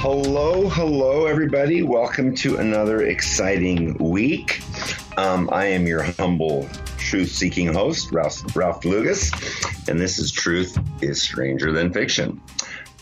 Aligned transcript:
Hello, 0.00 0.68
hello, 0.68 1.26
everybody. 1.26 1.82
Welcome 1.82 2.32
to 2.36 2.58
another 2.58 3.02
exciting 3.02 3.94
week. 3.94 4.62
Um, 5.16 5.48
I 5.50 5.64
am 5.64 5.88
your 5.88 6.04
humble 6.04 6.68
truth 6.98 7.32
seeking 7.32 7.74
host, 7.74 8.12
Ralph, 8.12 8.54
Ralph 8.54 8.82
Lugas, 8.82 9.32
and 9.88 10.00
this 10.00 10.20
is 10.20 10.30
Truth 10.30 10.78
is 11.02 11.20
Stranger 11.20 11.72
Than 11.72 11.92
Fiction. 11.92 12.40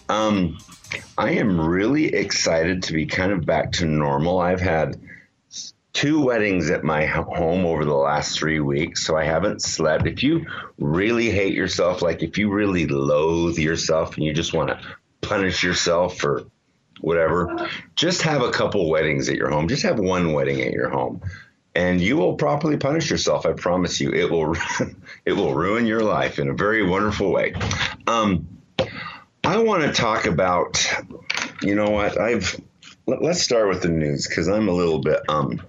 Um, 0.09 0.56
I 1.18 1.32
am 1.32 1.60
really 1.60 2.14
excited 2.14 2.84
to 2.84 2.95
be 2.95 3.04
kind 3.04 3.30
of 3.30 3.44
back 3.44 3.72
to 3.72 3.84
normal. 3.84 4.40
I've 4.40 4.62
had 4.62 4.98
two 5.92 6.24
weddings 6.24 6.70
at 6.70 6.82
my 6.82 7.04
home 7.04 7.66
over 7.66 7.84
the 7.84 7.92
last 7.92 8.38
three 8.38 8.60
weeks, 8.60 9.04
so 9.04 9.18
I 9.18 9.24
haven't 9.24 9.60
slept. 9.60 10.06
If 10.06 10.22
you 10.22 10.46
really 10.78 11.30
hate 11.30 11.52
yourself, 11.52 12.00
like 12.00 12.22
if 12.22 12.38
you 12.38 12.50
really 12.50 12.86
loathe 12.86 13.58
yourself 13.58 14.16
and 14.16 14.24
you 14.24 14.33
just 14.33 14.55
want 14.55 14.70
to 14.70 14.80
punish 15.20 15.62
yourself 15.62 16.16
for 16.16 16.47
whatever, 17.00 17.68
just 17.95 18.23
have 18.23 18.42
a 18.42 18.50
couple 18.50 18.88
weddings 18.88 19.28
at 19.28 19.36
your 19.36 19.50
home. 19.50 19.68
Just 19.68 19.82
have 19.82 19.98
one 19.98 20.32
wedding 20.32 20.60
at 20.60 20.73
your 20.73 20.88
home. 20.88 21.22
And 21.74 22.00
you 22.00 22.16
will 22.16 22.34
properly 22.34 22.78
punish 22.78 23.10
yourself. 23.10 23.45
I 23.45 23.52
promise 23.52 24.00
you, 24.00 24.10
it 24.12 24.30
will 24.30 24.56
it 25.24 25.32
will 25.32 25.55
ruin 25.55 25.86
your 25.86 26.02
life 26.02 26.38
in 26.38 26.48
a 26.48 26.55
very 26.55 26.86
wonderful 26.86 27.30
way. 27.30 27.55
Um, 28.06 28.48
I 29.45 29.59
want 29.59 29.82
to 29.82 29.92
talk 29.92 30.27
about, 30.27 30.84
you 31.62 31.74
know 31.74 31.91
what? 31.91 32.19
I've 32.19 32.59
let, 33.06 33.22
us 33.22 33.42
start 33.42 33.69
with 33.69 33.83
the 33.83 33.88
news 33.88 34.27
because 34.27 34.48
I'm 34.48 34.69
a 34.69 34.72
little 34.72 35.00
bit 35.00 35.20
um, 35.28 35.60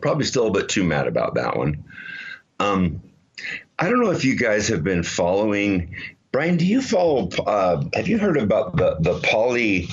probably 0.00 0.24
still 0.24 0.46
a 0.46 0.52
bit 0.52 0.68
too 0.68 0.84
mad 0.84 1.06
about 1.06 1.34
that 1.34 1.56
one. 1.56 1.84
Um, 2.60 3.02
I 3.78 3.88
don't 3.88 4.00
know 4.00 4.12
if 4.12 4.24
you 4.24 4.36
guys 4.36 4.68
have 4.68 4.84
been 4.84 5.02
following 5.02 5.96
Brian, 6.32 6.56
do 6.56 6.66
you 6.66 6.80
follow? 6.80 7.28
Uh, 7.28 7.84
have 7.92 8.08
you 8.08 8.16
heard 8.16 8.38
about 8.38 8.74
the 8.74 8.96
the 9.00 9.20
poly 9.20 9.88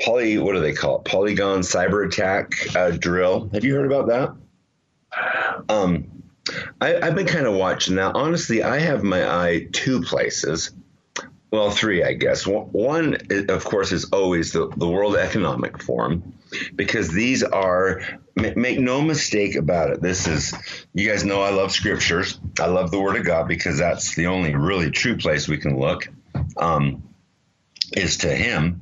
poly? 0.00 0.38
What 0.38 0.54
do 0.54 0.60
they 0.60 0.72
call 0.72 0.98
it? 0.98 1.04
Polygon 1.04 1.60
cyber 1.60 2.06
attack 2.06 2.54
uh, 2.76 2.90
drill. 2.90 3.48
Have 3.52 3.64
you 3.64 3.74
heard 3.74 3.90
about 3.90 4.08
that? 4.08 5.64
Um, 5.68 6.22
I, 6.80 7.04
have 7.04 7.14
been 7.14 7.26
kind 7.26 7.46
of 7.46 7.54
watching 7.54 7.96
that. 7.96 8.14
Honestly, 8.14 8.62
I 8.62 8.78
have 8.78 9.02
my 9.02 9.28
eye 9.28 9.68
two 9.72 10.02
places. 10.02 10.72
Well, 11.50 11.70
three, 11.70 12.02
I 12.02 12.14
guess. 12.14 12.46
One, 12.46 13.16
of 13.48 13.64
course, 13.64 13.92
is 13.92 14.06
always 14.06 14.52
the, 14.52 14.68
the 14.76 14.88
World 14.88 15.14
Economic 15.14 15.80
Forum, 15.80 16.34
because 16.74 17.10
these 17.10 17.44
are, 17.44 18.02
make 18.34 18.80
no 18.80 19.00
mistake 19.00 19.54
about 19.54 19.90
it. 19.90 20.02
This 20.02 20.26
is, 20.26 20.52
you 20.94 21.08
guys 21.08 21.24
know 21.24 21.42
I 21.42 21.50
love 21.50 21.70
scriptures. 21.70 22.40
I 22.58 22.66
love 22.66 22.90
the 22.90 23.00
Word 23.00 23.16
of 23.16 23.24
God 23.24 23.46
because 23.46 23.78
that's 23.78 24.16
the 24.16 24.26
only 24.26 24.56
really 24.56 24.90
true 24.90 25.16
place 25.16 25.46
we 25.46 25.58
can 25.58 25.78
look, 25.78 26.08
um, 26.56 27.04
is 27.92 28.18
to 28.18 28.34
Him. 28.34 28.80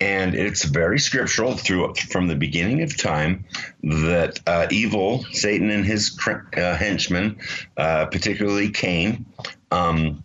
And 0.00 0.34
it's 0.34 0.64
very 0.64 1.00
scriptural 1.00 1.56
through 1.56 1.94
from 1.94 2.28
the 2.28 2.36
beginning 2.36 2.82
of 2.82 2.96
time 2.96 3.46
that 3.82 4.40
uh, 4.46 4.68
evil, 4.70 5.24
Satan 5.32 5.70
and 5.70 5.84
his 5.84 6.16
uh, 6.26 6.76
henchmen, 6.76 7.38
uh, 7.76 8.06
particularly 8.06 8.70
Cain, 8.70 9.26
um, 9.72 10.24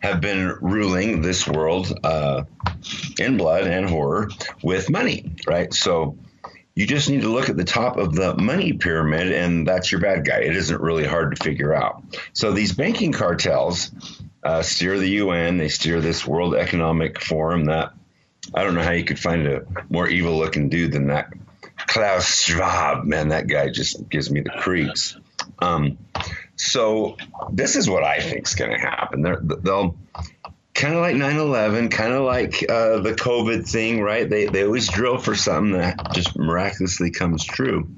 have 0.00 0.20
been 0.20 0.56
ruling 0.60 1.22
this 1.22 1.46
world 1.46 1.92
uh, 2.02 2.44
in 3.18 3.36
blood 3.36 3.66
and 3.66 3.88
horror 3.88 4.28
with 4.62 4.90
money, 4.90 5.32
right? 5.46 5.72
So 5.72 6.16
you 6.74 6.86
just 6.86 7.10
need 7.10 7.22
to 7.22 7.28
look 7.28 7.48
at 7.48 7.56
the 7.56 7.64
top 7.64 7.98
of 7.98 8.14
the 8.14 8.34
money 8.36 8.72
pyramid, 8.72 9.30
and 9.30 9.66
that's 9.66 9.92
your 9.92 10.00
bad 10.00 10.24
guy. 10.24 10.38
It 10.38 10.56
isn't 10.56 10.80
really 10.80 11.04
hard 11.04 11.36
to 11.36 11.44
figure 11.44 11.74
out. 11.74 12.02
So 12.32 12.52
these 12.52 12.72
banking 12.72 13.12
cartels 13.12 13.90
uh, 14.42 14.62
steer 14.62 14.98
the 14.98 15.08
UN, 15.08 15.58
they 15.58 15.68
steer 15.68 16.00
this 16.00 16.26
World 16.26 16.54
Economic 16.54 17.20
Forum. 17.20 17.66
That 17.66 17.92
I 18.54 18.64
don't 18.64 18.74
know 18.74 18.82
how 18.82 18.92
you 18.92 19.04
could 19.04 19.18
find 19.18 19.46
a 19.46 19.62
more 19.88 20.08
evil 20.08 20.36
looking 20.36 20.68
dude 20.68 20.92
than 20.92 21.08
that 21.08 21.32
Klaus 21.76 22.42
Schwab. 22.42 23.04
Man, 23.04 23.28
that 23.28 23.46
guy 23.46 23.68
just 23.70 24.08
gives 24.08 24.30
me 24.30 24.40
the 24.40 24.50
creeps. 24.50 25.16
Um, 25.58 25.98
so 26.56 27.16
this 27.50 27.76
is 27.76 27.88
what 27.88 28.04
I 28.04 28.20
think 28.20 28.46
is 28.46 28.54
going 28.54 28.72
to 28.72 28.78
happen. 28.78 29.22
they 29.22 29.30
will 29.70 29.96
kind 30.74 30.94
of 30.94 31.00
like 31.00 31.16
9/11, 31.16 31.90
kind 31.90 32.12
of 32.12 32.24
like 32.24 32.64
uh, 32.68 33.00
the 33.00 33.14
COVID 33.14 33.68
thing, 33.68 34.00
right? 34.00 34.28
They 34.28 34.46
they 34.46 34.64
always 34.64 34.88
drill 34.88 35.18
for 35.18 35.34
something 35.34 35.78
that 35.78 36.12
just 36.12 36.36
miraculously 36.36 37.10
comes 37.10 37.44
true. 37.44 37.88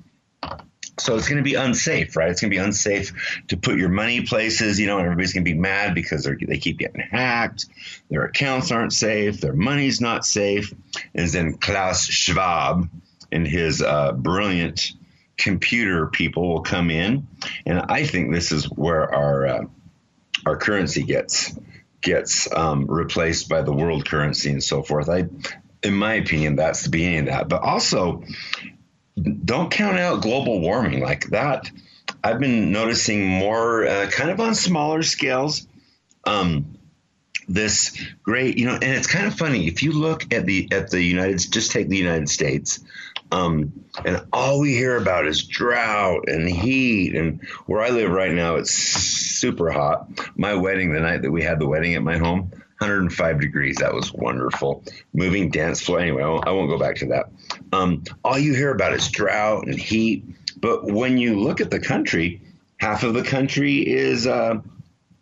So 0.98 1.16
it's 1.16 1.28
going 1.28 1.38
to 1.38 1.44
be 1.44 1.54
unsafe, 1.54 2.16
right? 2.16 2.30
It's 2.30 2.40
going 2.40 2.50
to 2.50 2.56
be 2.56 2.62
unsafe 2.62 3.42
to 3.48 3.56
put 3.56 3.78
your 3.78 3.88
money 3.88 4.22
places, 4.22 4.78
you 4.78 4.86
know, 4.86 4.98
and 4.98 5.06
everybody's 5.06 5.32
going 5.32 5.44
to 5.44 5.50
be 5.50 5.58
mad 5.58 5.94
because 5.94 6.24
they 6.24 6.58
keep 6.58 6.78
getting 6.78 7.00
hacked. 7.00 7.66
Their 8.10 8.24
accounts 8.24 8.70
aren't 8.70 8.92
safe. 8.92 9.40
Their 9.40 9.54
money's 9.54 10.00
not 10.00 10.24
safe. 10.24 10.72
And 11.14 11.28
then 11.28 11.54
Klaus 11.54 12.06
Schwab 12.06 12.88
and 13.32 13.46
his 13.46 13.82
uh, 13.82 14.12
brilliant 14.12 14.92
computer 15.36 16.06
people 16.06 16.48
will 16.48 16.62
come 16.62 16.90
in, 16.90 17.26
and 17.66 17.80
I 17.88 18.04
think 18.06 18.32
this 18.32 18.52
is 18.52 18.64
where 18.66 19.12
our 19.12 19.46
uh, 19.46 19.64
our 20.46 20.56
currency 20.56 21.02
gets 21.02 21.58
gets 22.00 22.52
um, 22.52 22.86
replaced 22.86 23.48
by 23.48 23.62
the 23.62 23.72
world 23.72 24.06
currency 24.06 24.50
and 24.50 24.62
so 24.62 24.82
forth. 24.82 25.08
I, 25.08 25.24
in 25.82 25.94
my 25.94 26.14
opinion, 26.14 26.56
that's 26.56 26.84
the 26.84 26.90
beginning 26.90 27.20
of 27.20 27.26
that. 27.26 27.48
But 27.48 27.62
also, 27.62 28.22
don't 29.20 29.70
count 29.70 29.98
out 29.98 30.22
global 30.22 30.60
warming 30.60 31.00
like 31.00 31.30
that. 31.30 31.70
I've 32.22 32.40
been 32.40 32.72
noticing 32.72 33.26
more, 33.26 33.86
uh, 33.86 34.10
kind 34.10 34.30
of 34.30 34.40
on 34.40 34.54
smaller 34.54 35.02
scales. 35.02 35.66
Um, 36.24 36.78
this 37.46 38.00
great, 38.22 38.58
you 38.58 38.66
know, 38.66 38.74
and 38.74 38.84
it's 38.84 39.06
kind 39.06 39.26
of 39.26 39.34
funny 39.34 39.66
if 39.66 39.82
you 39.82 39.92
look 39.92 40.32
at 40.32 40.46
the 40.46 40.68
at 40.72 40.90
the 40.90 41.02
United, 41.02 41.40
just 41.50 41.72
take 41.72 41.88
the 41.88 41.96
United 41.96 42.28
States. 42.28 42.80
Um, 43.30 43.84
and 44.04 44.24
all 44.32 44.60
we 44.60 44.74
hear 44.74 44.96
about 44.96 45.26
is 45.26 45.44
drought 45.44 46.28
and 46.28 46.48
heat. 46.48 47.14
And 47.14 47.46
where 47.66 47.82
I 47.82 47.90
live 47.90 48.10
right 48.10 48.32
now, 48.32 48.56
it's 48.56 48.72
super 48.72 49.70
hot. 49.70 50.08
My 50.36 50.54
wedding, 50.54 50.92
the 50.92 51.00
night 51.00 51.22
that 51.22 51.30
we 51.30 51.42
had 51.42 51.58
the 51.58 51.66
wedding 51.66 51.94
at 51.94 52.02
my 52.02 52.16
home, 52.16 52.52
105 52.78 53.40
degrees. 53.40 53.76
That 53.76 53.94
was 53.94 54.12
wonderful. 54.12 54.84
Moving 55.12 55.50
dance 55.50 55.80
floor. 55.80 56.00
Anyway, 56.00 56.22
I 56.22 56.28
won't, 56.28 56.46
I 56.48 56.50
won't 56.52 56.70
go 56.70 56.78
back 56.78 56.96
to 56.96 57.06
that. 57.06 57.26
Um, 57.72 58.04
all 58.24 58.38
you 58.38 58.54
hear 58.54 58.70
about 58.70 58.92
is 58.92 59.08
drought 59.10 59.66
and 59.66 59.78
heat. 59.78 60.24
But 60.56 60.84
when 60.84 61.18
you 61.18 61.40
look 61.40 61.60
at 61.60 61.70
the 61.70 61.80
country, 61.80 62.40
half 62.78 63.02
of 63.02 63.14
the 63.14 63.22
country 63.22 63.78
is 63.78 64.26
uh, 64.26 64.60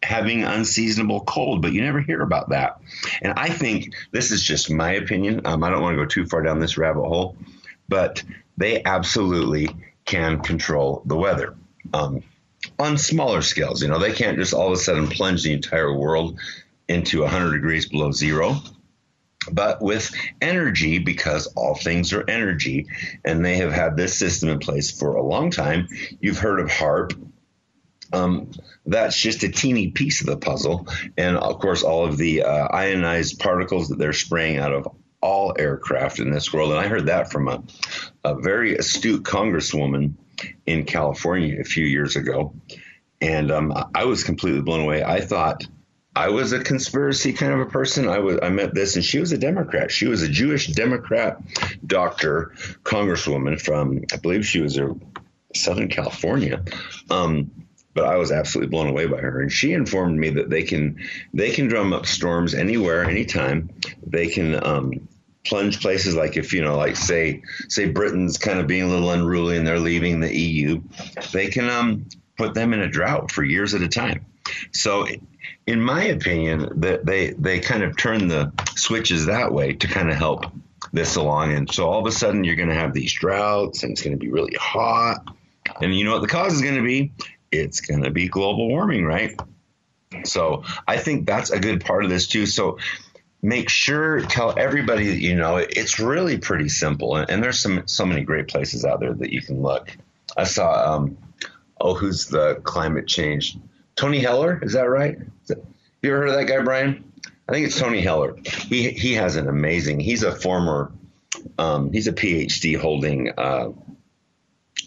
having 0.02 0.44
unseasonable 0.44 1.20
cold, 1.20 1.62
but 1.62 1.72
you 1.72 1.82
never 1.82 2.00
hear 2.00 2.22
about 2.22 2.50
that. 2.50 2.80
And 3.22 3.32
I 3.36 3.48
think 3.48 3.94
this 4.12 4.30
is 4.30 4.42
just 4.42 4.70
my 4.70 4.92
opinion. 4.92 5.42
Um, 5.44 5.64
I 5.64 5.70
don't 5.70 5.82
want 5.82 5.96
to 5.96 6.02
go 6.02 6.06
too 6.06 6.26
far 6.26 6.42
down 6.42 6.60
this 6.60 6.78
rabbit 6.78 7.02
hole 7.02 7.36
but 7.92 8.22
they 8.56 8.82
absolutely 8.84 9.68
can 10.06 10.40
control 10.40 11.02
the 11.04 11.14
weather. 11.14 11.54
Um, 11.92 12.22
on 12.78 12.96
smaller 12.96 13.42
scales, 13.42 13.82
you 13.82 13.88
know, 13.88 13.98
they 13.98 14.12
can't 14.12 14.38
just 14.38 14.54
all 14.54 14.68
of 14.68 14.72
a 14.72 14.76
sudden 14.78 15.08
plunge 15.08 15.42
the 15.42 15.52
entire 15.52 15.92
world 15.92 16.38
into 16.92 17.22
100 17.22 17.52
degrees 17.52 17.88
below 17.88 18.12
zero. 18.12 18.56
But 19.50 19.82
with 19.82 20.14
energy, 20.40 20.98
because 20.98 21.48
all 21.48 21.74
things 21.74 22.12
are 22.12 22.28
energy, 22.28 22.86
and 23.24 23.44
they 23.44 23.56
have 23.56 23.72
had 23.72 23.96
this 23.96 24.16
system 24.16 24.50
in 24.50 24.60
place 24.60 24.96
for 24.96 25.16
a 25.16 25.22
long 25.22 25.50
time, 25.50 25.88
you've 26.20 26.38
heard 26.38 26.60
of 26.60 26.68
HAARP. 26.68 27.30
Um, 28.12 28.52
that's 28.86 29.16
just 29.16 29.42
a 29.42 29.48
teeny 29.48 29.90
piece 29.90 30.20
of 30.20 30.26
the 30.26 30.36
puzzle. 30.36 30.86
And 31.16 31.36
of 31.36 31.58
course, 31.58 31.82
all 31.82 32.04
of 32.04 32.18
the 32.18 32.42
uh, 32.42 32.68
ionized 32.70 33.40
particles 33.40 33.88
that 33.88 33.98
they're 33.98 34.12
spraying 34.12 34.58
out 34.58 34.72
of 34.72 34.86
all 35.20 35.54
aircraft 35.58 36.18
in 36.18 36.30
this 36.30 36.52
world. 36.52 36.70
And 36.70 36.80
I 36.80 36.88
heard 36.88 37.06
that 37.06 37.32
from 37.32 37.48
a, 37.48 37.62
a 38.24 38.40
very 38.40 38.76
astute 38.76 39.22
congresswoman 39.22 40.14
in 40.66 40.84
California 40.84 41.60
a 41.60 41.64
few 41.64 41.86
years 41.86 42.16
ago. 42.16 42.54
And 43.20 43.50
um, 43.50 43.72
I 43.94 44.04
was 44.04 44.24
completely 44.24 44.60
blown 44.60 44.80
away. 44.80 45.02
I 45.02 45.20
thought 45.20 45.64
I 46.14 46.28
was 46.28 46.52
a 46.52 46.62
conspiracy 46.62 47.32
kind 47.32 47.52
of 47.54 47.60
a 47.60 47.66
person. 47.66 48.08
I 48.08 48.18
was 48.18 48.38
I 48.42 48.50
met 48.50 48.74
this, 48.74 48.96
and 48.96 49.04
she 49.04 49.18
was 49.18 49.32
a 49.32 49.38
Democrat. 49.38 49.90
She 49.90 50.06
was 50.06 50.22
a 50.22 50.28
Jewish 50.28 50.66
Democrat 50.68 51.38
doctor, 51.86 52.52
congresswoman 52.82 53.60
from 53.60 54.02
I 54.12 54.16
believe 54.16 54.46
she 54.46 54.60
was 54.60 54.76
a 54.78 54.94
Southern 55.54 55.88
California. 55.88 56.62
Um, 57.10 57.50
but 57.94 58.04
I 58.04 58.16
was 58.16 58.32
absolutely 58.32 58.70
blown 58.70 58.88
away 58.88 59.06
by 59.06 59.18
her. 59.18 59.40
And 59.40 59.52
she 59.52 59.72
informed 59.72 60.18
me 60.18 60.30
that 60.30 60.50
they 60.50 60.62
can 60.62 60.98
they 61.32 61.50
can 61.50 61.68
drum 61.68 61.92
up 61.92 62.06
storms 62.06 62.54
anywhere, 62.54 63.04
anytime. 63.04 63.70
They 64.06 64.28
can 64.28 64.62
um, 64.64 65.08
plunge 65.44 65.80
places 65.80 66.14
like 66.14 66.36
if 66.36 66.52
you 66.52 66.62
know 66.62 66.76
like 66.76 66.96
say 66.96 67.42
say 67.68 67.86
Britain's 67.86 68.38
kind 68.38 68.58
of 68.58 68.66
being 68.66 68.82
a 68.82 68.88
little 68.88 69.10
unruly 69.10 69.56
and 69.56 69.66
they're 69.66 69.78
leaving 69.78 70.20
the 70.20 70.34
EU, 70.34 70.82
they 71.32 71.48
can 71.48 71.68
um, 71.68 72.06
put 72.36 72.54
them 72.54 72.72
in 72.72 72.80
a 72.80 72.88
drought 72.88 73.30
for 73.30 73.42
years 73.42 73.74
at 73.74 73.82
a 73.82 73.88
time. 73.88 74.26
So 74.72 75.06
in 75.66 75.80
my 75.80 76.04
opinion, 76.04 76.80
that 76.80 77.06
they 77.06 77.30
they 77.30 77.60
kind 77.60 77.82
of 77.82 77.96
turn 77.96 78.28
the 78.28 78.52
switches 78.76 79.26
that 79.26 79.52
way 79.52 79.74
to 79.74 79.86
kind 79.86 80.10
of 80.10 80.16
help 80.16 80.46
this 80.92 81.16
along. 81.16 81.52
And 81.52 81.72
so 81.72 81.88
all 81.88 82.00
of 82.00 82.06
a 82.06 82.12
sudden 82.12 82.44
you're 82.44 82.56
going 82.56 82.68
to 82.68 82.74
have 82.74 82.92
these 82.92 83.12
droughts 83.12 83.82
and 83.82 83.92
it's 83.92 84.02
going 84.02 84.16
to 84.16 84.18
be 84.18 84.30
really 84.30 84.56
hot. 84.58 85.24
And 85.80 85.94
you 85.96 86.04
know 86.04 86.12
what 86.12 86.22
the 86.22 86.28
cause 86.28 86.54
is 86.54 86.62
going 86.62 86.76
to 86.76 86.82
be? 86.82 87.12
It's 87.50 87.80
going 87.80 88.02
to 88.02 88.10
be 88.10 88.28
global 88.28 88.68
warming, 88.68 89.04
right? 89.04 89.38
So 90.24 90.64
I 90.86 90.98
think 90.98 91.26
that's 91.26 91.50
a 91.50 91.58
good 91.58 91.84
part 91.84 92.04
of 92.04 92.10
this 92.10 92.26
too. 92.26 92.46
So 92.46 92.78
make 93.42 93.68
sure 93.68 94.20
tell 94.20 94.54
everybody 94.56 95.08
that 95.08 95.18
you 95.18 95.34
know 95.34 95.56
it's 95.56 95.98
really 95.98 96.38
pretty 96.38 96.68
simple 96.68 97.16
and, 97.16 97.28
and, 97.28 97.42
there's 97.42 97.58
some 97.58 97.82
so 97.86 98.06
many 98.06 98.22
great 98.22 98.46
places 98.46 98.84
out 98.84 99.00
there 99.00 99.12
that 99.12 99.32
you 99.32 99.42
can 99.42 99.60
look 99.60 99.96
i 100.36 100.44
saw 100.44 100.94
um, 100.94 101.18
oh 101.80 101.92
who's 101.92 102.26
the 102.26 102.54
climate 102.62 103.08
change 103.08 103.56
tony 103.96 104.18
heller 104.18 104.60
is 104.62 104.72
that 104.72 104.88
right 104.88 105.18
that, 105.46 105.58
you 106.02 106.10
ever 106.10 106.20
heard 106.20 106.28
of 106.28 106.34
that 106.34 106.44
guy 106.44 106.62
brian 106.62 107.12
i 107.48 107.52
think 107.52 107.66
it's 107.66 107.78
tony 107.78 108.00
heller 108.00 108.36
he 108.68 108.90
he 108.90 109.14
has 109.14 109.36
an 109.36 109.48
amazing 109.48 110.00
he's 110.00 110.22
a 110.22 110.34
former 110.34 110.92
um, 111.58 111.92
he's 111.92 112.06
a 112.06 112.12
phd 112.12 112.78
holding 112.78 113.30
uh, 113.36 113.70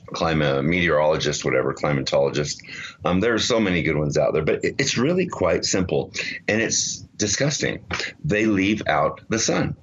climate 0.08 0.64
meteorologist, 0.64 1.46
whatever, 1.46 1.74
climatologist. 1.74 2.62
Um, 3.04 3.20
there 3.20 3.34
are 3.34 3.40
so 3.40 3.60
many 3.60 3.84
good 3.84 3.98
ones 3.98 4.18
out 4.18 4.34
there, 4.34 4.44
but 4.44 4.64
it, 4.64 4.76
it's 4.78 4.98
really 4.98 5.28
quite 5.28 5.66
simple 5.66 6.12
and 6.48 6.62
it's 6.62 6.98
disgusting. 7.18 7.84
They 8.24 8.46
leave 8.46 8.84
out 8.88 9.22
the 9.30 9.40
sun. 9.40 9.76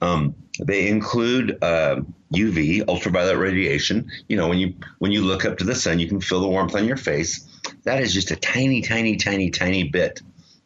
Um, 0.00 0.34
they 0.58 0.88
include 0.88 1.62
uh, 1.62 2.00
UV, 2.32 2.88
ultraviolet 2.88 3.36
radiation. 3.36 4.10
You 4.28 4.36
know, 4.36 4.48
when 4.48 4.58
you 4.58 4.74
when 4.98 5.12
you 5.12 5.22
look 5.22 5.44
up 5.44 5.58
to 5.58 5.64
the 5.64 5.74
sun, 5.74 5.98
you 5.98 6.08
can 6.08 6.20
feel 6.20 6.40
the 6.40 6.48
warmth 6.48 6.74
on 6.74 6.86
your 6.86 6.96
face. 6.96 7.45
That 7.84 8.02
is 8.02 8.12
just 8.12 8.30
a 8.30 8.36
tiny, 8.36 8.82
tiny, 8.82 9.16
tiny, 9.16 9.50
tiny 9.50 9.84
bit 9.84 10.20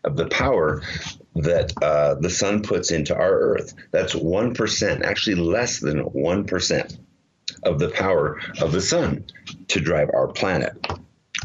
of 0.05 0.17
the 0.17 0.27
power 0.27 0.83
that 1.37 1.73
uh, 1.83 2.15
the 2.15 2.31
sun 2.31 2.63
puts 2.63 2.91
into 2.91 3.15
our 3.15 3.39
Earth. 3.39 3.75
That's 3.91 4.15
one 4.15 4.55
percent, 4.55 5.05
actually 5.05 5.37
less 5.37 5.79
than 5.79 6.01
one 6.01 6.45
percent 6.45 6.99
of 7.63 7.79
the 7.79 7.89
power 7.89 8.41
of 8.61 8.73
the 8.73 8.81
sun 8.81 9.27
to 9.69 9.81
drive 9.81 10.11
our 10.15 10.29
planet. 10.29 10.73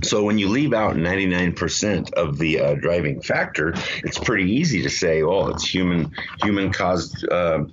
So 0.03 0.23
when 0.23 0.37
you 0.37 0.49
leave 0.49 0.73
out 0.73 0.95
99% 0.95 2.13
of 2.13 2.37
the 2.37 2.59
uh, 2.59 2.75
driving 2.75 3.21
factor, 3.21 3.73
it's 4.03 4.19
pretty 4.19 4.51
easy 4.51 4.81
to 4.83 4.89
say, 4.89 5.21
"Oh, 5.21 5.47
it's 5.49 5.65
human 5.65 6.11
human 6.43 6.71
caused 6.71 7.27
uh, 7.29 7.65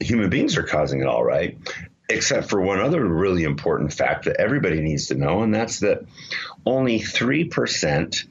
human 0.00 0.28
beings 0.28 0.56
are 0.56 0.62
causing 0.62 1.00
it 1.00 1.06
all, 1.06 1.24
right?" 1.24 1.56
Except 2.12 2.50
for 2.50 2.60
one 2.60 2.78
other 2.78 3.02
really 3.02 3.44
important 3.44 3.90
fact 3.90 4.26
that 4.26 4.36
everybody 4.36 4.82
needs 4.82 5.06
to 5.06 5.14
know, 5.14 5.42
and 5.42 5.54
that's 5.54 5.80
that 5.80 6.04
only 6.66 6.98
3% 6.98 8.24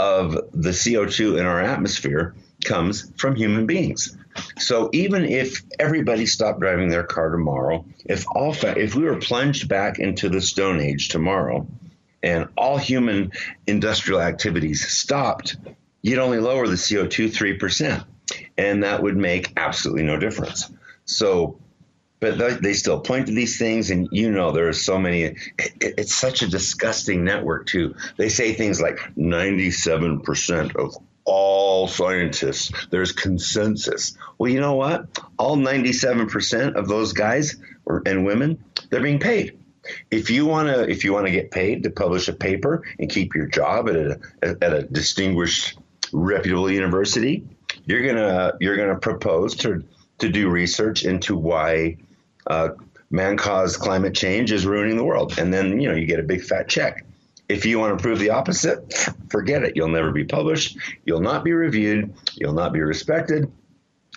of 0.00 0.32
the 0.52 0.70
CO2 0.70 1.38
in 1.38 1.46
our 1.46 1.60
atmosphere 1.60 2.34
comes 2.64 3.12
from 3.16 3.36
human 3.36 3.66
beings. 3.66 4.16
So 4.58 4.90
even 4.92 5.24
if 5.24 5.62
everybody 5.78 6.26
stopped 6.26 6.58
driving 6.58 6.88
their 6.88 7.04
car 7.04 7.30
tomorrow, 7.30 7.84
if 8.04 8.24
all 8.34 8.52
fa- 8.52 8.76
if 8.76 8.96
we 8.96 9.04
were 9.04 9.16
plunged 9.16 9.68
back 9.68 10.00
into 10.00 10.28
the 10.28 10.40
Stone 10.40 10.80
Age 10.80 11.08
tomorrow, 11.08 11.68
and 12.24 12.48
all 12.56 12.78
human 12.78 13.30
industrial 13.68 14.20
activities 14.20 14.86
stopped, 14.88 15.56
you'd 16.02 16.18
only 16.18 16.40
lower 16.40 16.66
the 16.66 16.74
CO2 16.74 17.32
three 17.32 17.56
percent, 17.58 18.02
and 18.58 18.82
that 18.82 19.04
would 19.04 19.16
make 19.16 19.52
absolutely 19.56 20.02
no 20.02 20.18
difference. 20.18 20.68
So. 21.04 21.59
But 22.20 22.62
they 22.62 22.74
still 22.74 23.00
point 23.00 23.28
to 23.28 23.32
these 23.32 23.58
things, 23.58 23.90
and 23.90 24.06
you 24.12 24.30
know 24.30 24.52
there 24.52 24.68
are 24.68 24.74
so 24.74 24.98
many. 24.98 25.36
it's 25.58 26.14
such 26.14 26.42
a 26.42 26.48
disgusting 26.48 27.24
network 27.24 27.66
too. 27.66 27.94
They 28.18 28.28
say 28.28 28.52
things 28.52 28.80
like 28.80 28.98
ninety-seven 29.16 30.20
percent 30.20 30.76
of 30.76 30.94
all 31.24 31.86
scientists. 31.88 32.72
There's 32.90 33.12
consensus. 33.12 34.16
Well, 34.38 34.50
you 34.50 34.60
know 34.60 34.74
what? 34.74 35.06
All 35.38 35.56
97% 35.56 36.74
of 36.74 36.88
those 36.88 37.12
guys 37.12 37.56
or, 37.84 38.02
and 38.06 38.24
women, 38.24 38.64
they're 38.88 39.02
being 39.02 39.20
paid. 39.20 39.58
If 40.10 40.30
you 40.30 40.46
want 40.46 40.68
to, 40.68 40.88
if 40.90 41.04
you 41.04 41.12
want 41.12 41.26
to 41.26 41.32
get 41.32 41.50
paid 41.50 41.84
to 41.84 41.90
publish 41.90 42.28
a 42.28 42.32
paper 42.32 42.82
and 42.98 43.08
keep 43.08 43.34
your 43.34 43.46
job 43.46 43.88
at 43.88 43.96
a, 43.96 44.20
at 44.42 44.72
a 44.72 44.82
distinguished, 44.82 45.78
reputable 46.12 46.70
university, 46.70 47.44
you're 47.86 48.06
gonna 48.06 48.52
you're 48.60 48.76
gonna 48.76 48.98
propose 48.98 49.56
to 49.56 49.84
to 50.18 50.28
do 50.28 50.50
research 50.50 51.04
into 51.04 51.36
why 51.36 51.96
uh, 52.46 52.70
man-caused 53.10 53.80
climate 53.80 54.14
change 54.14 54.52
is 54.52 54.66
ruining 54.66 54.96
the 54.96 55.04
world, 55.04 55.38
and 55.38 55.52
then 55.52 55.80
you 55.80 55.88
know 55.88 55.94
you 55.94 56.06
get 56.06 56.20
a 56.20 56.24
big 56.24 56.42
fat 56.42 56.68
check. 56.68 57.04
If 57.48 57.66
you 57.66 57.78
want 57.80 57.98
to 57.98 58.02
prove 58.02 58.20
the 58.20 58.30
opposite, 58.30 58.94
forget 59.28 59.64
it. 59.64 59.74
You'll 59.74 59.88
never 59.88 60.12
be 60.12 60.24
published. 60.24 60.78
You'll 61.04 61.20
not 61.20 61.42
be 61.42 61.52
reviewed. 61.52 62.14
You'll 62.36 62.52
not 62.52 62.72
be 62.72 62.80
respected, 62.80 63.50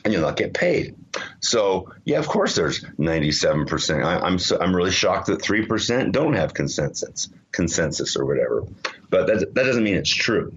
and 0.03 0.13
you'll 0.13 0.21
not 0.21 0.37
get 0.37 0.53
paid. 0.53 0.95
So 1.39 1.91
yeah, 2.05 2.19
of 2.19 2.27
course, 2.27 2.55
there's 2.55 2.83
97%. 2.83 4.03
I, 4.03 4.19
I'm 4.19 4.37
so, 4.39 4.59
I'm 4.59 4.75
really 4.75 4.91
shocked 4.91 5.27
that 5.27 5.41
three 5.41 5.65
percent 5.65 6.11
don't 6.11 6.33
have 6.33 6.53
consensus, 6.53 7.29
consensus 7.51 8.15
or 8.15 8.25
whatever. 8.25 8.63
But 9.09 9.27
that 9.27 9.53
that 9.53 9.63
doesn't 9.63 9.83
mean 9.83 9.95
it's 9.95 10.13
true. 10.13 10.53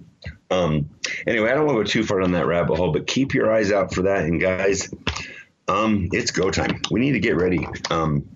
Um, 0.49 0.89
anyway, 1.25 1.51
I 1.51 1.55
don't 1.55 1.65
want 1.65 1.77
to 1.77 1.83
go 1.83 1.89
too 1.89 2.03
far 2.03 2.21
on 2.21 2.31
that 2.31 2.47
rabbit 2.47 2.77
hole, 2.77 2.91
but 2.91 3.07
keep 3.07 3.33
your 3.33 3.51
eyes 3.51 3.71
out 3.71 3.93
for 3.93 4.03
that. 4.03 4.25
And 4.25 4.39
guys, 4.39 4.89
um, 5.67 6.09
it's 6.11 6.31
go 6.31 6.49
time. 6.49 6.81
We 6.89 6.99
need 6.99 7.13
to 7.13 7.19
get 7.19 7.35
ready. 7.35 7.67
Um, 7.89 8.29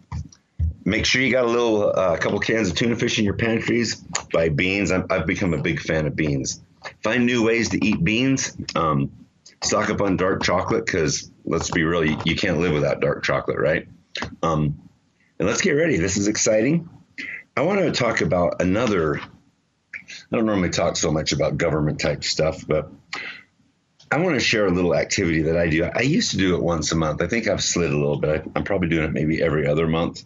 make 0.84 1.06
sure 1.06 1.22
you 1.22 1.32
got 1.32 1.46
a 1.46 1.50
little, 1.50 1.84
a 1.84 1.92
uh, 1.92 2.18
couple 2.18 2.40
cans 2.40 2.70
of 2.70 2.76
tuna 2.76 2.96
fish 2.96 3.20
in 3.20 3.26
your 3.26 3.36
pantries. 3.36 3.96
Buy 4.32 4.50
beans. 4.50 4.92
i 4.92 5.04
have 5.10 5.26
become 5.26 5.54
a 5.54 5.62
big 5.62 5.80
fan 5.80 6.08
of 6.08 6.16
beans. 6.16 6.62
Find 7.04 7.26
new 7.26 7.46
ways 7.46 7.70
to 7.70 7.86
eat 7.86 8.04
beans. 8.04 8.56
Um, 8.76 9.12
stock 9.64 9.90
up 9.90 10.02
on 10.02 10.18
dark 10.18 10.44
chocolate 10.44 10.86
because 10.86 11.32
let's 11.46 11.70
be 11.70 11.84
real, 11.84 12.04
you, 12.04 12.18
you, 12.26 12.36
can't 12.36 12.60
live 12.60 12.74
without 12.74 13.00
dark 13.00 13.24
chocolate, 13.24 13.60
right? 13.60 13.88
Um, 14.42 14.90
and 15.40 15.48
let's 15.48 15.62
get 15.62 15.72
ready. 15.72 15.98
This 15.98 16.18
is 16.18 16.28
exciting. 16.28 16.90
I 17.56 17.62
want 17.62 17.80
to 17.80 17.92
talk 17.92 18.22
about 18.22 18.62
another. 18.62 19.20
I 19.20 20.36
don't 20.36 20.46
normally 20.46 20.70
talk 20.70 20.98
so 20.98 21.12
much 21.12 21.32
about 21.32 21.58
government 21.58 22.00
type 22.00 22.24
stuff, 22.24 22.66
but 22.68 22.92
I 24.12 24.18
want 24.18 24.36
to 24.36 24.42
share 24.42 24.66
a 24.66 24.72
little 24.72 24.94
activity 24.94 25.42
that 25.44 25.58
I 25.58 25.70
do. 25.70 25.86
I 25.86 26.02
used 26.02 26.32
to 26.32 26.38
do 26.38 26.56
it 26.56 26.62
once 26.62 26.92
a 26.92 26.96
month. 26.96 27.22
I 27.22 27.28
think 27.28 27.48
I've 27.48 27.64
slid 27.64 27.92
a 27.92 27.98
little 27.98 28.20
bit. 28.20 28.44
I'm 28.56 28.66
probably 28.66 28.90
doing 28.90 29.06
it 29.06 29.14
maybe 29.14 29.42
every 29.42 29.66
other 29.66 29.88
month. 29.88 30.26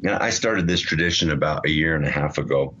Now, 0.00 0.18
I 0.20 0.30
started 0.30 0.66
this 0.66 0.80
tradition 0.80 1.30
about 1.30 1.66
a 1.66 1.70
year 1.70 1.96
and 1.96 2.06
a 2.06 2.10
half 2.10 2.38
ago. 2.38 2.74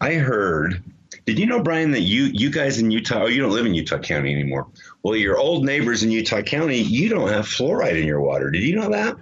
I 0.00 0.14
heard. 0.14 0.82
Did 1.24 1.40
you 1.40 1.46
know, 1.46 1.60
Brian, 1.60 1.90
that 1.90 2.02
you 2.02 2.24
you 2.24 2.50
guys 2.50 2.78
in 2.78 2.92
Utah? 2.92 3.22
Oh, 3.22 3.26
you 3.26 3.42
don't 3.42 3.52
live 3.52 3.66
in 3.66 3.74
Utah 3.74 3.98
County 3.98 4.32
anymore. 4.32 4.68
Well, 5.02 5.16
your 5.16 5.38
old 5.38 5.64
neighbors 5.64 6.04
in 6.04 6.12
Utah 6.12 6.42
County, 6.42 6.78
you 6.78 7.08
don't 7.08 7.28
have 7.28 7.46
fluoride 7.46 8.00
in 8.00 8.06
your 8.06 8.20
water. 8.20 8.50
Did 8.50 8.62
you 8.62 8.76
know 8.76 8.90
that? 8.90 9.16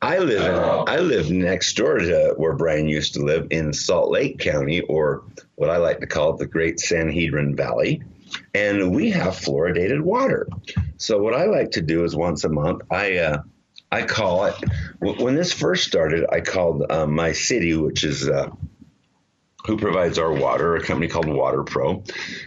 I 0.00 0.18
live 0.18 0.42
in 0.42 0.52
oh. 0.52 0.84
I 0.88 0.98
live 0.98 1.30
next 1.30 1.76
door 1.76 1.98
to 1.98 2.34
where 2.36 2.54
Brian 2.54 2.88
used 2.88 3.14
to 3.14 3.20
live 3.20 3.46
in 3.50 3.72
Salt 3.72 4.10
Lake 4.10 4.40
County, 4.40 4.80
or 4.80 5.22
what 5.54 5.70
I 5.70 5.76
like 5.76 6.00
to 6.00 6.08
call 6.08 6.36
the 6.36 6.46
Great 6.46 6.80
Sanhedrin 6.80 7.54
Valley, 7.54 8.02
and 8.54 8.94
we 8.94 9.10
have 9.10 9.34
fluoridated 9.34 10.00
water. 10.00 10.48
So 10.96 11.18
what 11.18 11.34
I 11.34 11.46
like 11.46 11.72
to 11.72 11.82
do 11.82 12.04
is 12.04 12.14
once 12.14 12.44
a 12.44 12.48
month, 12.48 12.82
I 12.90 13.18
uh, 13.18 13.42
I 13.90 14.04
call 14.04 14.46
it 14.46 14.54
when 15.00 15.34
this 15.34 15.52
first 15.52 15.86
started. 15.86 16.26
I 16.30 16.40
called 16.40 16.90
uh, 16.90 17.06
my 17.06 17.32
city, 17.32 17.74
which 17.74 18.04
is 18.04 18.28
uh, 18.28 18.50
who 19.66 19.76
provides 19.76 20.18
our 20.18 20.32
water, 20.32 20.76
a 20.76 20.82
company 20.82 21.08
called 21.08 21.28
Water 21.28 21.62
Pro, 21.62 22.02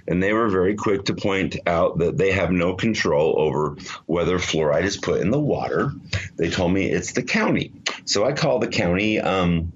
and 0.07 0.21
they 0.21 0.33
were 0.33 0.49
very 0.49 0.75
quick 0.75 1.05
to 1.05 1.13
point 1.13 1.55
out 1.65 1.99
that 1.99 2.17
they 2.17 2.31
have 2.31 2.51
no 2.51 2.75
control 2.75 3.35
over 3.37 3.77
whether 4.05 4.37
fluoride 4.37 4.83
is 4.83 4.97
put 4.97 5.21
in 5.21 5.29
the 5.29 5.39
water. 5.39 5.91
They 6.35 6.49
told 6.49 6.73
me 6.73 6.85
it's 6.85 7.13
the 7.13 7.23
county, 7.23 7.71
so 8.05 8.25
I 8.25 8.33
called 8.33 8.63
the 8.63 8.67
county 8.67 9.19
um, 9.19 9.71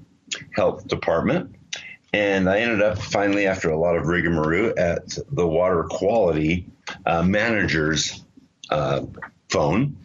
health 0.51 0.87
department. 0.87 1.55
And 2.11 2.49
I 2.49 2.59
ended 2.59 2.81
up 2.81 2.97
finally, 2.99 3.47
after 3.47 3.69
a 3.69 3.77
lot 3.77 3.95
of 3.95 4.07
rigmarole, 4.07 4.73
at 4.77 5.17
the 5.31 5.47
water 5.47 5.83
quality 5.83 6.67
uh, 7.05 7.23
manager's 7.23 8.23
uh, 8.69 9.05
phone 9.49 9.95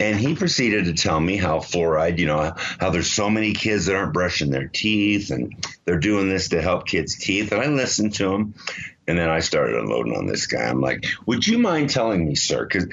and 0.00 0.18
he 0.18 0.34
proceeded 0.34 0.86
to 0.86 0.94
tell 0.94 1.20
me 1.20 1.36
how 1.36 1.58
fluoride, 1.58 2.18
you 2.18 2.26
know, 2.26 2.54
how 2.56 2.88
there's 2.88 3.12
so 3.12 3.28
many 3.28 3.52
kids 3.52 3.86
that 3.86 3.94
aren't 3.94 4.14
brushing 4.14 4.50
their 4.50 4.66
teeth 4.66 5.30
and 5.30 5.54
they're 5.84 5.98
doing 5.98 6.30
this 6.30 6.48
to 6.48 6.62
help 6.62 6.86
kids' 6.86 7.16
teeth. 7.16 7.52
And 7.52 7.60
I 7.60 7.66
listened 7.66 8.14
to 8.14 8.32
him. 8.32 8.54
And 9.06 9.18
then 9.18 9.28
I 9.28 9.40
started 9.40 9.76
unloading 9.76 10.16
on 10.16 10.26
this 10.26 10.46
guy. 10.46 10.62
I'm 10.62 10.80
like, 10.80 11.04
would 11.26 11.46
you 11.46 11.58
mind 11.58 11.90
telling 11.90 12.26
me, 12.26 12.34
sir? 12.34 12.64
Because 12.64 12.86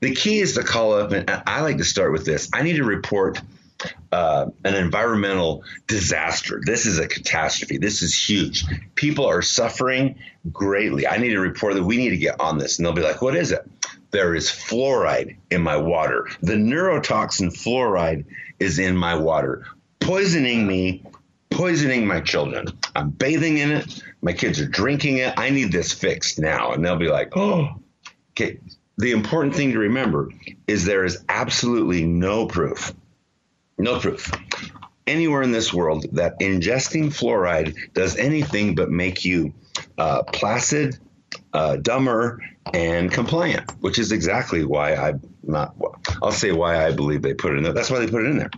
the 0.00 0.14
key 0.14 0.40
is 0.40 0.54
to 0.54 0.62
call 0.62 0.94
up. 0.94 1.10
And 1.12 1.28
I 1.46 1.62
like 1.62 1.78
to 1.78 1.84
start 1.84 2.12
with 2.12 2.24
this 2.24 2.48
I 2.52 2.62
need 2.62 2.76
to 2.76 2.84
report 2.84 3.40
uh, 4.12 4.46
an 4.64 4.74
environmental 4.74 5.64
disaster. 5.86 6.60
This 6.64 6.86
is 6.86 6.98
a 6.98 7.06
catastrophe. 7.06 7.78
This 7.78 8.02
is 8.02 8.14
huge. 8.14 8.64
People 8.94 9.26
are 9.26 9.42
suffering 9.42 10.16
greatly. 10.52 11.06
I 11.06 11.18
need 11.18 11.30
to 11.30 11.40
report 11.40 11.74
that 11.74 11.84
we 11.84 11.96
need 11.96 12.10
to 12.10 12.16
get 12.16 12.40
on 12.40 12.58
this. 12.58 12.78
And 12.78 12.86
they'll 12.86 12.92
be 12.92 13.02
like, 13.02 13.22
what 13.22 13.36
is 13.36 13.52
it? 13.52 13.68
there 14.16 14.34
is 14.34 14.48
fluoride 14.48 15.36
in 15.50 15.62
my 15.62 15.76
water. 15.76 16.26
The 16.40 16.54
neurotoxin 16.54 17.52
fluoride 17.52 18.24
is 18.58 18.78
in 18.78 18.96
my 18.96 19.14
water, 19.14 19.66
poisoning 20.00 20.66
me, 20.66 21.04
poisoning 21.50 22.06
my 22.06 22.20
children. 22.20 22.66
I'm 22.94 23.10
bathing 23.10 23.58
in 23.58 23.72
it. 23.72 24.02
My 24.22 24.32
kids 24.32 24.58
are 24.58 24.66
drinking 24.66 25.18
it. 25.18 25.34
I 25.36 25.50
need 25.50 25.70
this 25.70 25.92
fixed 25.92 26.38
now. 26.38 26.72
And 26.72 26.84
they'll 26.84 26.96
be 26.96 27.08
like, 27.08 27.36
oh, 27.36 27.80
okay. 28.32 28.58
The 28.96 29.12
important 29.12 29.54
thing 29.54 29.72
to 29.72 29.78
remember 29.80 30.30
is 30.66 30.86
there 30.86 31.04
is 31.04 31.22
absolutely 31.28 32.06
no 32.06 32.46
proof, 32.46 32.94
no 33.78 33.98
proof 33.98 34.30
anywhere 35.06 35.42
in 35.42 35.52
this 35.52 35.72
world 35.72 36.06
that 36.12 36.38
ingesting 36.40 37.06
fluoride 37.06 37.92
does 37.94 38.16
anything 38.16 38.74
but 38.74 38.90
make 38.90 39.24
you 39.24 39.54
uh, 39.98 40.22
placid, 40.24 40.98
uh, 41.52 41.76
dumber, 41.76 42.42
and 42.74 43.10
compliant, 43.12 43.70
which 43.80 43.98
is 43.98 44.12
exactly 44.12 44.64
why 44.64 44.94
I 44.94 45.14
not. 45.42 45.76
I'll 46.22 46.32
say 46.32 46.52
why 46.52 46.84
I 46.84 46.92
believe 46.92 47.22
they 47.22 47.34
put 47.34 47.52
it 47.52 47.58
in 47.58 47.62
there. 47.62 47.72
That's 47.72 47.90
why 47.90 48.00
they 48.00 48.08
put 48.08 48.24
it 48.24 48.30
in 48.30 48.38
there. 48.38 48.50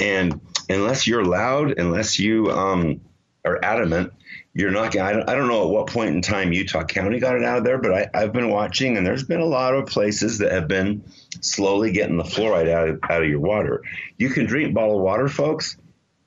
And 0.00 0.40
unless 0.68 1.06
you're 1.06 1.24
loud, 1.24 1.78
unless 1.78 2.18
you 2.18 2.50
um, 2.50 3.00
are 3.44 3.58
adamant, 3.62 4.12
you're 4.58 4.72
not. 4.72 4.96
I 4.98 5.12
don't, 5.12 5.30
I 5.30 5.36
don't 5.36 5.46
know 5.46 5.62
at 5.62 5.70
what 5.70 5.86
point 5.86 6.16
in 6.16 6.20
time 6.20 6.52
Utah 6.52 6.82
County 6.82 7.20
got 7.20 7.36
it 7.36 7.44
out 7.44 7.58
of 7.58 7.64
there, 7.64 7.78
but 7.78 7.94
I, 7.94 8.10
I've 8.12 8.32
been 8.32 8.50
watching, 8.50 8.96
and 8.96 9.06
there's 9.06 9.22
been 9.22 9.40
a 9.40 9.46
lot 9.46 9.76
of 9.76 9.86
places 9.86 10.38
that 10.38 10.50
have 10.50 10.66
been 10.66 11.04
slowly 11.40 11.92
getting 11.92 12.16
the 12.16 12.24
fluoride 12.24 12.68
out 12.68 12.88
of, 12.88 12.98
out 13.08 13.22
of 13.22 13.28
your 13.28 13.38
water. 13.38 13.84
You 14.16 14.30
can 14.30 14.46
drink 14.46 14.74
bottled 14.74 15.00
water, 15.00 15.28
folks, 15.28 15.76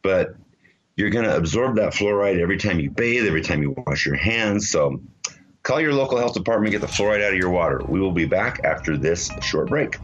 but 0.01 0.33
you're 0.95 1.09
going 1.09 1.25
to 1.25 1.35
absorb 1.35 1.75
that 1.75 1.91
fluoride 1.91 2.39
every 2.39 2.57
time 2.57 2.79
you 2.79 2.89
bathe, 2.89 3.27
every 3.27 3.41
time 3.41 3.61
you 3.63 3.75
wash 3.85 4.05
your 4.05 4.15
hands. 4.15 4.69
So 4.69 5.01
call 5.61 5.81
your 5.81 5.93
local 5.93 6.17
health 6.17 6.33
department, 6.33 6.71
get 6.71 6.79
the 6.79 6.87
fluoride 6.87 7.21
out 7.21 7.33
of 7.33 7.37
your 7.37 7.49
water. 7.49 7.81
We 7.85 7.99
will 7.99 8.13
be 8.13 8.27
back 8.27 8.61
after 8.63 8.95
this 8.95 9.29
short 9.41 9.67
break. 9.67 9.97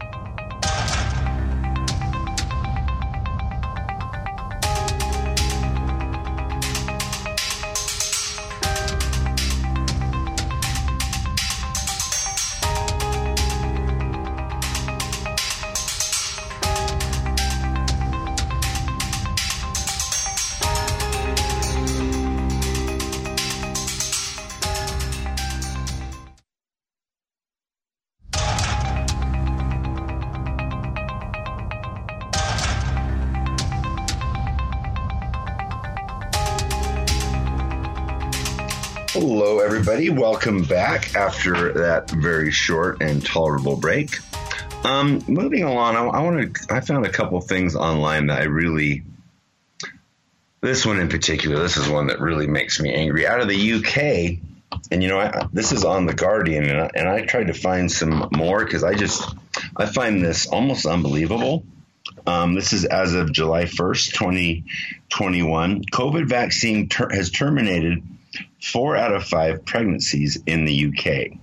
Everybody. 39.98 40.22
Welcome 40.22 40.62
back 40.62 41.16
after 41.16 41.74
that 41.74 42.12
very 42.12 42.51
short 42.51 43.01
and 43.01 43.25
tolerable 43.25 43.75
break. 43.75 44.20
Um, 44.84 45.24
moving 45.27 45.63
along, 45.63 45.96
I, 45.96 46.01
I 46.06 46.22
want 46.22 46.58
I 46.70 46.82
found 46.82 47.08
a 47.08 47.10
couple 47.10 47.42
things 47.42 47.75
online 47.75 48.27
that 48.27 48.42
I 48.42 48.46
really. 48.46 49.04
This 50.62 50.86
one 50.86 51.00
in 51.00 51.10
particular, 51.10 51.60
this 51.60 51.77
is 51.77 51.89
one 51.89 52.08
that 52.08 52.20
really 52.20 52.46
makes 52.46 52.80
me 52.80 52.94
angry. 52.94 53.25
Out 53.25 53.42
of 53.42 53.48
the 53.48 53.74
UK, 53.74 54.39
and 54.92 55.01
you 55.01 55.10
know, 55.10 55.20
I, 55.20 55.48
this 55.51 55.72
is 55.72 55.84
on 55.84 56.06
the 56.06 56.13
Guardian, 56.13 56.70
and 56.70 56.80
I, 56.80 56.92
and 56.94 57.10
I 57.10 57.22
tried 57.25 57.48
to 57.48 57.54
find 57.54 57.92
some 57.92 58.30
more 58.36 58.63
because 58.63 58.84
I 58.84 58.94
just 58.94 59.27
I 59.75 59.88
find 59.88 60.24
this 60.24 60.48
almost 60.48 60.86
unbelievable. 60.86 61.63
Um, 62.27 62.54
this 62.54 62.72
is 62.72 62.86
as 62.86 63.16
of 63.16 63.32
July 63.32 63.63
1st, 63.63 64.13
2021. 64.13 65.84
COVID 65.86 66.27
vaccine 66.27 66.88
ter- 66.88 67.10
has 67.10 67.32
terminated 67.32 68.04
four 68.62 68.96
out 68.96 69.14
of 69.14 69.24
five 69.24 69.66
pregnancies 69.66 70.42
in 70.46 70.66
the 70.66 70.88
UK. 70.88 71.40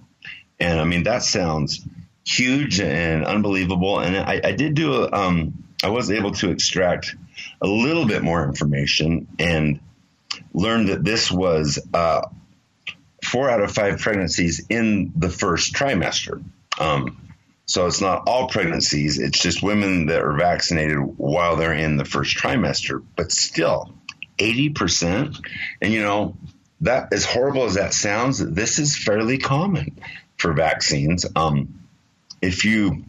And 0.59 0.81
I 0.81 0.85
mean, 0.85 1.05
that 1.05 1.23
sounds 1.23 1.87
huge 2.27 2.81
and 2.81 3.25
unbelievable. 3.25 4.01
And 4.01 4.17
I, 4.17 4.41
I 4.43 4.53
did 4.53 4.75
do 4.75 4.95
a, 4.95 5.13
um, 5.13 5.65
I 5.83 5.89
was 5.89 6.11
able 6.11 6.33
to 6.33 6.51
extract 6.51 7.15
a 7.61 7.67
little 7.67 8.07
bit 8.07 8.23
more 8.23 8.45
information 8.45 9.29
and 9.39 9.81
learned 10.53 10.89
that 10.89 11.05
this 11.05 11.31
was 11.31 11.79
uh, 11.93 12.23
four 13.23 13.51
out 13.51 13.61
of 13.61 13.73
five 13.73 13.99
pregnancies 13.99 14.67
in 14.69 15.13
the 15.17 15.29
first 15.29 15.75
trimester. 15.75 16.43
Um, 16.79 17.21
so 17.67 17.87
it's 17.87 18.01
not 18.01 18.25
all 18.27 18.49
pregnancies, 18.49 19.19
it's 19.19 19.41
just 19.41 19.63
women 19.63 20.07
that 20.07 20.21
are 20.21 20.35
vaccinated 20.35 20.99
while 20.99 21.57
they're 21.57 21.73
in 21.73 21.97
the 21.97 22.05
first 22.05 22.37
trimester, 22.37 23.03
but 23.17 23.33
still 23.33 23.95
80%. 24.39 25.39
And 25.81 25.93
you 25.93 26.03
know, 26.03 26.37
that 26.85 27.13
as 27.13 27.25
horrible 27.25 27.65
as 27.65 27.75
that 27.75 27.95
sounds, 27.95 28.39
this 28.39 28.79
is 28.79 28.97
fairly 28.97 29.39
common 29.39 29.99
for 30.37 30.53
vaccines. 30.53 31.27
Um, 31.35 31.81
if 32.43 32.65
you 32.65 33.05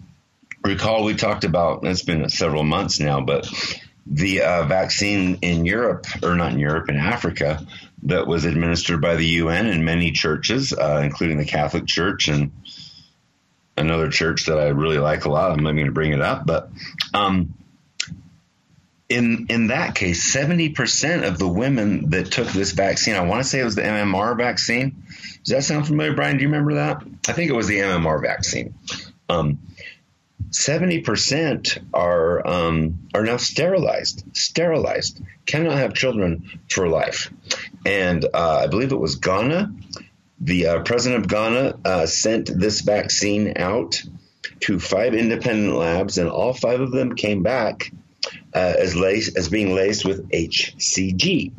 recall, 0.63 1.03
we 1.03 1.15
talked 1.15 1.43
about 1.43 1.85
it's 1.85 2.01
been 2.01 2.27
several 2.29 2.63
months 2.63 2.99
now, 2.99 3.21
but 3.21 3.47
the 4.05 4.41
uh, 4.41 4.65
vaccine 4.65 5.39
in 5.41 5.65
Europe, 5.65 6.05
or 6.23 6.35
not 6.35 6.53
in 6.53 6.59
Europe, 6.59 6.89
in 6.89 6.95
Africa, 6.95 7.65
that 8.03 8.27
was 8.27 8.45
administered 8.45 9.01
by 9.01 9.15
the 9.15 9.25
UN 9.25 9.67
in 9.67 9.83
many 9.83 10.11
churches, 10.11 10.71
uh, 10.71 11.01
including 11.03 11.37
the 11.37 11.45
Catholic 11.45 11.85
Church 11.85 12.27
and 12.29 12.51
another 13.75 14.09
church 14.09 14.45
that 14.45 14.57
I 14.57 14.67
really 14.67 14.99
like 14.99 15.25
a 15.25 15.29
lot. 15.29 15.51
I'm 15.51 15.63
not 15.63 15.73
going 15.73 15.87
to 15.87 15.91
bring 15.91 16.13
it 16.13 16.21
up, 16.21 16.45
but 16.45 16.69
um, 17.13 17.55
in 19.07 19.47
in 19.49 19.67
that 19.67 19.95
case, 19.95 20.31
seventy 20.31 20.69
percent 20.69 21.25
of 21.25 21.37
the 21.37 21.47
women 21.47 22.09
that 22.09 22.31
took 22.31 22.47
this 22.47 22.71
vaccine, 22.71 23.15
I 23.15 23.21
want 23.21 23.43
to 23.43 23.47
say 23.47 23.59
it 23.59 23.65
was 23.65 23.75
the 23.75 23.83
MMR 23.83 24.37
vaccine. 24.37 25.03
Does 25.43 25.51
that 25.51 25.63
sound 25.63 25.85
familiar, 25.85 26.13
Brian? 26.13 26.37
Do 26.37 26.43
you 26.43 26.49
remember 26.49 26.75
that? 26.75 27.03
I 27.27 27.33
think 27.33 27.49
it 27.51 27.55
was 27.55 27.67
the 27.67 27.79
MMR 27.79 28.21
vaccine. 28.21 28.73
Um, 29.29 29.59
seventy 30.49 31.01
percent 31.01 31.77
are 31.93 32.45
um, 32.47 33.07
are 33.13 33.23
now 33.23 33.37
sterilized. 33.37 34.23
Sterilized 34.35 35.21
cannot 35.45 35.77
have 35.77 35.93
children 35.93 36.59
for 36.69 36.87
life, 36.87 37.31
and 37.85 38.25
uh, 38.25 38.61
I 38.63 38.67
believe 38.67 38.91
it 38.91 38.99
was 38.99 39.17
Ghana. 39.17 39.71
The 40.41 40.67
uh, 40.67 40.81
president 40.81 41.23
of 41.23 41.29
Ghana 41.29 41.79
uh, 41.85 42.05
sent 42.07 42.47
this 42.47 42.81
vaccine 42.81 43.53
out 43.57 44.01
to 44.61 44.79
five 44.79 45.13
independent 45.13 45.75
labs, 45.75 46.17
and 46.17 46.27
all 46.27 46.53
five 46.53 46.81
of 46.81 46.91
them 46.91 47.15
came 47.15 47.43
back 47.43 47.91
uh, 48.53 48.73
as, 48.77 48.95
laced, 48.95 49.51
being 49.51 49.75
laced 49.75 50.05
with 50.05 50.29
HCG. 50.29 51.51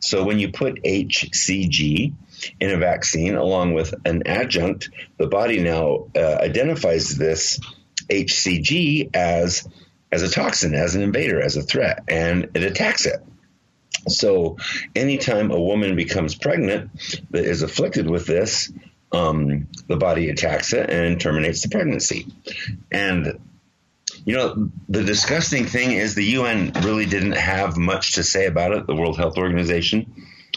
So 0.00 0.24
when 0.24 0.38
you 0.38 0.50
put 0.50 0.82
HCG 0.82 2.12
in 2.60 2.70
a 2.70 2.76
vaccine 2.76 3.36
along 3.36 3.74
with 3.74 3.94
an 4.04 4.26
adjunct, 4.26 4.90
the 5.18 5.26
body 5.26 5.60
now 5.60 6.06
uh, 6.16 6.38
identifies 6.40 7.16
this 7.16 7.60
HCG 8.08 9.14
as 9.14 9.66
as 10.10 10.22
a 10.22 10.28
toxin, 10.28 10.74
as 10.74 10.94
an 10.94 11.00
invader, 11.02 11.40
as 11.40 11.56
a 11.56 11.62
threat, 11.62 12.04
and 12.06 12.50
it 12.54 12.62
attacks 12.62 13.06
it. 13.06 13.20
So, 14.08 14.58
anytime 14.94 15.50
a 15.50 15.60
woman 15.60 15.96
becomes 15.96 16.34
pregnant 16.34 16.90
that 17.30 17.44
is 17.44 17.62
afflicted 17.62 18.10
with 18.10 18.26
this, 18.26 18.70
um, 19.12 19.68
the 19.88 19.96
body 19.96 20.28
attacks 20.28 20.72
it 20.72 20.90
and 20.90 21.20
terminates 21.20 21.62
the 21.62 21.68
pregnancy. 21.68 22.26
And 22.90 23.38
you 24.24 24.36
know, 24.36 24.70
the 24.88 25.02
disgusting 25.02 25.66
thing 25.66 25.92
is 25.92 26.14
the 26.14 26.24
UN 26.24 26.72
really 26.82 27.06
didn't 27.06 27.32
have 27.32 27.76
much 27.76 28.14
to 28.14 28.22
say 28.22 28.46
about 28.46 28.72
it, 28.72 28.86
the 28.86 28.94
World 28.94 29.16
Health 29.16 29.36
Organization. 29.36 30.14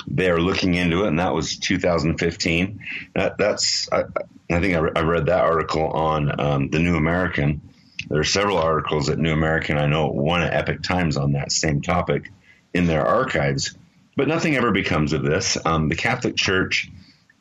They're 0.07 0.39
looking 0.39 0.75
into 0.75 1.03
it, 1.03 1.07
and 1.07 1.19
that 1.19 1.33
was 1.33 1.57
2015. 1.57 2.79
That, 3.15 3.37
that's, 3.37 3.89
I, 3.91 4.03
I 4.51 4.59
think 4.59 4.75
I, 4.75 4.79
re- 4.79 4.91
I, 4.95 5.01
read 5.01 5.25
that 5.27 5.43
article 5.43 5.87
on 5.87 6.39
um, 6.39 6.69
the 6.69 6.79
New 6.79 6.95
American. 6.95 7.61
There 8.07 8.19
are 8.19 8.25
several 8.25 8.57
articles 8.57 9.09
at 9.09 9.17
New 9.17 9.33
American, 9.33 9.77
I 9.77 9.87
know 9.87 10.07
one 10.07 10.43
at 10.43 10.53
Epoch 10.53 10.83
Times 10.83 11.17
on 11.17 11.31
that 11.31 11.51
same 11.51 11.81
topic 11.81 12.31
in 12.73 12.85
their 12.85 13.05
archives, 13.05 13.75
but 14.15 14.27
nothing 14.27 14.55
ever 14.55 14.71
becomes 14.71 15.13
of 15.13 15.23
this. 15.23 15.57
Um, 15.65 15.89
the 15.89 15.95
Catholic 15.95 16.35
Church 16.35 16.91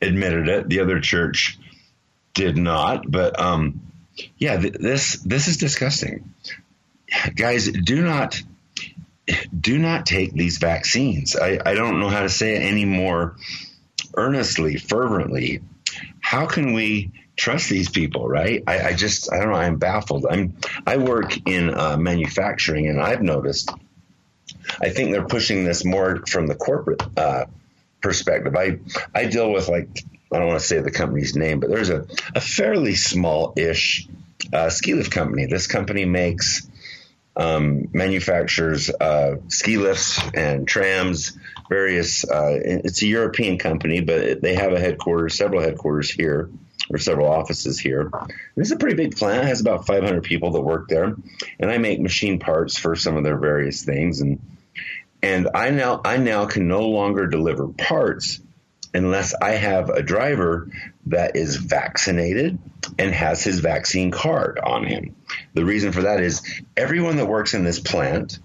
admitted 0.01 0.47
it, 0.47 0.69
the 0.69 0.79
other 0.79 0.99
church 0.99 1.59
did 2.33 2.57
not, 2.57 3.09
but 3.09 3.39
um, 3.39 3.81
yeah, 4.37 4.57
th- 4.57 4.73
this 4.73 5.19
this 5.19 5.47
is 5.47 5.57
disgusting, 5.57 6.33
guys. 7.35 7.69
Do 7.69 8.01
not 8.01 8.41
do 9.59 9.77
not 9.79 10.05
take 10.05 10.33
these 10.33 10.57
vaccines. 10.57 11.35
I, 11.35 11.59
I 11.65 11.73
don't 11.73 11.99
know 11.99 12.09
how 12.09 12.21
to 12.21 12.29
say 12.29 12.55
it 12.55 12.59
any 12.59 12.85
more 12.85 13.35
earnestly, 14.15 14.77
fervently. 14.77 15.61
How 16.19 16.45
can 16.45 16.73
we 16.73 17.11
trust 17.35 17.69
these 17.69 17.89
people, 17.89 18.27
right? 18.27 18.63
I, 18.67 18.89
I 18.89 18.93
just 18.93 19.31
I 19.31 19.39
don't 19.39 19.49
know. 19.49 19.55
I'm 19.55 19.77
baffled. 19.77 20.25
I'm 20.29 20.55
I 20.85 20.97
work 20.97 21.47
in 21.47 21.73
uh, 21.73 21.97
manufacturing, 21.97 22.87
and 22.87 22.99
I've 23.01 23.21
noticed. 23.21 23.71
I 24.81 24.89
think 24.89 25.11
they're 25.11 25.27
pushing 25.27 25.63
this 25.63 25.85
more 25.85 26.23
from 26.27 26.47
the 26.47 26.55
corporate 26.55 27.01
uh, 27.17 27.45
perspective. 28.01 28.55
I 28.55 28.79
I 29.13 29.25
deal 29.25 29.51
with 29.51 29.67
like 29.67 30.03
I 30.31 30.39
don't 30.39 30.47
want 30.47 30.59
to 30.59 30.65
say 30.65 30.79
the 30.79 30.91
company's 30.91 31.35
name, 31.35 31.59
but 31.59 31.69
there's 31.69 31.89
a, 31.89 32.05
a 32.33 32.41
fairly 32.41 32.95
small 32.95 33.53
ish 33.55 34.07
uh, 34.51 34.69
ski 34.69 34.93
lift 34.93 35.11
company. 35.11 35.45
This 35.45 35.67
company 35.67 36.05
makes, 36.05 36.67
um, 37.37 37.89
manufactures 37.93 38.89
uh, 38.89 39.35
ski 39.49 39.77
lifts 39.77 40.19
and 40.33 40.67
trams, 40.67 41.37
various, 41.69 42.23
uh, 42.23 42.59
it's 42.63 43.01
a 43.01 43.07
European 43.07 43.57
company, 43.57 44.01
but 44.01 44.41
they 44.41 44.55
have 44.55 44.73
a 44.73 44.79
headquarters, 44.79 45.35
several 45.35 45.61
headquarters 45.61 46.09
here 46.09 46.49
or 46.89 46.97
several 46.97 47.27
offices 47.27 47.79
here. 47.79 48.11
This 48.55 48.67
is 48.67 48.71
a 48.71 48.77
pretty 48.77 48.95
big 48.95 49.15
plant. 49.15 49.43
It 49.43 49.47
has 49.47 49.61
about 49.61 49.87
500 49.87 50.23
people 50.23 50.51
that 50.51 50.61
work 50.61 50.87
there, 50.87 51.15
and 51.59 51.71
I 51.71 51.77
make 51.77 51.99
machine 51.99 52.39
parts 52.39 52.77
for 52.77 52.95
some 52.95 53.17
of 53.17 53.23
their 53.23 53.37
various 53.37 53.83
things. 53.83 54.21
And 54.21 54.39
and 55.21 55.49
I 55.55 55.71
now 55.71 56.01
I 56.05 56.17
now 56.17 56.45
can 56.45 56.67
no 56.67 56.87
longer 56.87 57.27
deliver 57.27 57.67
parts 57.67 58.39
unless 58.95 59.33
I 59.33 59.51
have 59.51 59.89
a 59.89 60.01
driver 60.01 60.69
that 61.07 61.35
is 61.35 61.57
vaccinated 61.57 62.57
and 62.97 63.13
has 63.13 63.43
his 63.43 63.59
vaccine 63.59 64.11
card 64.11 64.59
on 64.59 64.85
him. 64.85 65.15
The 65.53 65.65
reason 65.65 65.91
for 65.91 66.03
that 66.03 66.21
is 66.21 66.61
everyone 66.77 67.17
that 67.17 67.27
works 67.27 67.53
in 67.53 67.63
this 67.63 67.79
plant, 67.79 68.39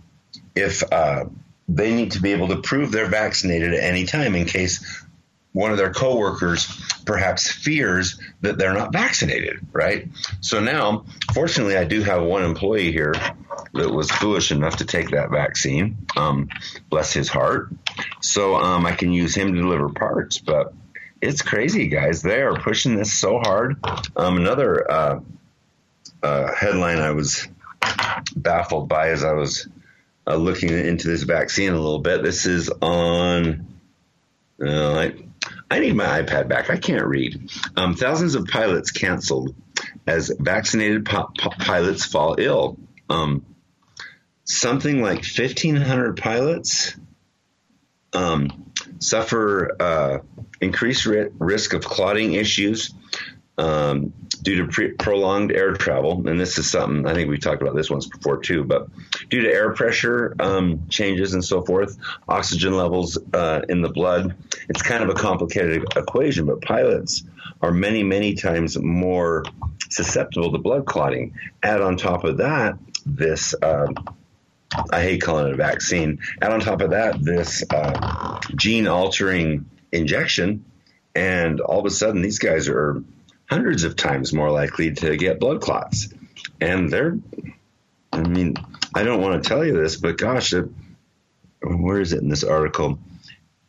if 0.54 0.82
uh, 0.92 1.26
they 1.68 1.94
need 1.94 2.12
to 2.12 2.22
be 2.22 2.32
able 2.32 2.48
to 2.48 2.56
prove 2.56 2.90
they're 2.90 3.06
vaccinated 3.06 3.74
at 3.74 3.82
any 3.82 4.06
time 4.06 4.34
in 4.34 4.44
case 4.44 5.04
one 5.52 5.72
of 5.72 5.78
their 5.78 5.92
coworkers 5.92 6.66
perhaps 7.04 7.50
fears 7.50 8.20
that 8.40 8.56
they're 8.56 8.74
not 8.74 8.92
vaccinated, 8.92 9.58
right? 9.72 10.08
So 10.40 10.60
now, 10.60 11.04
fortunately, 11.32 11.76
I 11.76 11.84
do 11.84 12.02
have 12.02 12.22
one 12.22 12.44
employee 12.44 12.92
here 12.92 13.14
that 13.74 13.90
was 13.90 14.10
foolish 14.10 14.50
enough 14.50 14.76
to 14.76 14.84
take 14.84 15.10
that 15.10 15.30
vaccine. 15.30 16.06
Um, 16.16 16.48
bless 16.88 17.12
his 17.12 17.28
heart. 17.28 17.70
So 18.20 18.56
um, 18.56 18.86
I 18.86 18.92
can 18.92 19.12
use 19.12 19.34
him 19.34 19.54
to 19.54 19.60
deliver 19.60 19.88
parts, 19.88 20.38
but 20.38 20.72
it's 21.20 21.42
crazy, 21.42 21.88
guys. 21.88 22.22
They 22.22 22.40
are 22.40 22.54
pushing 22.54 22.96
this 22.96 23.12
so 23.12 23.38
hard. 23.38 23.76
Um, 24.16 24.38
another 24.38 24.90
uh, 24.90 25.20
uh, 26.22 26.54
headline 26.54 26.98
I 26.98 27.10
was 27.10 27.46
baffled 28.34 28.88
by 28.88 29.10
as 29.10 29.24
I 29.24 29.32
was 29.32 29.68
uh, 30.26 30.36
looking 30.36 30.70
into 30.70 31.08
this 31.08 31.22
vaccine 31.22 31.72
a 31.72 31.76
little 31.76 32.00
bit. 32.00 32.22
This 32.22 32.46
is 32.46 32.68
on. 32.68 33.66
Uh, 34.62 34.94
I, 34.94 35.14
I 35.70 35.78
need 35.78 35.94
my 35.94 36.22
iPad 36.22 36.48
back. 36.48 36.70
I 36.70 36.76
can't 36.76 37.06
read. 37.06 37.50
Um, 37.76 37.94
thousands 37.94 38.34
of 38.34 38.46
pilots 38.46 38.90
canceled 38.90 39.54
as 40.06 40.30
vaccinated 40.38 41.06
po- 41.06 41.30
po- 41.38 41.50
pilots 41.50 42.04
fall 42.04 42.36
ill. 42.38 42.76
Um, 43.08 43.44
something 44.50 45.00
like 45.00 45.18
1,500 45.18 46.16
pilots 46.16 46.96
um, 48.12 48.72
suffer 48.98 49.76
uh, 49.80 50.18
increased 50.60 51.06
ri- 51.06 51.30
risk 51.38 51.72
of 51.72 51.84
clotting 51.84 52.32
issues 52.32 52.92
um, 53.58 54.12
due 54.42 54.56
to 54.56 54.72
pre- 54.72 54.92
prolonged 54.92 55.52
air 55.52 55.74
travel. 55.74 56.26
And 56.26 56.40
this 56.40 56.58
is 56.58 56.68
something 56.68 57.06
I 57.06 57.14
think 57.14 57.30
we 57.30 57.38
talked 57.38 57.62
about 57.62 57.76
this 57.76 57.90
once 57.90 58.06
before 58.06 58.38
too, 58.38 58.64
but 58.64 58.88
due 59.28 59.42
to 59.42 59.48
air 59.48 59.72
pressure 59.72 60.34
um, 60.40 60.88
changes 60.88 61.34
and 61.34 61.44
so 61.44 61.62
forth, 61.62 61.96
oxygen 62.28 62.76
levels 62.76 63.18
uh, 63.32 63.62
in 63.68 63.82
the 63.82 63.90
blood, 63.90 64.34
it's 64.68 64.82
kind 64.82 65.04
of 65.04 65.10
a 65.10 65.14
complicated 65.14 65.84
equation, 65.94 66.46
but 66.46 66.60
pilots 66.60 67.22
are 67.62 67.70
many, 67.70 68.02
many 68.02 68.34
times 68.34 68.76
more 68.76 69.44
susceptible 69.90 70.50
to 70.50 70.58
blood 70.58 70.86
clotting. 70.86 71.34
Add 71.62 71.82
on 71.82 71.96
top 71.96 72.24
of 72.24 72.38
that, 72.38 72.78
this. 73.06 73.54
Uh, 73.54 73.92
I 74.92 75.02
hate 75.02 75.22
calling 75.22 75.48
it 75.48 75.52
a 75.52 75.56
vaccine. 75.56 76.20
And 76.40 76.52
on 76.52 76.60
top 76.60 76.80
of 76.80 76.90
that, 76.90 77.22
this 77.22 77.64
uh, 77.70 78.38
gene 78.54 78.86
altering 78.86 79.66
injection, 79.92 80.64
and 81.14 81.60
all 81.60 81.80
of 81.80 81.86
a 81.86 81.90
sudden, 81.90 82.22
these 82.22 82.38
guys 82.38 82.68
are 82.68 83.02
hundreds 83.46 83.82
of 83.84 83.96
times 83.96 84.32
more 84.32 84.50
likely 84.50 84.92
to 84.94 85.16
get 85.16 85.40
blood 85.40 85.60
clots. 85.60 86.08
And 86.60 86.90
they're, 86.90 87.18
I 88.12 88.20
mean, 88.20 88.54
I 88.94 89.02
don't 89.02 89.20
want 89.20 89.42
to 89.42 89.48
tell 89.48 89.64
you 89.64 89.72
this, 89.72 89.96
but 89.96 90.16
gosh, 90.16 90.52
it, 90.52 90.68
where 91.62 92.00
is 92.00 92.12
it 92.12 92.22
in 92.22 92.28
this 92.28 92.44
article? 92.44 92.98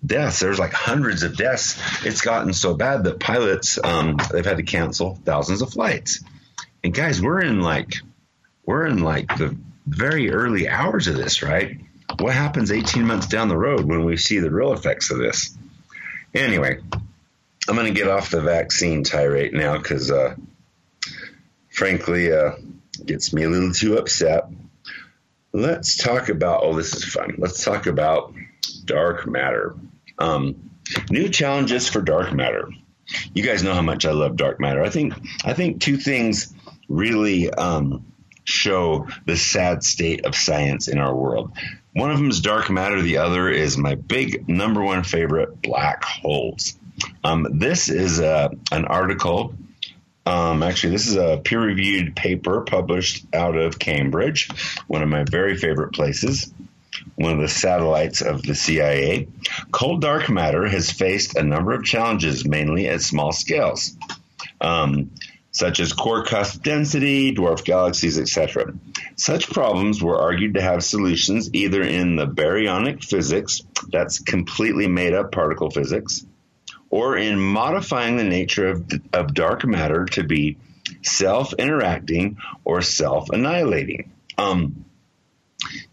Deaths. 0.05 0.39
There's 0.39 0.59
like 0.59 0.73
hundreds 0.73 1.23
of 1.23 1.35
deaths. 1.35 1.79
It's 2.05 2.21
gotten 2.21 2.53
so 2.53 2.75
bad 2.75 3.03
that 3.03 3.19
pilots 3.19 3.79
um, 3.83 4.17
they've 4.31 4.45
had 4.45 4.57
to 4.57 4.63
cancel 4.63 5.15
thousands 5.25 5.61
of 5.61 5.71
flights. 5.71 6.23
And 6.83 6.93
guys, 6.93 7.21
we're 7.21 7.41
in 7.41 7.61
like 7.61 7.93
we're 8.65 8.87
in 8.87 9.03
like 9.03 9.27
the 9.37 9.55
very 9.85 10.31
early 10.31 10.67
hours 10.67 11.07
of 11.07 11.15
this, 11.15 11.41
right? 11.41 11.77
What 12.19 12.33
happens 12.33 12.71
18 12.71 13.05
months 13.05 13.27
down 13.27 13.47
the 13.47 13.57
road 13.57 13.85
when 13.85 14.03
we 14.03 14.17
see 14.17 14.39
the 14.39 14.51
real 14.51 14.73
effects 14.73 15.11
of 15.11 15.17
this? 15.17 15.57
Anyway, 16.33 16.79
I'm 17.67 17.75
going 17.75 17.87
to 17.87 17.99
get 17.99 18.07
off 18.07 18.31
the 18.31 18.41
vaccine 18.41 19.03
tirade 19.03 19.53
now 19.53 19.77
because, 19.77 20.11
uh, 20.11 20.35
frankly, 21.69 22.31
uh, 22.31 22.51
gets 23.05 23.33
me 23.33 23.43
a 23.43 23.49
little 23.49 23.71
too 23.71 23.97
upset. 23.97 24.47
Let's 25.53 25.97
talk 25.97 26.29
about. 26.29 26.63
Oh, 26.63 26.75
this 26.75 26.93
is 26.93 27.03
fun. 27.03 27.35
Let's 27.37 27.63
talk 27.63 27.85
about 27.85 28.33
dark 28.85 29.27
matter. 29.27 29.75
Um, 30.17 30.71
new 31.09 31.29
challenges 31.29 31.89
for 31.89 32.01
dark 32.01 32.33
matter. 32.33 32.69
You 33.33 33.43
guys 33.43 33.63
know 33.63 33.73
how 33.73 33.81
much 33.81 34.05
I 34.05 34.11
love 34.11 34.37
dark 34.37 34.59
matter. 34.59 34.81
I 34.81 34.89
think 34.89 35.13
I 35.43 35.53
think 35.53 35.81
two 35.81 35.97
things 35.97 36.53
really 36.87 37.49
um, 37.51 38.10
show 38.43 39.07
the 39.25 39.37
sad 39.37 39.83
state 39.83 40.25
of 40.25 40.35
science 40.35 40.87
in 40.87 40.97
our 40.97 41.15
world. 41.15 41.51
One 41.93 42.11
of 42.11 42.17
them 42.17 42.29
is 42.29 42.41
dark 42.41 42.69
matter. 42.69 43.01
The 43.01 43.17
other 43.17 43.49
is 43.49 43.77
my 43.77 43.95
big 43.95 44.47
number 44.47 44.81
one 44.81 45.03
favorite, 45.03 45.61
black 45.61 46.03
holes. 46.03 46.77
Um, 47.23 47.47
this 47.59 47.89
is 47.89 48.19
a, 48.19 48.27
uh, 48.27 48.49
an 48.71 48.85
article. 48.85 49.53
Um, 50.25 50.61
actually, 50.63 50.93
this 50.93 51.07
is 51.07 51.15
a 51.15 51.41
peer 51.43 51.59
reviewed 51.59 52.15
paper 52.15 52.61
published 52.61 53.25
out 53.33 53.57
of 53.57 53.79
Cambridge, 53.79 54.49
one 54.87 55.01
of 55.01 55.09
my 55.09 55.23
very 55.23 55.57
favorite 55.57 55.93
places, 55.93 56.53
one 57.15 57.33
of 57.33 57.39
the 57.39 57.47
satellites 57.47 58.21
of 58.21 58.43
the 58.43 58.53
CIA. 58.53 59.27
Cold 59.71 60.01
dark 60.01 60.29
matter 60.29 60.67
has 60.67 60.91
faced 60.91 61.35
a 61.35 61.43
number 61.43 61.73
of 61.73 61.83
challenges, 61.83 62.45
mainly 62.45 62.87
at 62.87 63.01
small 63.01 63.31
scales. 63.31 63.97
Um, 64.61 65.11
such 65.51 65.79
as 65.79 65.93
core 65.93 66.23
cusp 66.23 66.63
density, 66.63 67.35
dwarf 67.35 67.63
galaxies, 67.63 68.17
etc. 68.17 68.73
Such 69.15 69.49
problems 69.49 70.01
were 70.01 70.19
argued 70.19 70.53
to 70.53 70.61
have 70.61 70.83
solutions 70.83 71.49
either 71.53 71.81
in 71.81 72.15
the 72.15 72.25
baryonic 72.25 73.03
physics, 73.03 73.61
that's 73.89 74.19
completely 74.19 74.87
made 74.87 75.13
up 75.13 75.31
particle 75.31 75.69
physics, 75.69 76.25
or 76.89 77.17
in 77.17 77.39
modifying 77.39 78.17
the 78.17 78.23
nature 78.23 78.69
of, 78.69 78.91
of 79.13 79.33
dark 79.33 79.65
matter 79.65 80.05
to 80.05 80.23
be 80.23 80.57
self 81.01 81.53
interacting 81.53 82.37
or 82.63 82.81
self 82.81 83.29
annihilating. 83.29 84.11
Um, 84.37 84.85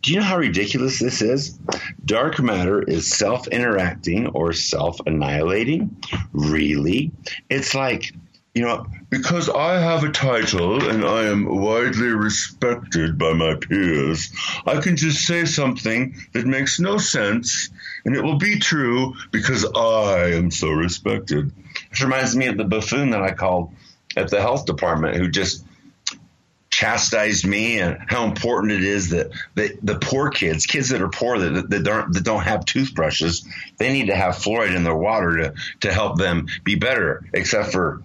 do 0.02 0.12
you 0.12 0.18
know 0.18 0.24
how 0.24 0.38
ridiculous 0.38 0.98
this 0.98 1.20
is? 1.20 1.58
Dark 2.04 2.40
matter 2.40 2.82
is 2.82 3.10
self 3.10 3.48
interacting 3.48 4.28
or 4.28 4.52
self 4.52 5.00
annihilating? 5.06 5.96
Really? 6.32 7.12
It's 7.50 7.74
like, 7.74 8.12
you 8.54 8.62
know, 8.62 8.86
because 9.10 9.48
I 9.48 9.78
have 9.78 10.04
a 10.04 10.10
title 10.10 10.86
and 10.88 11.04
I 11.04 11.24
am 11.24 11.44
widely 11.44 12.08
respected 12.08 13.18
by 13.18 13.32
my 13.32 13.54
peers, 13.54 14.30
I 14.66 14.80
can 14.80 14.96
just 14.96 15.26
say 15.26 15.44
something 15.44 16.16
that 16.32 16.46
makes 16.46 16.78
no 16.78 16.98
sense 16.98 17.70
and 18.04 18.14
it 18.14 18.22
will 18.22 18.38
be 18.38 18.58
true 18.58 19.14
because 19.30 19.64
I 19.64 20.32
am 20.32 20.50
so 20.50 20.70
respected. 20.70 21.52
Which 21.90 22.02
reminds 22.02 22.36
me 22.36 22.46
of 22.46 22.56
the 22.56 22.64
buffoon 22.64 23.10
that 23.10 23.22
I 23.22 23.32
called 23.32 23.72
at 24.16 24.30
the 24.30 24.40
health 24.40 24.66
department 24.66 25.16
who 25.16 25.28
just 25.28 25.64
chastised 26.70 27.46
me 27.46 27.80
and 27.80 27.98
how 28.06 28.24
important 28.24 28.72
it 28.72 28.84
is 28.84 29.10
that 29.10 29.30
the, 29.54 29.76
the 29.82 29.98
poor 29.98 30.30
kids, 30.30 30.66
kids 30.66 30.90
that 30.90 31.02
are 31.02 31.08
poor 31.08 31.38
that, 31.38 31.68
that 31.70 31.82
don't 31.82 32.12
that 32.12 32.24
don't 32.24 32.42
have 32.42 32.64
toothbrushes, 32.64 33.48
they 33.78 33.92
need 33.92 34.06
to 34.06 34.14
have 34.14 34.36
fluoride 34.36 34.76
in 34.76 34.84
their 34.84 34.94
water 34.94 35.36
to 35.38 35.54
to 35.80 35.92
help 35.92 36.18
them 36.18 36.46
be 36.64 36.76
better. 36.76 37.24
Except 37.32 37.72
for 37.72 38.02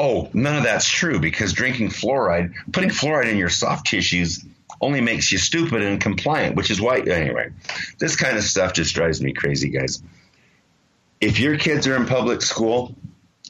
oh, 0.00 0.30
none 0.32 0.56
of 0.56 0.62
that's 0.62 0.88
true 0.88 1.20
because 1.20 1.52
drinking 1.52 1.90
fluoride, 1.90 2.54
putting 2.72 2.88
fluoride 2.88 3.30
in 3.30 3.36
your 3.36 3.50
soft 3.50 3.86
tissues 3.86 4.42
only 4.80 5.02
makes 5.02 5.30
you 5.30 5.36
stupid 5.36 5.82
and 5.82 6.00
compliant, 6.00 6.56
which 6.56 6.70
is 6.70 6.80
why, 6.80 7.00
anyway, 7.00 7.50
this 7.98 8.16
kind 8.16 8.38
of 8.38 8.42
stuff 8.42 8.72
just 8.72 8.94
drives 8.94 9.20
me 9.20 9.34
crazy, 9.34 9.68
guys. 9.68 10.02
If 11.20 11.38
your 11.38 11.58
kids 11.58 11.86
are 11.86 11.96
in 11.96 12.06
public 12.06 12.40
school, 12.40 12.96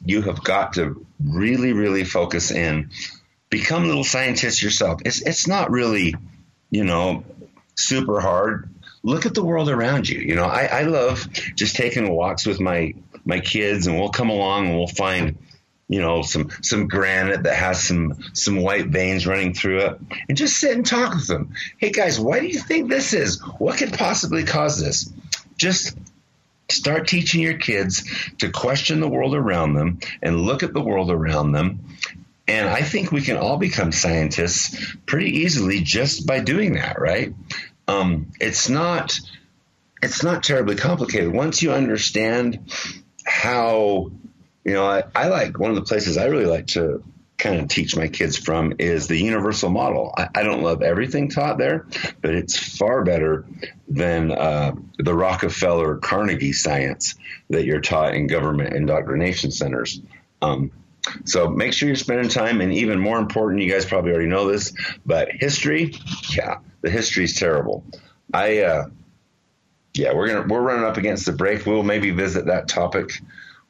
you 0.04 0.22
have 0.22 0.42
got 0.42 0.72
to 0.72 1.06
really, 1.24 1.72
really 1.72 2.02
focus 2.02 2.50
in, 2.50 2.90
become 3.48 3.86
little 3.86 4.02
scientists 4.02 4.60
yourself. 4.60 5.02
It's, 5.04 5.22
it's 5.22 5.46
not 5.46 5.70
really, 5.70 6.16
you 6.68 6.82
know, 6.82 7.22
super 7.76 8.20
hard. 8.20 8.68
Look 9.04 9.24
at 9.24 9.34
the 9.34 9.44
world 9.44 9.68
around 9.68 10.08
you. 10.08 10.18
You 10.18 10.34
know, 10.34 10.46
I, 10.46 10.64
I 10.64 10.82
love 10.82 11.28
just 11.54 11.76
taking 11.76 12.10
walks 12.10 12.44
with 12.44 12.58
my, 12.58 12.94
my 13.24 13.38
kids 13.38 13.86
and 13.86 14.00
we'll 14.00 14.10
come 14.10 14.30
along 14.30 14.66
and 14.66 14.76
we'll 14.76 14.88
find 14.88 15.38
you 15.90 16.00
know, 16.00 16.22
some 16.22 16.50
some 16.62 16.86
granite 16.86 17.42
that 17.42 17.56
has 17.56 17.82
some 17.82 18.14
some 18.32 18.62
white 18.62 18.86
veins 18.86 19.26
running 19.26 19.54
through 19.54 19.80
it, 19.80 20.00
and 20.28 20.38
just 20.38 20.56
sit 20.56 20.76
and 20.76 20.86
talk 20.86 21.14
with 21.14 21.26
them. 21.26 21.52
Hey 21.78 21.90
guys, 21.90 22.18
why 22.18 22.38
do 22.38 22.46
you 22.46 22.60
think 22.60 22.88
this 22.88 23.12
is? 23.12 23.42
What 23.58 23.76
could 23.76 23.92
possibly 23.92 24.44
cause 24.44 24.80
this? 24.80 25.12
Just 25.56 25.98
start 26.70 27.08
teaching 27.08 27.40
your 27.40 27.58
kids 27.58 28.08
to 28.38 28.50
question 28.50 29.00
the 29.00 29.08
world 29.08 29.34
around 29.34 29.74
them 29.74 29.98
and 30.22 30.40
look 30.40 30.62
at 30.62 30.72
the 30.72 30.80
world 30.80 31.10
around 31.10 31.50
them. 31.50 31.80
And 32.46 32.68
I 32.68 32.82
think 32.82 33.10
we 33.10 33.22
can 33.22 33.36
all 33.36 33.56
become 33.56 33.90
scientists 33.90 34.94
pretty 35.06 35.38
easily 35.40 35.80
just 35.80 36.24
by 36.24 36.38
doing 36.38 36.74
that, 36.74 37.00
right? 37.00 37.34
Um, 37.88 38.30
it's 38.40 38.68
not 38.68 39.18
it's 40.04 40.22
not 40.22 40.44
terribly 40.44 40.76
complicated 40.76 41.32
once 41.32 41.62
you 41.62 41.72
understand 41.72 42.70
how 43.26 44.12
you 44.64 44.72
know, 44.72 44.86
I, 44.86 45.04
I 45.14 45.28
like 45.28 45.58
one 45.58 45.70
of 45.70 45.76
the 45.76 45.82
places 45.82 46.16
I 46.16 46.26
really 46.26 46.46
like 46.46 46.68
to 46.68 47.02
kind 47.40 47.60
of 47.60 47.68
teach 47.68 47.96
my 47.96 48.06
kids 48.06 48.36
from 48.36 48.74
is 48.78 49.08
the 49.08 49.16
universal 49.16 49.70
model. 49.70 50.12
I, 50.16 50.28
I 50.34 50.42
don't 50.42 50.62
love 50.62 50.82
everything 50.82 51.30
taught 51.30 51.58
there, 51.58 51.86
but 52.20 52.34
it's 52.34 52.76
far 52.76 53.02
better 53.02 53.46
than 53.88 54.30
uh, 54.30 54.72
the 54.98 55.14
Rockefeller 55.14 55.96
Carnegie 55.96 56.52
science 56.52 57.14
that 57.48 57.64
you're 57.64 57.80
taught 57.80 58.14
in 58.14 58.26
government 58.26 58.74
indoctrination 58.74 59.50
centers. 59.50 60.00
Um, 60.42 60.70
so 61.24 61.48
make 61.48 61.72
sure 61.72 61.88
you're 61.88 61.96
spending 61.96 62.28
time, 62.28 62.60
and 62.60 62.74
even 62.74 63.00
more 63.00 63.18
important, 63.18 63.62
you 63.62 63.70
guys 63.70 63.86
probably 63.86 64.12
already 64.12 64.28
know 64.28 64.46
this, 64.46 64.74
but 65.06 65.30
history, 65.32 65.94
yeah, 66.36 66.58
the 66.82 66.90
history 66.90 67.24
is 67.24 67.34
terrible. 67.34 67.84
I, 68.34 68.58
uh, 68.58 68.86
yeah, 69.94 70.12
we're 70.12 70.28
gonna 70.28 70.46
we're 70.46 70.60
running 70.60 70.84
up 70.84 70.98
against 70.98 71.26
the 71.26 71.32
break. 71.32 71.66
We'll 71.66 71.82
maybe 71.82 72.10
visit 72.10 72.46
that 72.46 72.68
topic 72.68 73.20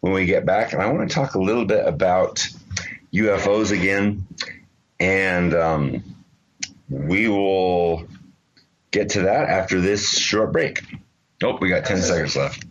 when 0.00 0.12
we 0.12 0.26
get 0.26 0.46
back, 0.46 0.72
and 0.72 0.82
I 0.82 0.90
want 0.92 1.08
to 1.08 1.14
talk 1.14 1.34
a 1.34 1.40
little 1.40 1.64
bit 1.64 1.86
about 1.86 2.46
UFOs 3.12 3.70
again, 3.72 4.26
and 4.98 5.54
um, 5.54 6.02
we 6.88 7.28
will 7.28 8.06
get 8.90 9.10
to 9.10 9.22
that 9.22 9.48
after 9.48 9.80
this 9.80 10.18
short 10.18 10.52
break. 10.52 10.82
Oh, 11.42 11.56
we 11.60 11.68
got 11.68 11.84
10 11.84 12.02
seconds 12.02 12.36
left. 12.36 12.64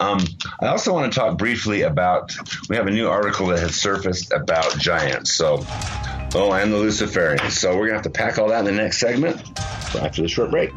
Um, 0.00 0.20
I 0.60 0.68
also 0.68 0.92
want 0.92 1.12
to 1.12 1.18
talk 1.18 1.38
briefly 1.38 1.82
about 1.82 2.32
we 2.68 2.76
have 2.76 2.86
a 2.86 2.90
new 2.90 3.08
article 3.08 3.48
that 3.48 3.60
has 3.60 3.76
surfaced 3.76 4.32
about 4.32 4.78
giants. 4.78 5.34
So, 5.34 5.64
oh, 6.34 6.52
and 6.52 6.72
the 6.72 6.76
Luciferians. 6.76 7.52
So 7.52 7.76
we're 7.76 7.86
gonna 7.86 7.98
have 7.98 8.04
to 8.04 8.10
pack 8.10 8.38
all 8.38 8.48
that 8.48 8.60
in 8.60 8.64
the 8.64 8.72
next 8.82 8.98
segment 8.98 9.36
after 9.94 10.22
the 10.22 10.28
short 10.28 10.50
break. 10.50 10.70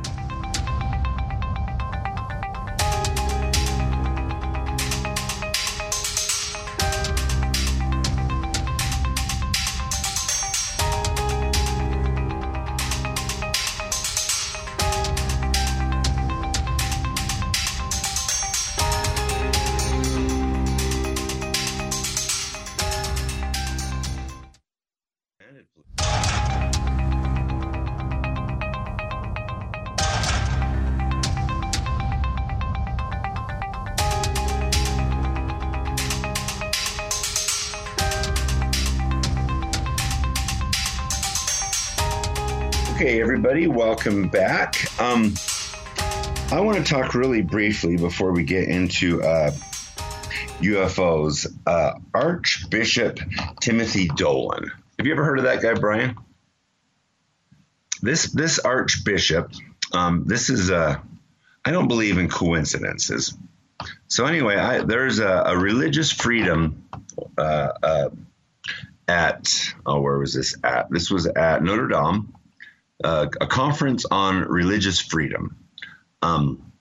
Welcome 44.00 44.30
back. 44.30 45.02
Um, 45.02 45.34
I 46.54 46.62
want 46.62 46.78
to 46.78 46.84
talk 46.86 47.16
really 47.16 47.42
briefly 47.42 47.98
before 47.98 48.32
we 48.32 48.46
get 48.46 48.70
into 48.70 49.22
uh, 49.22 49.52
UFOs. 50.62 51.54
Uh, 51.68 51.96
Archbishop 52.14 53.20
Timothy 53.60 54.08
Dolan. 54.08 54.72
Have 54.98 55.06
you 55.06 55.12
ever 55.12 55.26
heard 55.26 55.40
of 55.40 55.44
that 55.44 55.62
guy, 55.62 55.74
Brian? 55.74 56.16
This 58.02 58.32
this 58.32 58.60
Archbishop. 58.60 59.52
Um, 59.92 60.24
this 60.26 60.50
is 60.50 60.70
a. 60.70 61.04
I 61.66 61.72
don't 61.72 61.90
believe 61.90 62.18
in 62.18 62.30
coincidences. 62.30 63.38
So 64.08 64.26
anyway, 64.26 64.56
I, 64.56 64.82
there's 64.82 65.20
a, 65.20 65.44
a, 65.48 65.58
religious 65.58 66.10
freedom 66.10 66.88
uh, 67.38 67.42
uh 67.84 68.10
at 69.10 69.74
oh 69.86 70.00
where 70.00 70.18
was 70.18 70.34
this 70.34 70.56
at? 70.64 70.90
This 70.90 71.12
was 71.12 71.26
at 71.26 71.62
Notre 71.62 71.90
Dame 71.90 72.34
uh, 73.04 73.28
a 73.40 73.48
conference 73.48 74.06
on 74.10 74.42
religious 74.42 75.00
freedom. 75.00 75.58
Um, 76.22 76.72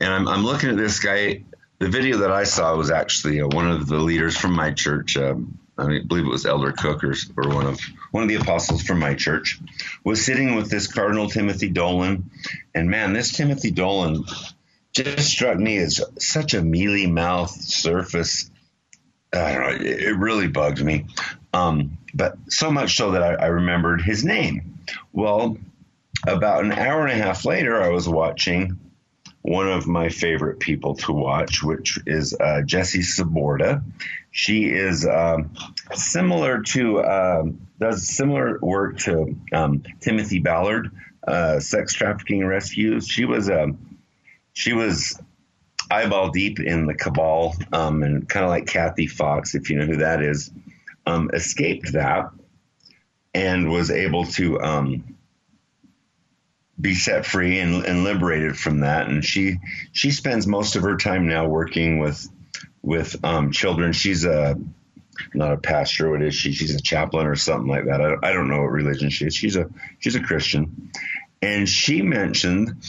and 0.00 0.12
I'm, 0.12 0.28
I'm, 0.28 0.44
looking 0.44 0.70
at 0.70 0.76
this 0.76 1.00
guy. 1.00 1.44
The 1.80 1.88
video 1.88 2.18
that 2.18 2.30
I 2.30 2.44
saw 2.44 2.76
was 2.76 2.90
actually 2.90 3.40
uh, 3.40 3.48
one 3.48 3.68
of 3.68 3.88
the 3.88 3.98
leaders 3.98 4.36
from 4.36 4.52
my 4.52 4.70
church. 4.70 5.16
Um, 5.16 5.58
I, 5.76 6.00
believe 6.06 6.24
it 6.24 6.30
was 6.30 6.46
Elder 6.46 6.70
Cook 6.70 7.02
or, 7.02 7.14
or, 7.36 7.48
one 7.48 7.66
of 7.66 7.80
one 8.12 8.22
of 8.22 8.28
the 8.28 8.36
apostles 8.36 8.82
from 8.82 9.00
my 9.00 9.14
church 9.14 9.58
was 10.04 10.24
sitting 10.24 10.54
with 10.54 10.70
this 10.70 10.86
Cardinal 10.86 11.28
Timothy 11.28 11.68
Dolan, 11.68 12.30
and 12.74 12.88
man, 12.88 13.12
this 13.12 13.32
Timothy 13.32 13.72
Dolan 13.72 14.24
just 14.92 15.28
struck 15.28 15.58
me 15.58 15.78
as 15.78 16.00
such 16.20 16.54
a 16.54 16.62
mealy 16.62 17.08
mouth 17.08 17.50
surface. 17.50 18.50
I 19.32 19.52
don't 19.52 19.62
know. 19.62 19.84
It, 19.84 20.02
it 20.02 20.16
really 20.16 20.46
bugged 20.46 20.82
me, 20.82 21.06
um, 21.52 21.98
but 22.14 22.36
so 22.48 22.70
much 22.70 22.96
so 22.96 23.12
that 23.12 23.22
I, 23.24 23.34
I 23.34 23.46
remembered 23.46 24.00
his 24.00 24.24
name 24.24 24.73
well, 25.12 25.56
about 26.26 26.64
an 26.64 26.72
hour 26.72 27.06
and 27.06 27.20
a 27.20 27.22
half 27.22 27.44
later, 27.44 27.82
I 27.82 27.88
was 27.88 28.08
watching 28.08 28.78
one 29.42 29.68
of 29.68 29.86
my 29.86 30.08
favorite 30.08 30.58
people 30.58 30.94
to 30.94 31.12
watch, 31.12 31.62
which 31.62 31.98
is 32.06 32.34
uh, 32.40 32.62
Jessie 32.62 33.00
Czebotar. 33.00 33.82
She 34.30 34.64
is 34.64 35.06
um, 35.06 35.54
similar 35.92 36.62
to 36.62 37.00
uh, 37.00 37.44
does 37.78 38.08
similar 38.08 38.58
work 38.62 38.98
to 39.00 39.36
um, 39.52 39.82
Timothy 40.00 40.38
Ballard, 40.38 40.90
uh, 41.28 41.60
sex 41.60 41.92
trafficking 41.92 42.46
rescues. 42.46 43.06
She 43.06 43.26
was 43.26 43.48
a 43.48 43.64
um, 43.64 43.98
she 44.54 44.72
was 44.72 45.20
eyeball 45.90 46.30
deep 46.30 46.58
in 46.58 46.86
the 46.86 46.94
cabal, 46.94 47.54
um, 47.72 48.02
and 48.02 48.26
kind 48.28 48.44
of 48.44 48.50
like 48.50 48.66
Kathy 48.66 49.06
Fox, 49.06 49.54
if 49.54 49.68
you 49.68 49.76
know 49.76 49.86
who 49.86 49.96
that 49.96 50.22
is, 50.22 50.50
escaped 51.34 51.92
that 51.92 52.30
and 53.34 53.70
was 53.70 53.90
able 53.90 54.24
to 54.24 54.60
um, 54.60 55.16
be 56.80 56.94
set 56.94 57.26
free 57.26 57.58
and, 57.58 57.84
and, 57.84 58.04
liberated 58.04 58.56
from 58.56 58.80
that. 58.80 59.08
And 59.08 59.24
she 59.24 59.58
she 59.92 60.10
spends 60.10 60.46
most 60.46 60.76
of 60.76 60.82
her 60.82 60.96
time 60.96 61.26
now 61.26 61.46
working 61.46 61.98
with 61.98 62.28
with 62.82 63.16
um, 63.24 63.50
children. 63.50 63.92
She's 63.92 64.24
a 64.24 64.56
not 65.32 65.52
a 65.52 65.58
pastor. 65.58 66.10
What 66.10 66.22
is 66.22 66.34
she? 66.34 66.52
She's 66.52 66.74
a 66.74 66.80
chaplain 66.80 67.26
or 67.26 67.36
something 67.36 67.68
like 67.68 67.86
that. 67.86 68.00
I, 68.00 68.14
I 68.22 68.32
don't 68.32 68.48
know 68.48 68.60
what 68.60 68.70
religion 68.70 69.10
she 69.10 69.26
is. 69.26 69.34
She's 69.34 69.56
a 69.56 69.68
she's 69.98 70.16
a 70.16 70.22
Christian, 70.22 70.90
and 71.42 71.68
she 71.68 72.02
mentioned 72.02 72.82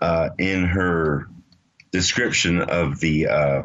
uh, 0.00 0.30
in 0.38 0.64
her 0.64 1.28
description 1.92 2.60
of 2.60 3.00
the 3.00 3.26
uh, 3.26 3.62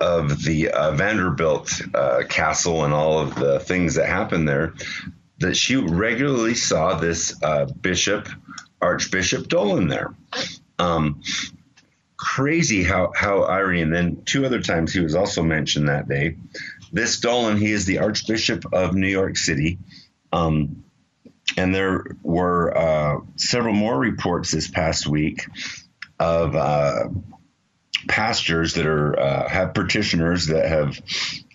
of 0.00 0.42
the 0.44 0.70
uh, 0.70 0.92
Vanderbilt 0.92 1.82
uh, 1.94 2.22
castle 2.28 2.84
and 2.84 2.94
all 2.94 3.18
of 3.18 3.34
the 3.34 3.58
things 3.60 3.96
that 3.96 4.06
happened 4.06 4.48
there, 4.48 4.74
that 5.38 5.56
she 5.56 5.76
regularly 5.76 6.54
saw 6.54 6.94
this 6.94 7.34
uh, 7.42 7.66
bishop, 7.80 8.28
Archbishop 8.80 9.48
Dolan 9.48 9.88
there. 9.88 10.14
Um, 10.78 11.22
crazy 12.16 12.82
how 12.82 13.12
how 13.14 13.42
irony. 13.42 13.82
And 13.82 13.92
then 13.92 14.22
two 14.24 14.44
other 14.44 14.60
times 14.60 14.92
he 14.92 15.00
was 15.00 15.14
also 15.14 15.42
mentioned 15.42 15.88
that 15.88 16.08
day. 16.08 16.36
This 16.92 17.20
Dolan, 17.20 17.56
he 17.56 17.72
is 17.72 17.84
the 17.84 17.98
Archbishop 17.98 18.64
of 18.72 18.94
New 18.94 19.08
York 19.08 19.36
City. 19.36 19.78
Um, 20.32 20.84
and 21.56 21.74
there 21.74 22.04
were 22.22 22.76
uh, 22.76 23.20
several 23.36 23.74
more 23.74 23.98
reports 23.98 24.50
this 24.50 24.68
past 24.68 25.06
week 25.06 25.46
of 26.18 26.54
pastors 28.06 28.74
that 28.74 28.86
are 28.86 29.18
uh, 29.18 29.48
have 29.48 29.74
petitioners 29.74 30.46
that 30.46 30.68
have 30.68 31.00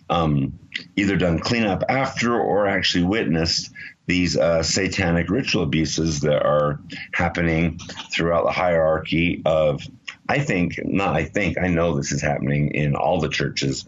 um, 0.10 0.60
either 0.96 1.16
done 1.16 1.40
cleanup 1.40 1.84
after 1.88 2.38
or 2.38 2.68
actually 2.68 3.06
witnessed 3.06 3.72
these 4.06 4.38
uh, 4.38 4.62
satanic 4.62 5.30
ritual 5.30 5.64
abuses 5.64 6.22
that 6.22 6.44
are 6.44 6.80
happening 7.14 7.80
throughout 8.12 8.46
the 8.46 8.52
hierarchy 8.52 9.42
of 9.46 9.82
I 10.28 10.40
think 10.40 10.80
not 10.84 11.16
I 11.16 11.26
think 11.26 11.58
I 11.58 11.68
know 11.68 11.96
this 11.96 12.12
is 12.12 12.22
happening 12.22 12.72
in 12.72 12.96
all 12.96 13.22
the 13.22 13.30
churches 13.30 13.86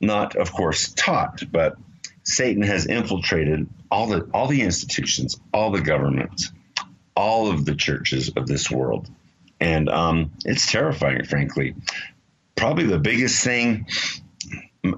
not 0.00 0.34
of 0.36 0.52
course 0.52 0.92
taught 0.94 1.42
but 1.50 1.76
Satan 2.24 2.62
has 2.62 2.86
infiltrated 2.86 3.68
all 3.90 4.08
the 4.08 4.28
all 4.34 4.48
the 4.48 4.62
institutions 4.62 5.38
all 5.52 5.70
the 5.70 5.80
governments 5.80 6.50
all 7.16 7.50
of 7.50 7.64
the 7.64 7.76
churches 7.76 8.30
of 8.36 8.46
this 8.46 8.70
world 8.70 9.08
and 9.64 9.88
um, 9.88 10.30
it's 10.44 10.70
terrifying, 10.70 11.24
frankly. 11.24 11.74
Probably 12.54 12.84
the 12.84 12.98
biggest 12.98 13.42
thing. 13.42 13.86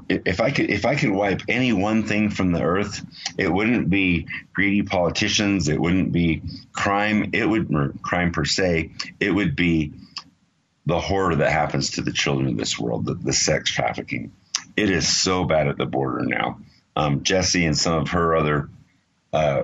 If 0.09 0.41
I 0.41 0.51
could, 0.51 0.71
if 0.71 0.85
I 0.85 0.97
could 0.97 1.11
wipe 1.11 1.43
any 1.49 1.73
one 1.73 2.03
thing 2.03 2.31
from 2.31 2.51
the 2.51 2.63
earth, 2.63 3.01
it 3.39 3.49
wouldn't 3.49 3.89
be 3.89 4.27
greedy 4.53 4.83
politicians. 4.83 5.69
It 5.69 5.81
wouldn't 5.81 6.11
be 6.11 6.43
crime. 6.73 7.31
It 7.33 7.49
would 7.49 8.01
crime 8.03 8.33
per 8.33 8.45
se. 8.45 8.91
It 9.21 9.31
would 9.31 9.55
be 9.55 9.93
the 10.85 10.99
horror 10.99 11.37
that 11.37 11.53
happens 11.53 11.93
to 11.93 12.03
the 12.03 12.13
children 12.13 12.49
of 12.49 12.57
this 12.57 12.77
world, 12.77 13.07
the, 13.07 13.15
the 13.15 13.33
sex 13.33 13.71
trafficking. 13.71 14.33
It 14.77 14.91
is 14.91 15.07
so 15.07 15.45
bad 15.45 15.69
at 15.69 15.79
the 15.79 15.87
border 15.87 16.25
now. 16.25 16.59
Um, 16.97 17.23
Jessie 17.23 17.67
and 17.67 17.79
some 17.79 18.03
of 18.03 18.09
her 18.09 18.35
other 18.35 18.69
uh, 19.33 19.63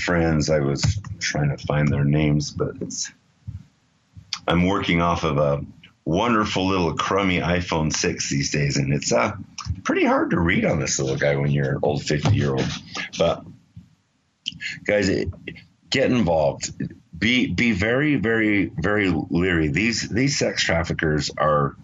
friends, 0.00 0.48
I 0.48 0.60
was 0.60 0.98
trying 1.18 1.54
to 1.54 1.66
find 1.66 1.88
their 1.88 2.04
names, 2.04 2.50
but 2.50 2.76
it's 2.80 3.12
I'm 4.48 4.66
working 4.66 5.02
off 5.02 5.24
of 5.24 5.36
a 5.36 5.64
wonderful 6.06 6.66
little 6.66 6.94
crummy 6.94 7.38
iPhone 7.38 7.92
6 7.92 8.30
these 8.30 8.50
days, 8.50 8.78
and 8.78 8.94
it's 8.94 9.12
uh, 9.12 9.32
pretty 9.84 10.06
hard 10.06 10.30
to 10.30 10.40
read 10.40 10.64
on 10.64 10.80
this 10.80 10.98
little 10.98 11.16
guy 11.16 11.36
when 11.36 11.50
you're 11.50 11.72
an 11.72 11.80
old 11.82 12.02
50 12.02 12.34
year 12.34 12.52
old. 12.52 12.66
But 13.18 13.44
guys, 14.84 15.10
get 15.90 16.10
involved. 16.10 16.72
Be 17.16 17.52
be 17.52 17.72
very 17.72 18.16
very 18.16 18.66
very 18.66 19.10
leery. 19.10 19.68
These 19.68 20.08
these 20.08 20.38
sex 20.38 20.64
traffickers 20.64 21.30
are 21.36 21.76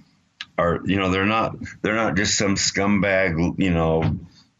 are 0.56 0.80
you 0.84 0.96
know 0.96 1.10
they're 1.10 1.26
not 1.26 1.56
they're 1.82 1.96
not 1.96 2.16
just 2.16 2.38
some 2.38 2.54
scumbag 2.54 3.58
you 3.58 3.74
know 3.74 4.16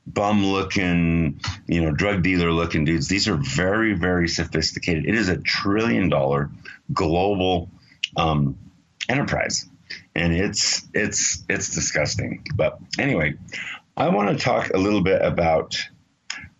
bum 0.07 0.45
looking 0.45 1.40
you 1.67 1.83
know 1.83 1.93
drug 1.93 2.23
dealer 2.23 2.53
looking 2.53 2.85
dudes. 2.85 3.09
These 3.09 3.29
are 3.29 3.37
very 3.37 3.95
very 3.95 4.29
sophisticated. 4.29 5.07
It 5.07 5.14
is 5.14 5.29
a 5.29 5.38
trillion 5.38 6.09
dollar 6.11 6.51
global 6.93 7.71
um, 8.16 8.59
enterprise, 9.09 9.68
and 10.14 10.35
it's 10.35 10.87
it's 10.94 11.44
it's 11.48 11.74
disgusting. 11.74 12.44
But 12.55 12.79
anyway, 12.98 13.35
I 13.96 14.09
want 14.09 14.37
to 14.37 14.44
talk 14.44 14.70
a 14.70 14.79
little 14.79 15.03
bit 15.03 15.22
about 15.22 15.77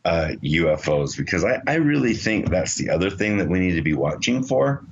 uh, 0.05 0.33
UFOs 0.43 1.17
because 1.17 1.45
I, 1.45 1.61
I 1.67 1.75
really 1.77 2.15
think 2.15 2.51
that's 2.51 2.77
the 2.77 2.91
other 2.91 3.11
thing 3.11 3.39
that 3.39 3.49
we 3.49 3.59
need 3.59 3.77
to 3.77 3.83
be 3.83 3.95
watching 3.95 4.43
for. 4.43 4.85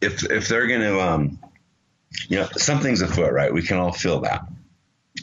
If 0.00 0.30
if 0.30 0.48
they're 0.48 0.66
going 0.66 0.82
to, 0.82 1.00
um, 1.00 1.38
you 2.28 2.38
know, 2.38 2.48
something's 2.56 3.00
afoot, 3.00 3.32
right? 3.32 3.52
We 3.52 3.62
can 3.62 3.78
all 3.78 3.92
feel 3.92 4.20
that. 4.20 4.46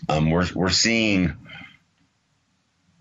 Um, 0.09 0.31
we're 0.31 0.47
we're 0.55 0.69
seeing 0.69 1.35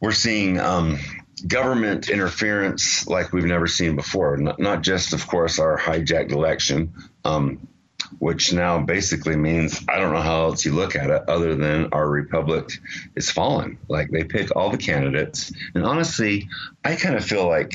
we're 0.00 0.12
seeing 0.12 0.58
um, 0.58 0.98
government 1.46 2.08
interference 2.08 3.06
like 3.06 3.32
we've 3.32 3.44
never 3.44 3.66
seen 3.66 3.96
before. 3.96 4.36
Not, 4.36 4.58
not 4.58 4.82
just, 4.82 5.12
of 5.12 5.26
course, 5.26 5.58
our 5.58 5.78
hijacked 5.78 6.32
election, 6.32 6.94
um, 7.24 7.68
which 8.18 8.52
now 8.52 8.80
basically 8.80 9.36
means 9.36 9.80
I 9.88 9.98
don't 9.98 10.12
know 10.12 10.22
how 10.22 10.42
else 10.42 10.64
you 10.64 10.72
look 10.72 10.96
at 10.96 11.10
it 11.10 11.28
other 11.28 11.54
than 11.54 11.92
our 11.92 12.08
republic 12.08 12.70
is 13.14 13.30
fallen. 13.30 13.78
Like 13.88 14.10
they 14.10 14.24
pick 14.24 14.54
all 14.56 14.70
the 14.70 14.78
candidates, 14.78 15.52
and 15.74 15.84
honestly, 15.84 16.48
I 16.84 16.96
kind 16.96 17.16
of 17.16 17.24
feel 17.24 17.48
like 17.48 17.72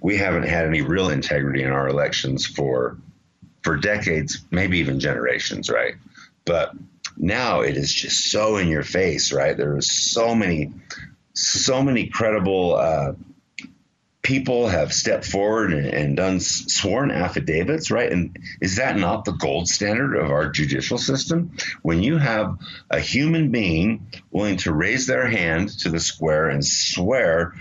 we 0.00 0.16
haven't 0.16 0.44
had 0.44 0.66
any 0.66 0.82
real 0.82 1.10
integrity 1.10 1.62
in 1.62 1.70
our 1.70 1.88
elections 1.88 2.46
for 2.46 2.98
for 3.62 3.76
decades, 3.76 4.44
maybe 4.50 4.78
even 4.78 5.00
generations, 5.00 5.70
right? 5.70 5.94
But 6.44 6.74
now 7.16 7.60
it 7.60 7.76
is 7.76 7.92
just 7.92 8.30
so 8.30 8.56
in 8.56 8.68
your 8.68 8.82
face, 8.82 9.32
right? 9.32 9.56
There 9.56 9.76
are 9.76 9.82
so 9.82 10.34
many 10.34 10.72
so 11.34 11.82
many 11.82 12.08
credible 12.08 12.74
uh, 12.76 13.12
people 14.22 14.68
have 14.68 14.92
stepped 14.92 15.26
forward 15.26 15.72
and, 15.72 15.86
and, 15.86 16.16
done 16.16 16.38
sworn 16.38 17.10
affidavits, 17.10 17.90
right? 17.90 18.10
And 18.10 18.38
is 18.60 18.76
that 18.76 18.96
not 18.96 19.24
the 19.24 19.32
gold 19.32 19.68
standard 19.68 20.16
of 20.16 20.30
our 20.30 20.48
judicial 20.48 20.98
system? 20.98 21.56
When 21.82 22.02
you 22.02 22.18
have 22.18 22.58
a 22.88 23.00
human 23.00 23.50
being 23.50 24.06
willing 24.30 24.58
to 24.58 24.72
raise 24.72 25.06
their 25.06 25.26
hand 25.26 25.70
to 25.80 25.90
the 25.90 26.00
square 26.00 26.48
and 26.48 26.64
swear 26.64 27.54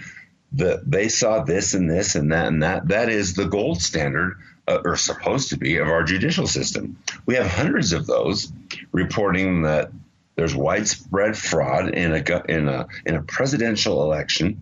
that 0.54 0.90
they 0.90 1.08
saw 1.08 1.44
this 1.44 1.74
and 1.74 1.90
this 1.90 2.16
and 2.16 2.32
that 2.32 2.48
and 2.48 2.62
that, 2.62 2.88
that 2.90 3.10
is 3.10 3.34
the 3.34 3.46
gold 3.46 3.82
standard. 3.82 4.38
Uh, 4.68 4.80
or 4.86 4.96
supposed 4.96 5.50
to 5.50 5.58
be 5.58 5.78
of 5.78 5.88
our 5.88 6.04
judicial 6.04 6.46
system. 6.46 6.96
We 7.26 7.34
have 7.34 7.48
hundreds 7.48 7.94
of 7.94 8.06
those 8.06 8.54
reporting 8.92 9.64
that 9.64 9.92
there's 10.36 10.56
widespread 10.56 11.36
fraud 11.36 11.90
in 11.90 12.14
a 12.14 12.44
in 12.48 12.68
a 12.68 12.88
in 13.04 13.16
a 13.16 13.24
presidential 13.24 14.04
election, 14.04 14.62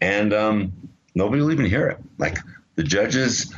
and 0.00 0.32
um, 0.32 0.89
nobody 1.14 1.42
will 1.42 1.52
even 1.52 1.66
hear 1.66 1.88
it. 1.88 1.98
Like 2.18 2.38
the 2.76 2.82
judges 2.82 3.54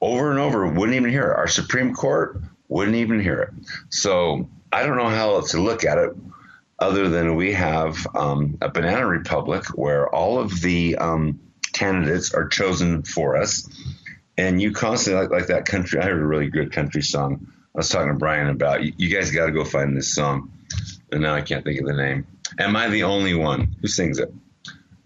over 0.00 0.30
and 0.30 0.40
over 0.40 0.66
wouldn't 0.66 0.96
even 0.96 1.10
hear 1.10 1.30
it. 1.30 1.36
Our 1.36 1.48
Supreme 1.48 1.94
Court 1.94 2.40
wouldn't 2.68 2.96
even 2.96 3.20
hear 3.20 3.40
it. 3.40 3.50
So 3.90 4.48
I 4.72 4.84
don't 4.84 4.96
know 4.96 5.08
how 5.08 5.34
else 5.34 5.52
to 5.52 5.60
look 5.60 5.84
at 5.84 5.98
it 5.98 6.10
other 6.78 7.08
than 7.08 7.34
we 7.34 7.52
have 7.52 8.06
um, 8.14 8.56
a 8.62 8.70
banana 8.70 9.06
republic 9.06 9.64
where 9.74 10.08
all 10.14 10.38
of 10.38 10.60
the 10.60 10.96
um, 10.96 11.40
candidates 11.72 12.32
are 12.32 12.48
chosen 12.48 13.02
for 13.02 13.36
us. 13.36 13.68
And 14.38 14.62
you 14.62 14.72
constantly 14.72 15.22
like, 15.22 15.30
like 15.30 15.46
that 15.48 15.66
country. 15.66 16.00
I 16.00 16.04
heard 16.04 16.22
a 16.22 16.24
really 16.24 16.48
good 16.48 16.72
country 16.72 17.02
song. 17.02 17.46
I 17.74 17.78
was 17.78 17.90
talking 17.90 18.08
to 18.08 18.14
Brian 18.14 18.48
about. 18.48 18.82
You, 18.82 18.94
you 18.96 19.14
guys 19.14 19.30
got 19.30 19.46
to 19.46 19.52
go 19.52 19.64
find 19.64 19.96
this 19.96 20.14
song 20.14 20.50
and 21.12 21.22
now 21.22 21.34
I 21.34 21.42
can't 21.42 21.64
think 21.64 21.80
of 21.80 21.86
the 21.86 21.94
name. 21.94 22.26
Am 22.58 22.76
I 22.76 22.88
the 22.88 23.04
only 23.04 23.34
one 23.34 23.76
who 23.80 23.88
sings 23.88 24.18
it? 24.18 24.32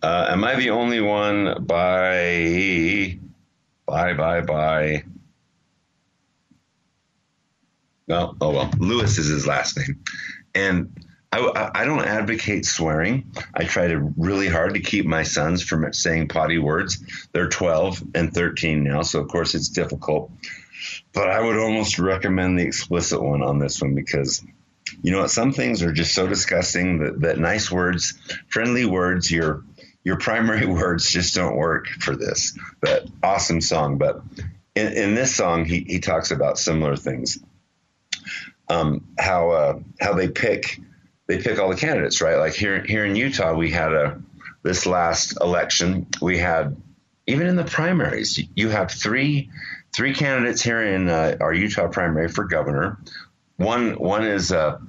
Uh, 0.05 0.27
am 0.29 0.45
I 0.45 0.55
the 0.57 0.69
only 0.69 1.01
one 1.01 1.65
by 1.65 3.19
by 3.87 4.13
by 4.13 4.43
by? 4.43 5.05
No, 8.07 8.37
oh 8.39 8.51
well. 8.51 8.71
Lewis 8.77 9.17
is 9.17 9.29
his 9.29 9.47
last 9.47 9.79
name, 9.79 10.05
and 10.55 11.07
I, 11.33 11.71
I 11.75 11.85
don't 11.87 12.05
advocate 12.05 12.67
swearing. 12.67 13.33
I 13.55 13.65
try 13.65 13.87
to 13.87 14.13
really 14.19 14.47
hard 14.47 14.75
to 14.75 14.81
keep 14.81 15.07
my 15.07 15.23
sons 15.23 15.63
from 15.63 15.91
saying 15.95 16.29
potty 16.29 16.59
words. 16.59 17.03
They're 17.33 17.49
12 17.49 18.03
and 18.15 18.31
13 18.31 18.85
now, 18.85 19.01
so 19.01 19.21
of 19.21 19.29
course 19.29 19.55
it's 19.55 19.71
difficult. 19.71 20.31
But 21.15 21.31
I 21.31 21.41
would 21.41 21.57
almost 21.57 21.99
recommend 21.99 22.59
the 22.59 22.67
explicit 22.67 23.23
one 23.23 23.43
on 23.43 23.59
this 23.59 23.81
one 23.81 23.95
because 23.95 24.45
you 25.03 25.11
know, 25.11 25.27
some 25.27 25.53
things 25.53 25.83
are 25.83 25.93
just 25.93 26.15
so 26.15 26.27
disgusting 26.27 26.99
that, 26.99 27.21
that 27.21 27.39
nice 27.39 27.71
words, 27.71 28.15
friendly 28.49 28.85
words, 28.85 29.31
your 29.31 29.65
your 30.05 30.19
primary 30.19 30.67
words 30.81 31.11
just 31.11 31.35
don't 31.35 31.57
work 31.57 31.89
for 31.89 32.15
this. 32.15 32.57
But 32.81 33.07
awesome 33.23 33.61
song. 33.61 33.99
But 33.99 34.23
in, 34.75 34.93
in 34.93 35.15
this 35.15 35.35
song, 35.35 35.65
he, 35.65 35.81
he 35.81 35.99
talks 35.99 36.31
about 36.31 36.59
similar 36.59 36.97
things. 36.97 37.39
Um, 38.69 39.09
how 39.19 39.51
uh, 39.51 39.81
how 40.01 40.15
they 40.15 40.29
pick 40.29 40.81
they 41.27 41.39
pick 41.39 41.59
all 41.59 41.69
the 41.69 41.77
candidates, 41.77 42.21
right? 42.21 42.39
Like 42.39 42.55
here 42.55 42.83
here 42.83 43.05
in 43.05 43.17
Utah, 43.17 43.55
we 43.55 43.71
had 43.71 43.93
a 43.93 44.23
this 44.63 44.87
last 44.87 45.39
election, 45.41 46.07
we 46.23 46.39
had 46.39 46.77
even 47.27 47.47
in 47.47 47.57
the 47.57 47.65
primaries, 47.65 48.43
you 48.55 48.71
have 48.71 48.91
three 48.91 49.51
three 49.95 50.15
candidates 50.15 50.63
here 50.63 50.83
in 50.83 51.09
uh, 51.09 51.37
our 51.41 51.53
Utah 51.53 51.89
primary 51.89 52.29
for 52.29 52.45
governor. 52.45 52.99
One 53.57 53.93
one 53.93 54.25
is 54.25 54.51
a, 54.51 54.81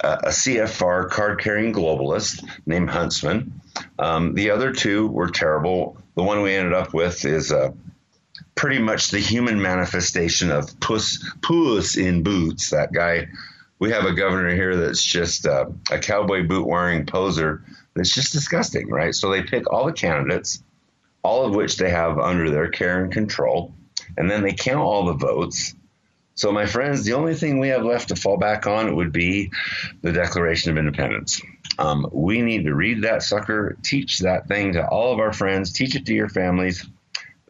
a 0.00 0.28
CFR 0.28 1.10
card 1.10 1.40
carrying 1.40 1.72
globalist 1.72 2.46
named 2.66 2.90
Huntsman. 2.90 3.60
Um, 3.98 4.34
the 4.34 4.50
other 4.50 4.72
two 4.72 5.08
were 5.08 5.30
terrible. 5.30 5.96
The 6.16 6.22
one 6.22 6.42
we 6.42 6.54
ended 6.54 6.72
up 6.72 6.94
with 6.94 7.24
is 7.24 7.52
uh, 7.52 7.72
pretty 8.54 8.78
much 8.78 9.10
the 9.10 9.18
human 9.18 9.60
manifestation 9.60 10.50
of 10.50 10.78
puss 10.80 11.24
puss 11.42 11.96
in 11.96 12.22
boots. 12.22 12.70
That 12.70 12.92
guy. 12.92 13.28
We 13.80 13.90
have 13.90 14.04
a 14.04 14.14
governor 14.14 14.54
here 14.54 14.76
that's 14.76 15.02
just 15.02 15.46
uh, 15.46 15.66
a 15.90 15.98
cowboy 15.98 16.46
boot 16.46 16.66
wearing 16.66 17.06
poser. 17.06 17.64
That's 17.94 18.14
just 18.14 18.32
disgusting, 18.32 18.88
right? 18.88 19.14
So 19.14 19.30
they 19.30 19.42
pick 19.42 19.70
all 19.70 19.84
the 19.84 19.92
candidates, 19.92 20.62
all 21.22 21.44
of 21.44 21.54
which 21.54 21.76
they 21.76 21.90
have 21.90 22.18
under 22.18 22.48
their 22.50 22.68
care 22.68 23.02
and 23.02 23.12
control, 23.12 23.74
and 24.16 24.30
then 24.30 24.42
they 24.42 24.52
count 24.52 24.78
all 24.78 25.04
the 25.06 25.14
votes 25.14 25.74
so, 26.36 26.50
my 26.50 26.66
friends, 26.66 27.04
the 27.04 27.12
only 27.12 27.34
thing 27.34 27.60
we 27.60 27.68
have 27.68 27.84
left 27.84 28.08
to 28.08 28.16
fall 28.16 28.36
back 28.36 28.66
on 28.66 28.96
would 28.96 29.12
be 29.12 29.52
the 30.02 30.12
Declaration 30.12 30.72
of 30.72 30.78
Independence. 30.78 31.40
Um, 31.78 32.08
we 32.12 32.42
need 32.42 32.64
to 32.64 32.74
read 32.74 33.02
that 33.02 33.22
sucker, 33.22 33.76
teach 33.82 34.20
that 34.20 34.46
thing 34.46 34.74
to 34.74 34.86
all 34.86 35.12
of 35.12 35.18
our 35.18 35.32
friends, 35.32 35.72
teach 35.72 35.96
it 35.96 36.06
to 36.06 36.14
your 36.14 36.28
families. 36.28 36.86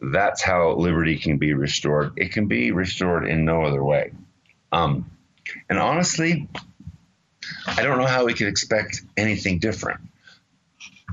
That's 0.01 0.41
how 0.41 0.73
liberty 0.73 1.17
can 1.17 1.37
be 1.37 1.53
restored. 1.53 2.13
It 2.17 2.31
can 2.31 2.47
be 2.47 2.71
restored 2.71 3.27
in 3.27 3.45
no 3.45 3.63
other 3.63 3.83
way. 3.83 4.11
Um, 4.71 5.09
and 5.69 5.79
honestly, 5.79 6.47
I 7.67 7.83
don't 7.83 7.97
know 7.97 8.05
how 8.07 8.25
we 8.25 8.33
could 8.33 8.47
expect 8.47 9.01
anything 9.15 9.59
different. 9.59 10.01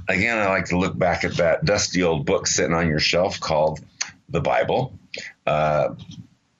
Again, 0.08 0.38
I 0.38 0.48
like 0.48 0.66
to 0.66 0.78
look 0.78 0.98
back 0.98 1.24
at 1.24 1.36
that 1.36 1.64
dusty 1.64 2.02
old 2.02 2.26
book 2.26 2.46
sitting 2.46 2.74
on 2.74 2.88
your 2.88 2.98
shelf 2.98 3.38
called 3.38 3.80
the 4.28 4.40
Bible. 4.40 4.98
Uh, 5.46 5.94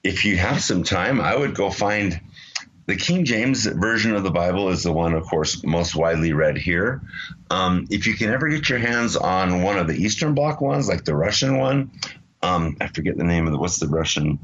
if 0.03 0.25
you 0.25 0.37
have 0.37 0.61
some 0.61 0.83
time, 0.83 1.19
I 1.19 1.35
would 1.35 1.55
go 1.55 1.69
find 1.69 2.19
the 2.85 2.95
King 2.95 3.23
James 3.25 3.65
version 3.65 4.15
of 4.15 4.23
the 4.23 4.31
Bible 4.31 4.69
is 4.69 4.83
the 4.83 4.91
one, 4.91 5.13
of 5.13 5.23
course, 5.23 5.63
most 5.63 5.95
widely 5.95 6.33
read 6.33 6.57
here. 6.57 7.01
Um, 7.49 7.87
if 7.89 8.07
you 8.07 8.15
can 8.15 8.29
ever 8.29 8.49
get 8.49 8.69
your 8.69 8.79
hands 8.79 9.15
on 9.15 9.63
one 9.63 9.77
of 9.77 9.87
the 9.87 9.95
Eastern 9.95 10.33
Bloc 10.33 10.59
ones, 10.59 10.89
like 10.89 11.05
the 11.05 11.15
Russian 11.15 11.57
one, 11.57 11.91
um, 12.41 12.75
I 12.81 12.87
forget 12.87 13.17
the 13.17 13.23
name 13.23 13.45
of 13.47 13.53
the 13.53 13.59
what's 13.59 13.79
the 13.79 13.87
Russian, 13.87 14.39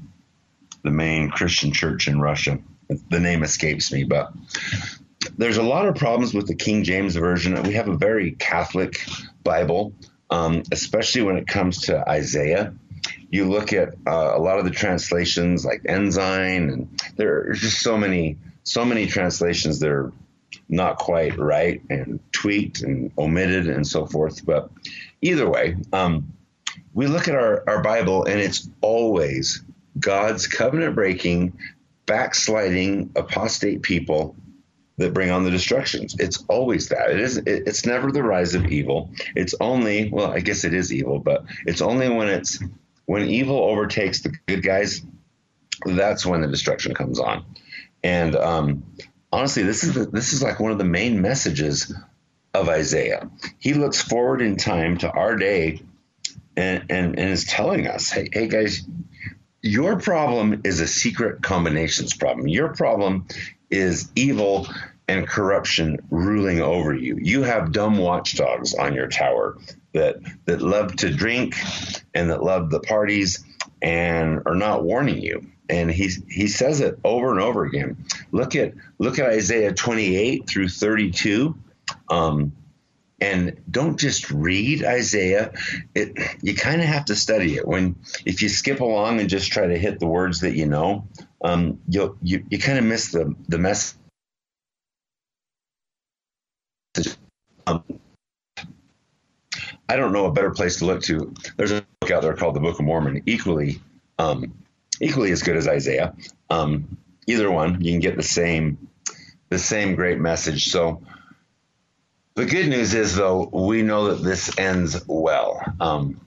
the 0.84 0.92
main 0.92 1.30
Christian 1.30 1.74
church 1.74 2.08
in 2.08 2.22
Russia. 2.22 2.60
The 3.10 3.20
name 3.20 3.44
escapes 3.44 3.92
me, 3.92 4.06
but 4.06 4.32
there's 5.38 5.58
a 5.58 5.64
lot 5.64 5.88
of 5.88 5.96
problems 5.96 6.34
with 6.34 6.48
the 6.48 6.56
King 6.56 6.84
James 6.84 7.16
version. 7.16 7.62
We 7.64 7.74
have 7.74 7.90
a 7.90 7.98
very 7.98 8.32
Catholic 8.32 9.06
Bible, 9.44 9.94
um, 10.30 10.64
especially 10.72 11.24
when 11.24 11.36
it 11.36 11.46
comes 11.46 11.82
to 11.84 12.10
Isaiah 12.10 12.74
you 13.30 13.50
look 13.50 13.74
at 13.74 13.90
uh, 14.08 14.34
a 14.36 14.40
lot 14.40 14.60
of 14.60 14.66
the 14.66 14.72
translations 14.72 15.66
like 15.66 15.82
Ensign, 15.86 16.70
and 16.70 17.02
there 17.16 17.50
are 17.50 17.54
just 17.54 17.82
so 17.82 17.98
many, 17.98 18.38
so 18.64 18.84
many 18.84 19.06
translations 19.06 19.80
that 19.80 19.90
are 19.90 20.12
not 20.68 20.98
quite 20.98 21.38
right 21.38 21.82
and 21.90 22.20
tweaked 22.32 22.82
and 22.82 23.12
omitted 23.18 23.68
and 23.68 23.86
so 23.86 24.06
forth. 24.06 24.46
But 24.46 24.70
either 25.22 25.50
way, 25.50 25.78
um, 25.94 26.34
we 26.94 27.08
look 27.08 27.28
at 27.28 27.36
our, 27.36 27.64
our 27.68 27.82
Bible 27.82 28.26
and 28.26 28.40
it's 28.40 28.70
always 28.82 29.64
God's 30.00 30.48
covenant 30.48 30.96
breaking, 30.96 31.58
backsliding 32.06 33.12
apostate 33.16 33.82
people 33.82 34.36
that 34.98 35.14
bring 35.14 35.32
on 35.32 35.44
the 35.44 35.52
destructions. 35.52 36.16
It's 36.20 36.44
always 36.50 36.90
that. 36.90 37.12
It 37.12 37.20
is. 37.20 37.38
It's 37.38 37.86
never 37.86 38.12
the 38.12 38.22
rise 38.22 38.54
of 38.54 38.68
evil. 38.68 39.10
It's 39.36 39.56
only 39.62 40.10
well, 40.10 40.32
I 40.32 40.42
guess 40.42 40.66
it 40.66 40.74
is 40.74 40.94
evil, 40.94 41.20
but 41.20 41.46
it's 41.66 41.82
only 41.82 42.10
when 42.10 42.28
it's 42.28 42.60
when 43.10 43.28
evil 43.28 43.58
overtakes 43.58 44.22
the 44.22 44.32
good 44.46 44.62
guys. 44.62 45.02
That's 45.84 46.28
when 46.28 46.42
the 46.42 46.48
destruction 46.48 46.94
comes 46.94 47.20
on. 47.20 47.44
And 48.04 48.36
um, 48.36 48.84
honestly, 49.32 49.64
this 49.64 49.84
is 49.84 49.96
the, 49.96 50.06
this 50.06 50.32
is 50.32 50.44
like 50.44 50.60
one 50.60 50.72
of 50.72 50.78
the 50.78 50.84
main 50.84 51.20
messages 51.20 51.92
of 52.54 52.70
Isaiah. 52.70 53.32
He 53.58 53.74
looks 53.74 54.00
forward 54.00 54.44
in 54.44 54.58
time 54.58 55.00
to 55.00 55.10
our 55.10 55.36
day, 55.38 55.82
and 56.56 56.86
and, 56.92 57.18
and 57.18 57.32
is 57.32 57.46
telling 57.46 57.88
us, 57.88 58.12
hey, 58.12 58.30
hey 58.32 58.48
guys, 58.48 58.88
your 59.64 60.00
problem 60.00 60.62
is 60.64 60.80
a 60.80 60.88
secret 60.88 61.42
combinations 61.42 62.14
problem. 62.16 62.48
Your 62.48 62.76
problem 62.76 63.26
is 63.72 64.12
evil 64.16 64.68
and 65.08 65.28
corruption 65.28 65.98
ruling 66.12 66.62
over 66.62 66.94
you. 66.94 67.18
You 67.20 67.42
have 67.42 67.72
dumb 67.72 67.98
watchdogs 67.98 68.76
on 68.76 68.94
your 68.94 69.08
tower 69.08 69.58
that 69.94 70.18
that 70.46 70.62
love 70.62 70.96
to 70.98 71.14
drink 71.14 71.56
and 72.14 72.30
that 72.30 72.44
love 72.44 72.70
the 72.70 72.80
parties 72.80 73.44
and 73.82 74.42
are 74.46 74.56
not 74.56 74.84
warning 74.84 75.22
you. 75.22 75.48
And 75.70 75.90
he 75.92 76.10
he 76.30 76.48
says 76.48 76.82
it 76.82 77.00
over 77.04 77.32
and 77.32 77.40
over 77.40 77.64
again. 77.66 78.06
Look 78.32 78.56
at 78.56 78.74
look 78.98 79.20
at 79.20 79.28
Isaiah 79.28 79.74
28 79.74 80.48
through 80.50 80.70
32. 80.70 81.56
Um, 82.10 82.54
and 83.22 83.60
don't 83.70 84.00
just 84.00 84.32
read 84.32 84.84
Isaiah. 84.84 85.54
It 85.94 86.18
you 86.42 86.56
kind 86.56 86.82
of 86.82 86.88
have 86.88 87.06
to 87.06 87.16
study 87.16 87.56
it. 87.56 87.68
When 87.68 87.98
if 88.26 88.42
you 88.42 88.50
skip 88.50 88.80
along 88.80 89.20
and 89.20 89.30
just 89.30 89.52
try 89.52 89.68
to 89.68 89.78
hit 89.78 90.00
the 90.00 90.08
words 90.08 90.42
that 90.42 90.56
you 90.56 90.66
know, 90.66 91.08
um, 91.44 91.80
you, 91.88 92.18
you 92.22 92.60
kind 92.60 92.80
of 92.80 92.86
miss 92.86 93.12
the 93.12 93.36
the 93.48 93.58
message 93.58 93.96
I 99.90 99.96
don't 99.96 100.14
know 100.14 100.26
a 100.26 100.32
better 100.32 100.52
place 100.52 100.78
to 100.78 100.86
look 100.86 101.02
to. 101.04 101.34
There's 101.58 101.72
a 101.72 101.84
book 102.00 102.12
out 102.12 102.22
there 102.22 102.36
called 102.36 102.56
the 102.56 102.60
Book 102.60 102.80
of 102.80 102.86
Mormon, 102.86 103.24
equally 103.26 103.82
um, 104.20 104.54
equally 105.02 105.32
as 105.32 105.42
good 105.42 105.58
as 105.58 105.68
Isaiah. 105.68 106.14
Um, 106.50 106.98
either 107.26 107.50
one, 107.50 107.82
you 107.82 107.92
can 107.92 108.00
get 108.00 108.16
the 108.16 108.24
same 108.24 108.90
the 109.50 109.58
same 109.58 109.96
great 109.96 110.20
message. 110.20 110.66
So 110.66 111.02
the 112.36 112.46
good 112.46 112.68
news 112.70 112.94
is, 112.94 113.16
though, 113.16 113.50
we 113.52 113.82
know 113.82 114.10
that 114.10 114.24
this 114.24 114.58
ends 114.60 115.02
well. 115.08 115.60
Um, 115.80 116.22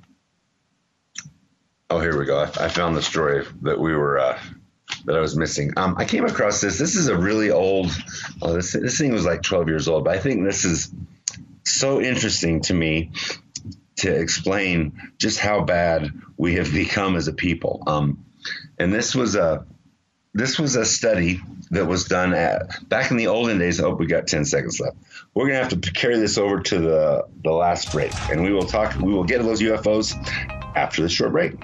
oh, 1.89 2.01
here 2.01 2.19
we 2.19 2.25
go. 2.25 2.41
I, 2.41 2.65
I, 2.65 2.69
found 2.69 2.97
the 2.97 3.03
story 3.03 3.47
that 3.63 3.79
we 3.79 3.95
were 3.95 4.19
uh, 4.19 4.41
that 5.05 5.17
I 5.17 5.21
was 5.21 5.37
missing. 5.37 5.73
Um, 5.77 5.95
I 5.99 6.05
came 6.05 6.25
across 6.25 6.61
this. 6.61 6.79
This 6.79 6.97
is 6.97 7.07
a 7.07 7.17
really 7.17 7.53
old. 7.53 7.93
Oh, 8.41 8.55
this 8.55 8.73
this 8.73 8.99
thing 8.99 9.13
was 9.13 9.25
like 9.25 9.43
12 9.43 9.69
years 9.69 9.87
old, 9.87 10.05
but 10.05 10.17
I 10.17 10.19
think 10.19 10.45
this 10.45 10.65
is 10.65 10.93
so 11.65 12.01
interesting 12.01 12.61
to 12.63 12.75
me 12.75 13.13
to 14.03 14.15
explain 14.15 14.93
just 15.19 15.39
how 15.39 15.63
bad 15.63 16.11
we 16.37 16.55
have 16.55 16.73
become 16.73 17.17
as 17.17 17.29
a 17.29 17.33
people. 17.33 17.83
Um, 17.87 18.25
and 18.79 18.93
this 18.93 19.15
was 19.15 19.35
a 19.37 19.65
this 20.35 20.59
was 20.59 20.77
a 20.77 20.85
study 20.85 21.41
that 21.71 21.87
was 21.87 22.05
done 22.05 22.33
at 22.33 22.89
back 22.89 23.11
in 23.11 23.17
the 23.17 23.27
olden 23.27 23.59
days. 23.59 23.81
Oh, 23.81 23.95
we 23.95 24.07
got 24.07 24.27
10 24.27 24.45
seconds 24.45 24.81
left. 24.81 24.97
We're 25.35 25.47
gonna 25.47 25.59
have 25.59 25.81
to 25.81 25.93
carry 25.93 26.19
this 26.19 26.39
over 26.39 26.61
to 26.61 26.79
the 26.79 27.27
the 27.45 27.53
last 27.53 27.93
break, 27.93 28.13
and 28.31 28.43
we 28.43 28.53
will 28.53 28.67
talk. 28.67 28.95
We 28.97 29.13
will 29.13 29.25
get 29.25 29.39
to 29.39 29.45
those 29.45 29.61
UFOs 29.61 30.15
after 30.75 31.03
this 31.03 31.13
short 31.13 31.33
break. 31.33 31.55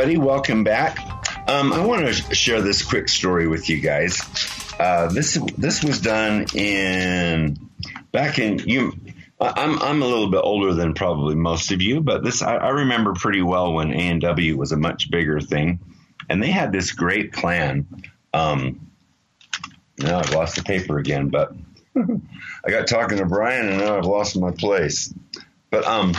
Everybody, 0.00 0.16
welcome 0.26 0.64
back. 0.64 0.98
Um, 1.46 1.74
I 1.74 1.84
want 1.84 2.06
to 2.06 2.34
share 2.34 2.62
this 2.62 2.82
quick 2.82 3.06
story 3.06 3.46
with 3.46 3.68
you 3.68 3.80
guys. 3.80 4.22
Uh, 4.78 5.12
this 5.12 5.34
this 5.58 5.84
was 5.84 6.00
done 6.00 6.46
in 6.54 7.68
back 8.10 8.38
in 8.38 8.60
you. 8.60 8.94
I'm 9.38 9.78
I'm 9.78 10.00
a 10.00 10.06
little 10.06 10.30
bit 10.30 10.40
older 10.42 10.72
than 10.72 10.94
probably 10.94 11.34
most 11.34 11.70
of 11.70 11.82
you, 11.82 12.00
but 12.00 12.24
this 12.24 12.40
I, 12.40 12.56
I 12.56 12.68
remember 12.70 13.12
pretty 13.12 13.42
well 13.42 13.74
when 13.74 13.92
A 13.92 14.08
and 14.08 14.22
W 14.22 14.56
was 14.56 14.72
a 14.72 14.78
much 14.78 15.10
bigger 15.10 15.38
thing, 15.38 15.80
and 16.30 16.42
they 16.42 16.50
had 16.50 16.72
this 16.72 16.92
great 16.92 17.34
plan. 17.34 17.86
Um, 18.32 18.90
now 19.98 20.20
I've 20.20 20.32
lost 20.32 20.56
the 20.56 20.62
paper 20.62 20.96
again, 20.96 21.28
but 21.28 21.52
I 21.94 22.70
got 22.70 22.86
talking 22.86 23.18
to 23.18 23.26
Brian, 23.26 23.68
and 23.68 23.80
now 23.80 23.98
I've 23.98 24.06
lost 24.06 24.34
my 24.40 24.50
place. 24.50 25.12
But 25.68 25.84
um, 25.84 26.14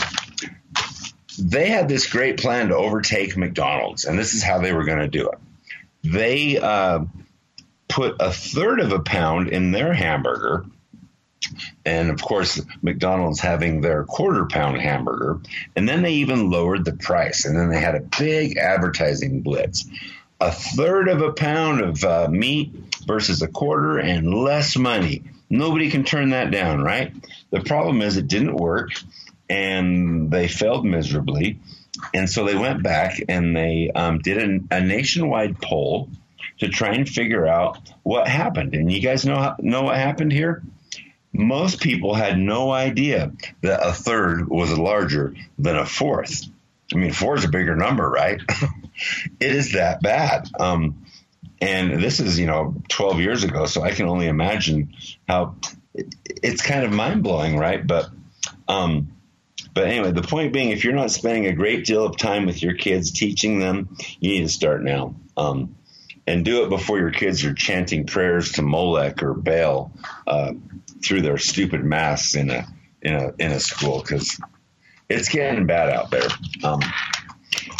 they 1.37 1.69
had 1.69 1.87
this 1.87 2.07
great 2.07 2.37
plan 2.37 2.69
to 2.69 2.75
overtake 2.75 3.37
McDonald's, 3.37 4.05
and 4.05 4.17
this 4.17 4.33
is 4.33 4.43
how 4.43 4.59
they 4.59 4.73
were 4.73 4.83
going 4.83 4.99
to 4.99 5.07
do 5.07 5.29
it. 5.29 5.39
They 6.03 6.57
uh, 6.57 7.05
put 7.87 8.15
a 8.19 8.31
third 8.31 8.79
of 8.79 8.91
a 8.91 8.99
pound 8.99 9.49
in 9.49 9.71
their 9.71 9.93
hamburger, 9.93 10.65
and 11.85 12.09
of 12.09 12.21
course, 12.21 12.61
McDonald's 12.81 13.39
having 13.39 13.81
their 13.81 14.03
quarter 14.03 14.45
pound 14.45 14.81
hamburger, 14.81 15.39
and 15.75 15.87
then 15.87 16.01
they 16.01 16.13
even 16.13 16.49
lowered 16.49 16.85
the 16.85 16.93
price, 16.93 17.45
and 17.45 17.57
then 17.57 17.69
they 17.69 17.79
had 17.79 17.95
a 17.95 18.07
big 18.19 18.57
advertising 18.57 19.41
blitz. 19.41 19.87
A 20.39 20.51
third 20.51 21.07
of 21.07 21.21
a 21.21 21.33
pound 21.33 21.81
of 21.81 22.03
uh, 22.03 22.27
meat 22.29 22.71
versus 23.05 23.41
a 23.41 23.47
quarter 23.47 23.99
and 23.99 24.33
less 24.33 24.75
money. 24.75 25.23
Nobody 25.49 25.91
can 25.91 26.03
turn 26.03 26.31
that 26.31 26.49
down, 26.49 26.81
right? 26.81 27.13
The 27.51 27.61
problem 27.61 28.01
is 28.01 28.17
it 28.17 28.27
didn't 28.27 28.55
work 28.55 28.89
and 29.51 30.31
they 30.31 30.47
failed 30.47 30.85
miserably. 30.85 31.59
And 32.13 32.29
so 32.29 32.45
they 32.45 32.55
went 32.55 32.81
back 32.83 33.21
and 33.27 33.53
they 33.53 33.91
um, 33.93 34.19
did 34.19 34.37
a, 34.71 34.77
a, 34.77 34.79
nationwide 34.79 35.61
poll 35.61 36.09
to 36.59 36.69
try 36.69 36.93
and 36.93 37.07
figure 37.07 37.45
out 37.45 37.77
what 38.01 38.29
happened. 38.29 38.73
And 38.73 38.89
you 38.89 39.01
guys 39.01 39.25
know 39.25 39.55
know 39.59 39.83
what 39.83 39.97
happened 39.97 40.31
here? 40.31 40.63
Most 41.33 41.81
people 41.81 42.13
had 42.13 42.39
no 42.39 42.71
idea 42.71 43.33
that 43.61 43.85
a 43.85 43.91
third 43.91 44.47
was 44.47 44.77
larger 44.77 45.35
than 45.59 45.75
a 45.75 45.85
fourth. 45.85 46.43
I 46.93 46.97
mean, 46.97 47.11
four 47.11 47.35
is 47.35 47.43
a 47.43 47.49
bigger 47.49 47.75
number, 47.75 48.09
right? 48.09 48.41
it 49.39 49.51
is 49.51 49.73
that 49.73 50.01
bad. 50.01 50.47
Um, 50.59 51.05
and 51.59 52.01
this 52.01 52.21
is, 52.21 52.39
you 52.39 52.47
know, 52.47 52.75
12 52.87 53.19
years 53.19 53.43
ago, 53.43 53.65
so 53.65 53.81
I 53.81 53.91
can 53.91 54.07
only 54.07 54.27
imagine 54.27 54.93
how 55.27 55.55
it, 55.93 56.13
it's 56.25 56.61
kind 56.61 56.83
of 56.83 56.91
mind 56.91 57.23
blowing, 57.23 57.57
right? 57.57 57.85
But 57.85 58.09
um, 58.67 59.11
but 59.73 59.87
anyway, 59.87 60.11
the 60.11 60.21
point 60.21 60.53
being, 60.53 60.69
if 60.69 60.83
you're 60.83 60.93
not 60.93 61.11
spending 61.11 61.45
a 61.45 61.53
great 61.53 61.85
deal 61.85 62.05
of 62.05 62.17
time 62.17 62.45
with 62.45 62.61
your 62.61 62.73
kids 62.73 63.11
teaching 63.11 63.59
them, 63.59 63.95
you 64.19 64.31
need 64.31 64.41
to 64.41 64.49
start 64.49 64.83
now. 64.83 65.15
Um, 65.37 65.75
and 66.27 66.45
do 66.45 66.63
it 66.63 66.69
before 66.69 66.99
your 66.99 67.11
kids 67.11 67.43
are 67.45 67.53
chanting 67.53 68.05
prayers 68.05 68.53
to 68.53 68.61
Molech 68.61 69.23
or 69.23 69.33
Baal 69.33 69.91
uh, 70.27 70.53
through 71.03 71.21
their 71.21 71.37
stupid 71.37 71.83
masks 71.83 72.35
in 72.35 72.49
a 72.49 72.67
in 73.01 73.15
a 73.15 73.33
in 73.39 73.51
a 73.51 73.59
school 73.59 73.99
because 73.99 74.39
it's 75.09 75.29
getting 75.29 75.65
bad 75.65 75.89
out 75.89 76.11
there. 76.11 76.29
Um, 76.63 76.81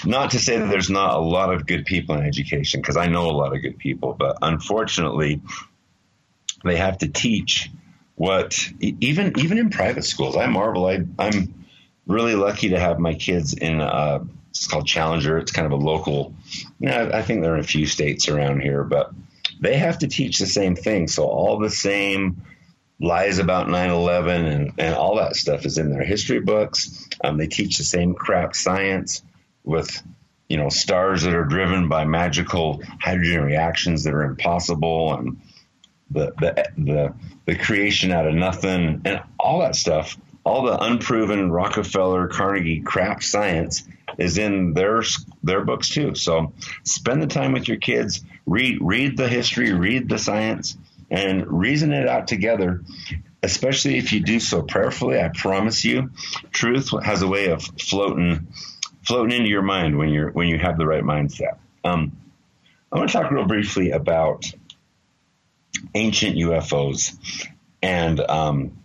not 0.06 0.32
to 0.32 0.40
say 0.40 0.58
that 0.58 0.70
there's 0.70 0.90
not 0.90 1.14
a 1.14 1.20
lot 1.20 1.54
of 1.54 1.68
good 1.68 1.86
people 1.86 2.16
in 2.16 2.26
education 2.26 2.82
because 2.82 2.98
I 2.98 3.08
know 3.08 3.30
a 3.30 3.32
lot 3.32 3.56
of 3.56 3.62
good 3.62 3.78
people, 3.78 4.16
but 4.18 4.38
unfortunately, 4.42 5.42
they 6.64 6.78
have 6.78 6.98
to 7.00 7.08
teach 7.08 7.70
what 8.16 8.58
even 8.80 9.40
even 9.40 9.58
in 9.60 9.70
private 9.70 10.04
schools. 10.04 10.36
I 10.36 10.48
marvel. 10.48 10.88
I, 10.88 11.04
I'm 11.20 11.61
really 12.08 12.36
lucky 12.36 12.70
to 12.70 12.80
have 12.80 13.00
my 13.00 13.14
kids 13.14 13.54
in 13.54 13.82
uh, 13.82 14.20
it's 14.50 14.68
called 14.68 14.86
Challenger. 14.86 15.38
It's 15.38 15.52
kind 15.52 15.66
of 15.66 15.72
a 15.72 15.84
local. 15.84 16.36
You 16.80 16.90
know, 16.90 17.12
I 17.14 17.22
think 17.22 17.42
there 17.42 17.56
are 17.56 17.60
a 17.60 17.64
few 17.64 17.86
states 17.86 18.28
around 18.28 18.62
here, 18.62 18.84
but 18.84 19.12
they 19.60 19.78
have 19.78 20.00
to 20.00 20.08
teach 20.08 20.40
the 20.40 20.46
same 20.46 20.76
thing. 20.76 21.08
So 21.08 21.24
all 21.24 21.58
the 21.58 21.70
same 21.70 22.44
lies 23.00 23.40
about 23.40 23.68
9/11 23.68 24.54
and, 24.54 24.74
and 24.78 24.96
all 24.96 25.16
that 25.16 25.36
stuff 25.36 25.66
is 25.66 25.78
in 25.78 25.90
their 25.90 26.04
history 26.04 26.40
books. 26.40 27.08
Um, 27.24 27.38
they 27.38 27.48
teach 27.48 27.78
the 27.78 27.84
same 27.84 28.14
crap 28.14 28.56
science 28.56 29.24
with 29.64 30.02
you 30.50 30.58
know 30.58 30.70
stars 30.70 31.24
that 31.24 31.34
are 31.34 31.46
driven 31.46 31.88
by 31.88 32.04
magical 32.04 32.82
hydrogen 33.00 33.44
reactions 33.44 34.04
that 34.04 34.14
are 34.14 34.24
impossible 34.24 35.14
and 35.14 35.40
the 36.10 36.34
the 36.40 36.66
the, 36.78 37.14
the 37.46 37.56
creation 37.56 38.12
out 38.12 38.28
of 38.28 38.36
nothing 38.36 39.02
and 39.06 39.24
all 39.40 39.62
that 39.62 39.76
stuff 39.76 40.18
all 40.44 40.64
the 40.64 40.82
unproven 40.84 41.52
Rockefeller, 41.52 42.28
Carnegie 42.28 42.82
crap 42.82 43.24
science 43.24 43.84
is 44.18 44.38
in 44.38 44.74
their 44.74 45.04
their 45.44 45.64
books 45.64 45.90
too. 45.90 46.16
So 46.16 46.54
spend 46.84 47.22
the 47.22 47.28
time 47.28 47.54
with 47.54 47.68
your 47.68 47.78
kids, 47.78 48.22
read 48.46 48.80
read 48.82 49.18
the 49.18 49.28
history, 49.28 49.74
read 49.74 50.10
the 50.10 50.18
science, 50.18 50.78
and 51.10 51.46
reason 51.48 51.92
it 51.94 52.08
out 52.08 52.28
together. 52.28 52.82
Especially 53.44 53.98
if 53.98 54.14
you 54.14 54.20
do 54.20 54.40
so 54.40 54.62
prayerfully, 54.62 55.20
I 55.20 55.30
promise 55.30 55.84
you, 55.84 56.12
truth 56.52 56.92
has 57.04 57.24
a 57.24 57.28
way 57.28 57.50
of 57.50 57.64
floating 57.64 58.48
floating 59.04 59.36
into 59.36 59.50
your 59.50 59.64
mind 59.64 59.98
when 59.98 60.10
you're 60.10 60.32
when 60.32 60.48
you 60.48 60.60
have 60.60 60.78
the 60.78 60.86
right 60.86 61.04
mindset. 61.04 61.58
Um, 61.84 62.18
I 62.92 62.98
want 62.98 63.10
to 63.10 63.18
talk 63.18 63.32
real 63.32 63.46
briefly 63.46 63.92
about 63.92 64.46
ancient 65.96 66.36
UFOs 66.36 67.18
and 67.82 68.20
um, 68.20 68.81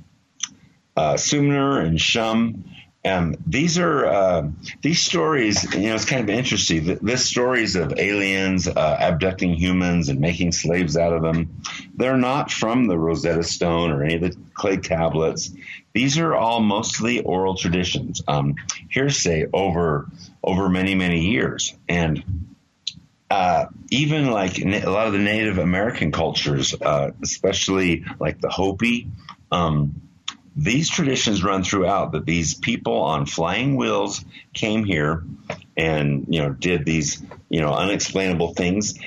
uh, 0.96 1.16
Sumer 1.16 1.80
and 1.80 2.00
Shum. 2.00 2.64
And 3.04 3.36
these 3.46 3.78
are 3.78 4.04
uh, 4.04 4.50
these 4.82 5.00
stories. 5.00 5.62
You 5.74 5.88
know, 5.88 5.94
it's 5.94 6.04
kind 6.04 6.28
of 6.28 6.28
interesting. 6.28 6.98
This 7.00 7.30
stories 7.30 7.76
of 7.76 7.94
aliens 7.98 8.66
uh, 8.66 8.96
abducting 8.98 9.54
humans 9.54 10.08
and 10.08 10.18
making 10.18 10.50
slaves 10.50 10.96
out 10.96 11.12
of 11.12 11.22
them. 11.22 11.62
They're 11.94 12.16
not 12.16 12.50
from 12.50 12.88
the 12.88 12.98
Rosetta 12.98 13.44
Stone 13.44 13.92
or 13.92 14.02
any 14.02 14.16
of 14.16 14.22
the 14.22 14.36
clay 14.54 14.78
tablets. 14.78 15.52
These 15.92 16.18
are 16.18 16.34
all 16.34 16.60
mostly 16.60 17.22
oral 17.22 17.54
traditions, 17.54 18.22
um, 18.26 18.56
hearsay 18.90 19.46
over 19.52 20.10
over 20.42 20.68
many 20.68 20.96
many 20.96 21.30
years, 21.30 21.74
and 21.88 22.24
uh, 23.30 23.66
even 23.90 24.30
like 24.30 24.58
a 24.58 24.90
lot 24.90 25.06
of 25.06 25.12
the 25.12 25.20
Native 25.20 25.58
American 25.58 26.10
cultures, 26.10 26.74
uh, 26.74 27.12
especially 27.22 28.04
like 28.18 28.40
the 28.40 28.48
Hopi, 28.48 29.08
um, 29.50 30.05
these 30.56 30.88
traditions 30.88 31.44
run 31.44 31.62
throughout 31.62 32.12
that 32.12 32.24
these 32.24 32.54
people 32.54 32.94
on 33.02 33.26
flying 33.26 33.76
wheels 33.76 34.24
came 34.54 34.84
here 34.84 35.22
and 35.76 36.26
you 36.30 36.40
know 36.40 36.50
did 36.50 36.86
these 36.86 37.22
you 37.50 37.60
know 37.60 37.74
unexplainable 37.74 38.54
things. 38.54 38.98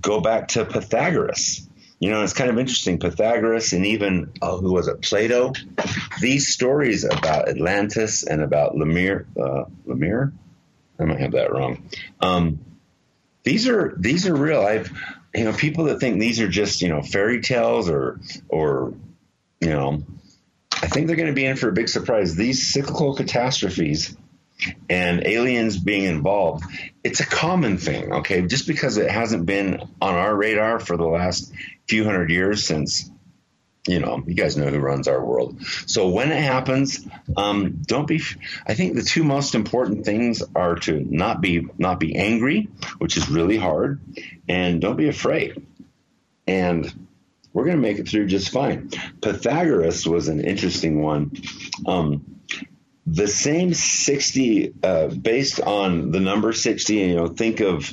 Go 0.00 0.20
back 0.20 0.48
to 0.48 0.64
Pythagoras. 0.64 1.68
You 1.98 2.10
know, 2.10 2.22
it's 2.22 2.32
kind 2.32 2.50
of 2.50 2.58
interesting. 2.58 2.98
Pythagoras 2.98 3.72
and 3.72 3.86
even 3.86 4.32
oh, 4.40 4.58
who 4.60 4.72
was 4.72 4.88
it? 4.88 5.02
Plato. 5.02 5.52
These 6.20 6.48
stories 6.48 7.04
about 7.04 7.48
Atlantis 7.48 8.24
and 8.24 8.42
about 8.42 8.76
Lemur. 8.76 9.26
Uh, 9.40 9.64
Lemur. 9.86 10.32
I 10.98 11.04
might 11.04 11.20
have 11.20 11.32
that 11.32 11.52
wrong. 11.52 11.88
Um, 12.20 12.60
these 13.42 13.66
are 13.68 13.94
these 13.98 14.28
are 14.28 14.34
real. 14.36 14.60
I've 14.60 14.92
you 15.34 15.44
know 15.44 15.52
people 15.52 15.84
that 15.84 15.98
think 15.98 16.20
these 16.20 16.40
are 16.40 16.48
just 16.48 16.82
you 16.82 16.88
know 16.88 17.02
fairy 17.02 17.40
tales 17.40 17.88
or 17.88 18.20
or 18.48 18.94
you 19.60 19.70
know 19.70 20.04
I 20.84 20.86
think 20.86 21.06
they're 21.06 21.16
going 21.16 21.28
to 21.28 21.34
be 21.34 21.46
in 21.46 21.56
for 21.56 21.70
a 21.70 21.72
big 21.72 21.88
surprise. 21.88 22.36
These 22.36 22.70
cyclical 22.70 23.14
catastrophes 23.14 24.14
and 24.90 25.26
aliens 25.26 25.78
being 25.78 26.04
involved, 26.04 26.64
it's 27.02 27.20
a 27.20 27.26
common 27.26 27.78
thing, 27.78 28.12
okay? 28.12 28.42
Just 28.42 28.66
because 28.66 28.98
it 28.98 29.10
hasn't 29.10 29.46
been 29.46 29.80
on 30.02 30.14
our 30.14 30.36
radar 30.36 30.78
for 30.78 30.98
the 30.98 31.06
last 31.06 31.50
few 31.88 32.04
hundred 32.04 32.30
years 32.30 32.66
since 32.66 33.10
you 33.86 33.98
know, 33.98 34.22
you 34.26 34.34
guys 34.34 34.56
know 34.56 34.66
who 34.66 34.78
runs 34.78 35.08
our 35.08 35.22
world. 35.22 35.60
So 35.86 36.08
when 36.08 36.32
it 36.32 36.42
happens, 36.42 37.06
um, 37.36 37.82
don't 37.86 38.06
be. 38.06 38.22
I 38.66 38.72
think 38.72 38.94
the 38.94 39.02
two 39.02 39.24
most 39.24 39.54
important 39.54 40.06
things 40.06 40.42
are 40.54 40.76
to 40.76 41.00
not 41.00 41.42
be 41.42 41.66
not 41.76 42.00
be 42.00 42.16
angry, 42.16 42.70
which 42.96 43.18
is 43.18 43.28
really 43.28 43.58
hard, 43.58 44.00
and 44.48 44.80
don't 44.80 44.96
be 44.96 45.08
afraid. 45.08 45.66
And 46.46 47.03
we're 47.54 47.64
going 47.64 47.76
to 47.76 47.82
make 47.82 47.98
it 47.98 48.08
through 48.08 48.26
just 48.26 48.50
fine. 48.50 48.90
Pythagoras 49.22 50.06
was 50.06 50.28
an 50.28 50.40
interesting 50.44 51.02
one. 51.02 51.32
Um, 51.86 52.42
the 53.06 53.28
same 53.28 53.72
60 53.72 54.74
uh, 54.82 55.08
based 55.08 55.60
on 55.60 56.10
the 56.10 56.20
number 56.20 56.52
60 56.52 56.94
you 56.94 57.14
know 57.14 57.28
think 57.28 57.60
of 57.60 57.90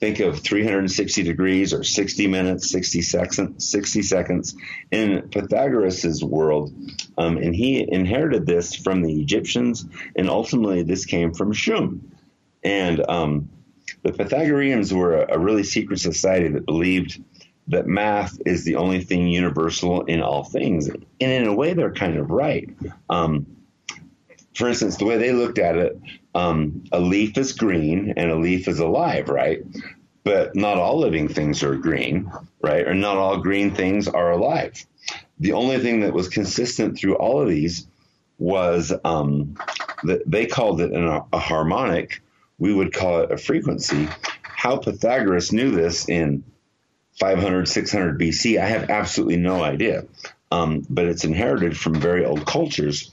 think 0.00 0.20
of 0.20 0.40
360 0.40 1.22
degrees 1.22 1.74
or 1.74 1.84
60 1.84 2.26
minutes, 2.26 2.70
60 2.70 3.02
seconds, 3.02 3.70
60 3.70 4.02
seconds 4.02 4.56
in 4.90 5.28
Pythagoras's 5.30 6.24
world. 6.24 6.72
Um, 7.18 7.36
and 7.36 7.54
he 7.54 7.86
inherited 7.86 8.46
this 8.46 8.74
from 8.74 9.02
the 9.02 9.20
Egyptians, 9.20 9.84
and 10.16 10.30
ultimately 10.30 10.82
this 10.82 11.04
came 11.04 11.34
from 11.34 11.52
Shum. 11.52 12.12
And 12.64 13.04
um, 13.08 13.50
the 14.02 14.12
Pythagoreans 14.12 14.92
were 14.92 15.22
a, 15.22 15.34
a, 15.34 15.38
really 15.38 15.64
secret 15.64 16.00
society 16.00 16.48
that 16.48 16.64
believed 16.64 17.22
that 17.70 17.86
math 17.86 18.36
is 18.44 18.64
the 18.64 18.76
only 18.76 19.00
thing 19.00 19.28
universal 19.28 20.04
in 20.04 20.20
all 20.20 20.44
things. 20.44 20.88
And 20.88 21.06
in 21.20 21.46
a 21.46 21.54
way, 21.54 21.72
they're 21.72 21.92
kind 21.92 22.16
of 22.16 22.30
right. 22.30 22.68
Um, 23.08 23.46
for 24.54 24.68
instance, 24.68 24.96
the 24.96 25.04
way 25.04 25.18
they 25.18 25.32
looked 25.32 25.58
at 25.58 25.76
it, 25.76 25.98
um, 26.34 26.84
a 26.92 27.00
leaf 27.00 27.38
is 27.38 27.52
green 27.52 28.14
and 28.16 28.30
a 28.30 28.36
leaf 28.36 28.66
is 28.66 28.80
alive, 28.80 29.28
right? 29.28 29.62
But 30.24 30.54
not 30.56 30.76
all 30.78 30.98
living 30.98 31.28
things 31.28 31.62
are 31.62 31.76
green, 31.76 32.30
right? 32.60 32.86
Or 32.86 32.94
not 32.94 33.16
all 33.16 33.38
green 33.38 33.74
things 33.74 34.08
are 34.08 34.32
alive. 34.32 34.84
The 35.38 35.52
only 35.52 35.78
thing 35.78 36.00
that 36.00 36.12
was 36.12 36.28
consistent 36.28 36.98
through 36.98 37.16
all 37.16 37.40
of 37.40 37.48
these 37.48 37.86
was 38.38 38.92
um, 39.04 39.56
that 40.04 40.22
they 40.26 40.46
called 40.46 40.80
it 40.80 40.92
an, 40.92 41.22
a 41.32 41.38
harmonic. 41.38 42.20
We 42.58 42.74
would 42.74 42.92
call 42.92 43.20
it 43.20 43.30
a 43.30 43.38
frequency. 43.38 44.08
How 44.42 44.76
Pythagoras 44.76 45.52
knew 45.52 45.70
this 45.70 46.08
in 46.08 46.44
500, 47.20 47.68
600 47.68 48.18
BC, 48.18 48.60
I 48.60 48.66
have 48.66 48.90
absolutely 48.90 49.36
no 49.36 49.62
idea. 49.62 50.06
Um, 50.50 50.84
but 50.90 51.06
it's 51.06 51.24
inherited 51.24 51.76
from 51.76 51.94
very 51.94 52.24
old 52.24 52.44
cultures 52.44 53.12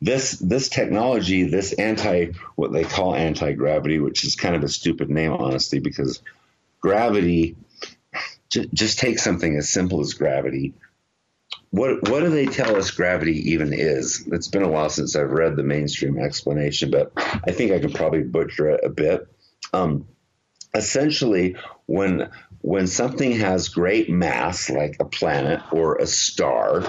this 0.00 0.32
this 0.38 0.68
technology, 0.68 1.44
this 1.44 1.72
anti 1.72 2.32
what 2.54 2.72
they 2.72 2.84
call 2.84 3.14
anti 3.14 3.52
gravity, 3.52 3.98
which 3.98 4.24
is 4.24 4.36
kind 4.36 4.54
of 4.54 4.62
a 4.62 4.68
stupid 4.68 5.08
name, 5.08 5.32
honestly, 5.32 5.78
because 5.78 6.22
gravity 6.80 7.56
j- 8.50 8.68
just 8.72 8.98
take 8.98 9.18
something 9.18 9.56
as 9.56 9.68
simple 9.68 10.00
as 10.00 10.14
gravity. 10.14 10.74
What 11.70 12.08
what 12.08 12.20
do 12.20 12.30
they 12.30 12.46
tell 12.46 12.76
us 12.76 12.90
gravity 12.90 13.52
even 13.52 13.72
is? 13.72 14.28
It's 14.30 14.48
been 14.48 14.62
a 14.62 14.68
while 14.68 14.90
since 14.90 15.16
I've 15.16 15.32
read 15.32 15.56
the 15.56 15.62
mainstream 15.62 16.18
explanation, 16.18 16.90
but 16.90 17.12
I 17.16 17.52
think 17.52 17.72
I 17.72 17.78
can 17.78 17.92
probably 17.92 18.22
butcher 18.22 18.70
it 18.70 18.84
a 18.84 18.90
bit. 18.90 19.26
Um, 19.72 20.06
essentially, 20.74 21.56
when 21.86 22.30
when 22.66 22.88
something 22.88 23.30
has 23.30 23.68
great 23.68 24.10
mass, 24.10 24.68
like 24.68 24.96
a 24.98 25.04
planet 25.04 25.60
or 25.70 25.98
a 25.98 26.06
star, 26.06 26.82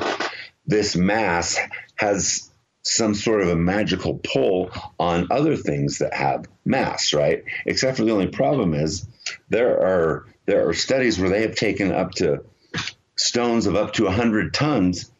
this 0.65 0.95
mass 0.95 1.55
has 1.93 2.49
some 2.81 3.13
sort 3.13 3.41
of 3.41 3.49
a 3.49 3.55
magical 3.55 4.19
pull 4.23 4.71
on 4.99 5.27
other 5.29 5.55
things 5.55 5.99
that 5.99 6.15
have 6.15 6.45
mass, 6.65 7.13
right? 7.13 7.43
Except 7.67 7.95
for 7.95 8.05
the 8.05 8.11
only 8.11 8.25
problem 8.25 8.73
is 8.73 9.07
there 9.49 9.79
are 9.79 10.25
there 10.47 10.67
are 10.67 10.73
studies 10.73 11.19
where 11.19 11.29
they 11.29 11.43
have 11.43 11.53
taken 11.53 11.91
up 11.91 12.13
to 12.13 12.43
stones 13.15 13.67
of 13.67 13.75
up 13.75 13.93
to 13.93 14.05
100 14.05 14.55
tons 14.55 15.11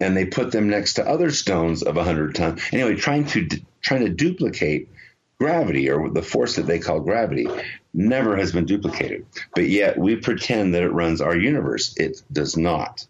and 0.00 0.16
they 0.16 0.24
put 0.24 0.50
them 0.50 0.68
next 0.68 0.94
to 0.94 1.08
other 1.08 1.30
stones 1.30 1.84
of 1.84 1.94
100 1.94 2.34
tons. 2.34 2.60
Anyway, 2.72 2.96
trying 2.96 3.26
to 3.26 3.46
trying 3.80 4.04
to 4.04 4.12
duplicate 4.12 4.88
gravity 5.38 5.88
or 5.90 6.10
the 6.10 6.22
force 6.22 6.56
that 6.56 6.66
they 6.66 6.80
call 6.80 7.00
gravity 7.00 7.46
never 7.92 8.36
has 8.36 8.52
been 8.52 8.66
duplicated. 8.66 9.26
But 9.54 9.68
yet 9.68 9.98
we 9.98 10.16
pretend 10.16 10.74
that 10.74 10.82
it 10.82 10.92
runs 10.92 11.20
our 11.20 11.36
universe. 11.36 11.94
It 11.96 12.22
does 12.32 12.56
not. 12.56 13.06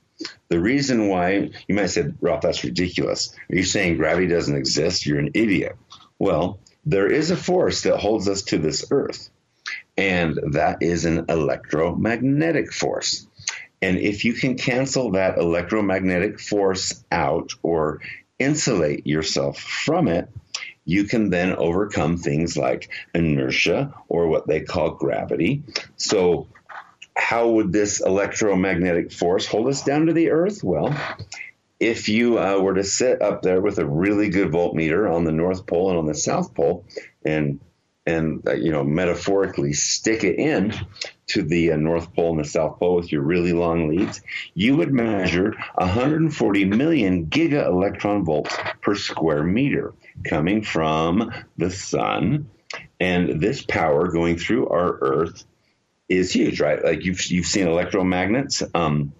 The 0.49 0.61
reason 0.61 1.09
why 1.09 1.51
you 1.67 1.75
might 1.75 1.87
say, 1.87 2.13
Ralph, 2.21 2.43
that's 2.43 2.65
ridiculous. 2.65 3.35
Are 3.51 3.57
you 3.57 3.65
saying 3.65 3.97
gravity 3.97 4.27
doesn't 4.27 4.57
exist? 4.57 5.07
You're 5.07 5.19
an 5.19 5.31
idiot. 5.35 5.77
Well, 6.19 6.59
there 6.85 7.11
is 7.11 7.31
a 7.31 7.37
force 7.37 7.83
that 7.83 7.99
holds 7.99 8.29
us 8.29 8.43
to 8.45 8.59
this 8.59 8.85
earth, 8.91 9.31
and 9.97 10.39
that 10.53 10.83
is 10.83 11.05
an 11.05 11.27
electromagnetic 11.29 12.73
force. 12.73 13.27
And 13.83 13.99
if 13.99 14.25
you 14.25 14.35
can 14.35 14.57
cancel 14.57 15.13
that 15.13 15.39
electromagnetic 15.39 16.39
force 16.39 17.03
out 17.11 17.53
or 17.63 18.01
insulate 18.39 19.07
yourself 19.07 19.59
from 19.59 20.09
it, 20.09 20.29
you 20.91 21.05
can 21.05 21.31
then 21.31 21.55
overcome 21.55 22.17
things 22.17 22.57
like 22.57 22.91
inertia 23.15 23.95
or 24.09 24.27
what 24.27 24.49
they 24.49 24.61
call 24.61 24.91
gravity. 24.91 25.63
So 25.97 26.49
how 27.17 27.49
would 27.51 27.73
this 27.73 28.01
electromagnetic 28.01 29.13
force 29.13 29.47
hold 29.47 29.69
us 29.69 29.85
down 29.85 30.07
to 30.07 30.13
the 30.13 30.31
earth? 30.31 30.65
Well, 30.65 30.93
if 31.79 32.09
you 32.09 32.41
uh, 32.41 32.59
were 32.59 32.75
to 32.75 32.83
sit 32.83 33.23
up 33.23 33.43
there 33.43 33.61
with 33.61 33.79
a 33.79 33.87
really 33.87 34.31
good 34.31 34.51
voltmeter 34.51 35.09
on 35.09 35.23
the 35.23 35.31
North 35.31 35.65
Pole 35.65 35.91
and 35.91 35.99
on 35.99 36.07
the 36.07 36.15
South 36.15 36.55
Pole, 36.55 36.85
and 37.25 37.61
and 38.05 38.43
uh, 38.49 38.55
you 38.55 38.73
know 38.73 38.83
metaphorically 38.83 39.73
stick 39.73 40.25
it 40.25 40.41
in 40.41 40.75
to 41.31 41.43
the 41.43 41.73
uh, 41.73 41.77
North 41.77 42.13
Pole 42.15 42.31
and 42.31 42.45
the 42.45 42.49
South 42.49 42.79
Pole 42.79 42.97
with 42.97 43.13
your 43.13 43.23
really 43.23 43.53
long 43.53 43.89
leads, 43.89 44.21
you 44.55 44.77
would 44.77 44.93
measure 44.93 45.55
140 45.75 46.65
million 46.67 47.27
giga 47.27 47.67
electron 47.67 48.25
volts 48.25 48.57
per 48.81 48.95
square 48.95 49.43
meter 49.43 49.95
coming 50.25 50.63
from 50.63 51.33
the 51.57 51.71
sun, 51.71 52.51
and 52.99 53.41
this 53.41 53.63
power 53.63 54.09
going 54.09 54.39
through 54.39 54.69
our 54.69 54.99
Earth 55.01 55.45
is 56.09 56.33
huge, 56.33 56.61
right? 56.61 56.85
Like 56.85 57.05
you've 57.05 57.25
you've 57.27 57.47
seen 57.47 57.67
electromagnets. 57.67 58.69
Um, 58.75 59.13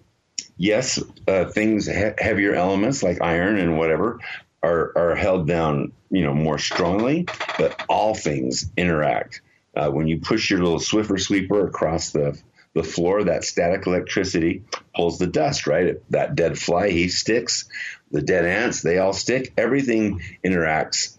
yes, 0.57 1.01
uh, 1.27 1.45
things 1.45 1.87
he- 1.87 2.13
heavier 2.17 2.53
elements 2.53 3.01
like 3.01 3.21
iron 3.21 3.57
and 3.57 3.77
whatever 3.77 4.19
are, 4.63 4.91
are 4.95 5.15
held 5.15 5.47
down, 5.47 5.91
you 6.09 6.23
know, 6.23 6.33
more 6.33 6.59
strongly, 6.59 7.25
but 7.57 7.83
all 7.89 8.13
things 8.13 8.69
interact. 8.77 9.41
Uh, 9.75 9.89
when 9.89 10.07
you 10.07 10.19
push 10.19 10.49
your 10.49 10.59
little 10.59 10.79
Swiffer 10.79 11.19
sweeper 11.19 11.67
across 11.67 12.11
the 12.11 12.39
the 12.73 12.83
floor, 12.83 13.25
that 13.25 13.43
static 13.43 13.85
electricity 13.85 14.63
pulls 14.95 15.19
the 15.19 15.27
dust, 15.27 15.67
right? 15.67 15.97
That 16.09 16.35
dead 16.35 16.57
fly, 16.57 16.89
he 16.89 17.09
sticks. 17.09 17.67
The 18.11 18.21
dead 18.21 18.45
ants, 18.45 18.81
they 18.81 18.97
all 18.97 19.13
stick. 19.13 19.53
Everything 19.57 20.21
interacts 20.45 21.17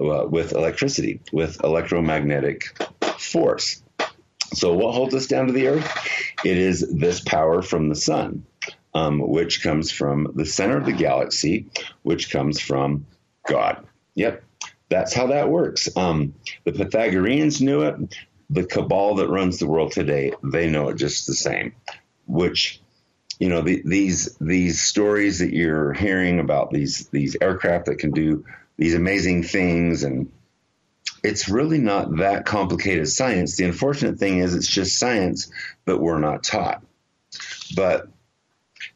uh, 0.00 0.26
with 0.26 0.52
electricity, 0.52 1.20
with 1.32 1.62
electromagnetic 1.62 2.76
force. 3.18 3.82
So, 4.54 4.72
what 4.74 4.94
holds 4.94 5.14
us 5.14 5.26
down 5.26 5.46
to 5.46 5.52
the 5.52 5.68
earth? 5.68 6.34
It 6.44 6.56
is 6.56 6.80
this 6.80 7.20
power 7.20 7.62
from 7.62 7.88
the 7.88 7.94
sun, 7.94 8.44
um, 8.94 9.20
which 9.20 9.62
comes 9.62 9.92
from 9.92 10.32
the 10.34 10.46
center 10.46 10.78
of 10.78 10.86
the 10.86 10.92
galaxy, 10.92 11.66
which 12.02 12.30
comes 12.30 12.60
from 12.60 13.06
God. 13.46 13.86
Yep, 14.14 14.42
that's 14.88 15.14
how 15.14 15.28
that 15.28 15.48
works. 15.48 15.88
Um, 15.96 16.34
the 16.64 16.72
Pythagoreans 16.72 17.60
knew 17.60 17.82
it. 17.82 18.16
The 18.50 18.64
cabal 18.64 19.16
that 19.16 19.28
runs 19.28 19.58
the 19.58 19.66
world 19.66 19.92
today, 19.92 20.32
they 20.42 20.70
know 20.70 20.88
it 20.88 20.96
just 20.96 21.26
the 21.26 21.34
same. 21.34 21.74
Which, 22.26 22.80
you 23.38 23.48
know, 23.48 23.60
the, 23.62 23.82
these 23.84 24.36
these 24.40 24.80
stories 24.80 25.40
that 25.40 25.52
you're 25.52 25.92
hearing 25.92 26.40
about 26.40 26.70
these 26.70 27.08
these 27.08 27.36
aircraft 27.40 27.86
that 27.86 27.98
can 27.98 28.10
do 28.12 28.44
these 28.76 28.94
amazing 28.94 29.42
things 29.42 30.04
and 30.04 30.30
it's 31.22 31.48
really 31.48 31.78
not 31.78 32.18
that 32.18 32.46
complicated 32.46 33.08
science. 33.08 33.56
The 33.56 33.64
unfortunate 33.64 34.18
thing 34.18 34.38
is 34.38 34.54
it's 34.54 34.68
just 34.68 34.98
science, 34.98 35.50
but 35.84 36.00
we're 36.00 36.20
not 36.20 36.44
taught. 36.44 36.82
But 37.74 38.08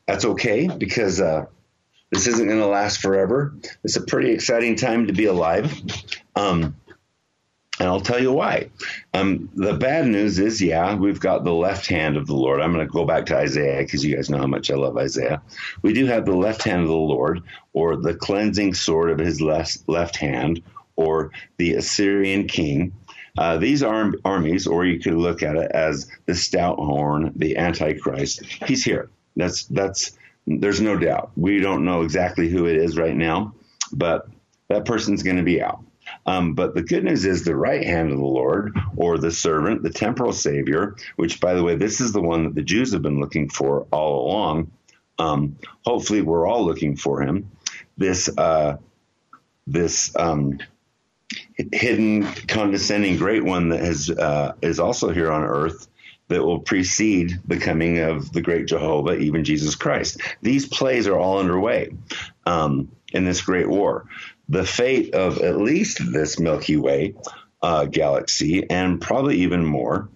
that's 0.06 0.24
okay 0.24 0.68
because 0.68 1.20
uh, 1.20 1.46
this 2.12 2.26
isn't 2.26 2.46
going 2.46 2.60
to 2.60 2.66
last 2.66 3.00
forever. 3.00 3.54
It's 3.82 3.96
a 3.96 4.02
pretty 4.02 4.30
exciting 4.32 4.76
time 4.76 5.06
to 5.08 5.14
be 5.14 5.24
alive. 5.24 5.72
Um, 6.36 6.76
and 7.80 7.88
I'll 7.88 8.02
tell 8.02 8.20
you 8.20 8.32
why. 8.32 8.68
Um, 9.14 9.48
the 9.54 9.72
bad 9.72 10.06
news 10.06 10.38
is, 10.38 10.60
yeah, 10.60 10.94
we've 10.94 11.18
got 11.18 11.42
the 11.42 11.54
left 11.54 11.86
hand 11.86 12.18
of 12.18 12.26
the 12.26 12.34
Lord. 12.34 12.60
I'm 12.60 12.72
going 12.74 12.86
to 12.86 12.92
go 12.92 13.06
back 13.06 13.26
to 13.26 13.36
Isaiah 13.36 13.82
because 13.82 14.04
you 14.04 14.14
guys 14.14 14.28
know 14.28 14.38
how 14.38 14.46
much 14.46 14.70
I 14.70 14.74
love 14.74 14.96
Isaiah. 14.98 15.42
We 15.80 15.94
do 15.94 16.04
have 16.06 16.26
the 16.26 16.36
left 16.36 16.62
hand 16.62 16.82
of 16.82 16.88
the 16.88 16.94
Lord, 16.94 17.42
or 17.72 17.96
the 17.96 18.14
cleansing 18.14 18.74
sword 18.74 19.10
of 19.10 19.18
his 19.18 19.40
left, 19.40 19.78
left 19.88 20.16
hand, 20.16 20.62
or 20.96 21.32
the 21.56 21.74
Assyrian 21.74 22.46
king. 22.46 22.92
Uh, 23.38 23.56
these 23.56 23.82
arm, 23.82 24.14
armies, 24.26 24.66
or 24.66 24.84
you 24.84 25.00
could 25.00 25.14
look 25.14 25.42
at 25.42 25.56
it 25.56 25.70
as 25.72 26.10
the 26.26 26.34
stout 26.34 26.76
horn, 26.76 27.32
the 27.36 27.56
Antichrist. 27.56 28.44
He's 28.44 28.84
here. 28.84 29.08
That's 29.34 29.64
that's. 29.64 30.12
There's 30.46 30.80
no 30.80 30.96
doubt. 30.96 31.32
We 31.36 31.60
don't 31.60 31.84
know 31.84 32.02
exactly 32.02 32.48
who 32.48 32.66
it 32.66 32.76
is 32.76 32.96
right 32.96 33.14
now, 33.14 33.54
but 33.92 34.28
that 34.68 34.84
person's 34.84 35.22
going 35.22 35.36
to 35.36 35.42
be 35.42 35.62
out. 35.62 35.84
Um, 36.26 36.54
but 36.54 36.74
the 36.74 36.82
good 36.82 37.04
news 37.04 37.24
is 37.24 37.44
the 37.44 37.56
right 37.56 37.84
hand 37.84 38.10
of 38.10 38.18
the 38.18 38.24
Lord, 38.24 38.76
or 38.96 39.18
the 39.18 39.30
servant, 39.30 39.82
the 39.82 39.90
temporal 39.90 40.32
Savior, 40.32 40.96
which, 41.16 41.40
by 41.40 41.54
the 41.54 41.62
way, 41.62 41.76
this 41.76 42.00
is 42.00 42.12
the 42.12 42.20
one 42.20 42.44
that 42.44 42.54
the 42.54 42.62
Jews 42.62 42.92
have 42.92 43.02
been 43.02 43.20
looking 43.20 43.48
for 43.48 43.86
all 43.92 44.26
along. 44.26 44.70
Um, 45.18 45.56
hopefully, 45.84 46.22
we're 46.22 46.46
all 46.46 46.64
looking 46.64 46.96
for 46.96 47.22
him. 47.22 47.50
This 47.96 48.28
uh, 48.36 48.78
this 49.66 50.14
um, 50.16 50.58
hidden, 51.72 52.24
condescending, 52.48 53.16
great 53.16 53.44
one 53.44 53.68
that 53.70 53.80
has 53.80 54.10
uh, 54.10 54.54
is 54.60 54.80
also 54.80 55.12
here 55.12 55.30
on 55.30 55.42
earth 55.42 55.86
that 56.28 56.44
will 56.44 56.60
precede 56.60 57.38
the 57.46 57.58
coming 57.58 57.98
of 57.98 58.32
the 58.32 58.40
great 58.40 58.66
Jehovah, 58.66 59.18
even 59.18 59.44
Jesus 59.44 59.74
Christ. 59.74 60.20
These 60.40 60.66
plays 60.66 61.06
are 61.06 61.18
all 61.18 61.38
underway 61.38 61.90
um, 62.46 62.90
in 63.12 63.24
this 63.24 63.42
great 63.42 63.68
war. 63.68 64.06
The 64.48 64.64
fate 64.64 65.14
of 65.14 65.38
at 65.38 65.58
least 65.58 66.00
this 66.12 66.38
Milky 66.38 66.76
Way 66.76 67.14
uh, 67.62 67.84
galaxy, 67.84 68.68
and 68.68 69.00
probably 69.00 69.38
even 69.42 69.64
more, 69.64 70.08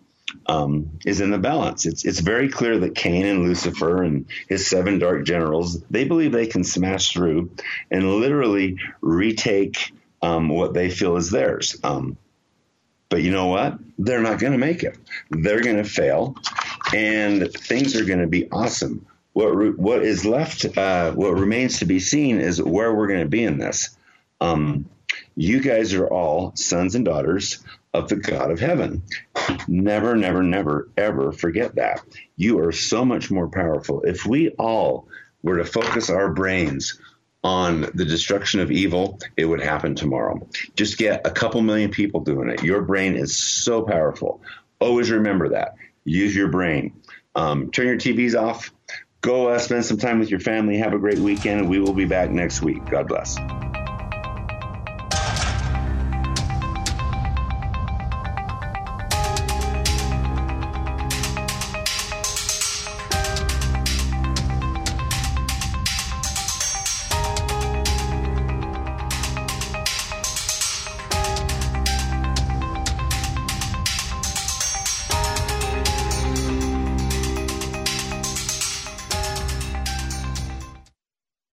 um, 0.46 0.98
is 1.04 1.20
in 1.20 1.30
the 1.30 1.38
balance. 1.38 1.86
It's 1.86 2.04
it's 2.04 2.20
very 2.20 2.48
clear 2.48 2.78
that 2.80 2.94
Cain 2.94 3.26
and 3.26 3.42
Lucifer 3.42 4.02
and 4.02 4.26
his 4.48 4.66
seven 4.66 4.98
dark 4.98 5.24
generals 5.24 5.80
they 5.90 6.04
believe 6.04 6.32
they 6.32 6.46
can 6.46 6.64
smash 6.64 7.12
through 7.12 7.50
and 7.90 8.20
literally 8.20 8.78
retake 9.00 9.92
um, 10.22 10.48
what 10.48 10.74
they 10.74 10.90
feel 10.90 11.16
is 11.16 11.30
theirs. 11.30 11.76
Um, 11.82 12.16
but 13.08 13.22
you 13.22 13.30
know 13.30 13.46
what? 13.46 13.78
They're 13.98 14.22
not 14.22 14.38
going 14.38 14.52
to 14.52 14.58
make 14.58 14.82
it. 14.82 14.98
They're 15.30 15.62
going 15.62 15.76
to 15.76 15.84
fail, 15.84 16.36
and 16.94 17.50
things 17.52 17.96
are 17.96 18.04
going 18.04 18.20
to 18.20 18.26
be 18.26 18.50
awesome. 18.50 19.06
What 19.32 19.54
re- 19.54 19.70
what 19.70 20.02
is 20.02 20.24
left, 20.24 20.76
uh, 20.76 21.12
what 21.12 21.34
remains 21.34 21.78
to 21.78 21.84
be 21.84 22.00
seen, 22.00 22.40
is 22.40 22.62
where 22.62 22.94
we're 22.94 23.08
going 23.08 23.20
to 23.20 23.28
be 23.28 23.44
in 23.44 23.58
this. 23.58 23.96
Um, 24.40 24.88
you 25.34 25.60
guys 25.60 25.94
are 25.94 26.06
all 26.06 26.52
sons 26.56 26.94
and 26.94 27.04
daughters 27.04 27.62
of 27.92 28.08
the 28.08 28.16
God 28.16 28.50
of 28.50 28.60
heaven. 28.60 29.02
Never, 29.68 30.16
never, 30.16 30.42
never, 30.42 30.88
ever 30.96 31.32
forget 31.32 31.76
that. 31.76 32.00
You 32.36 32.60
are 32.60 32.72
so 32.72 33.04
much 33.04 33.30
more 33.30 33.48
powerful. 33.48 34.02
If 34.02 34.26
we 34.26 34.50
all 34.50 35.08
were 35.42 35.58
to 35.58 35.64
focus 35.64 36.10
our 36.10 36.30
brains 36.32 37.00
on 37.46 37.82
the 37.94 38.04
destruction 38.04 38.58
of 38.58 38.72
evil, 38.72 39.20
it 39.36 39.44
would 39.44 39.60
happen 39.60 39.94
tomorrow. 39.94 40.48
Just 40.74 40.98
get 40.98 41.24
a 41.24 41.30
couple 41.30 41.62
million 41.62 41.92
people 41.92 42.18
doing 42.18 42.48
it. 42.48 42.64
Your 42.64 42.82
brain 42.82 43.14
is 43.14 43.36
so 43.36 43.82
powerful. 43.82 44.42
Always 44.80 45.12
remember 45.12 45.50
that. 45.50 45.76
Use 46.04 46.34
your 46.34 46.48
brain. 46.48 47.00
Um, 47.36 47.70
turn 47.70 47.86
your 47.86 47.98
TVs 47.98 48.34
off. 48.34 48.72
Go 49.20 49.50
uh, 49.50 49.60
spend 49.60 49.84
some 49.84 49.96
time 49.96 50.18
with 50.18 50.28
your 50.28 50.40
family. 50.40 50.78
Have 50.78 50.92
a 50.92 50.98
great 50.98 51.20
weekend. 51.20 51.70
We 51.70 51.78
will 51.78 51.94
be 51.94 52.04
back 52.04 52.30
next 52.30 52.62
week. 52.62 52.84
God 52.90 53.06
bless. 53.06 53.36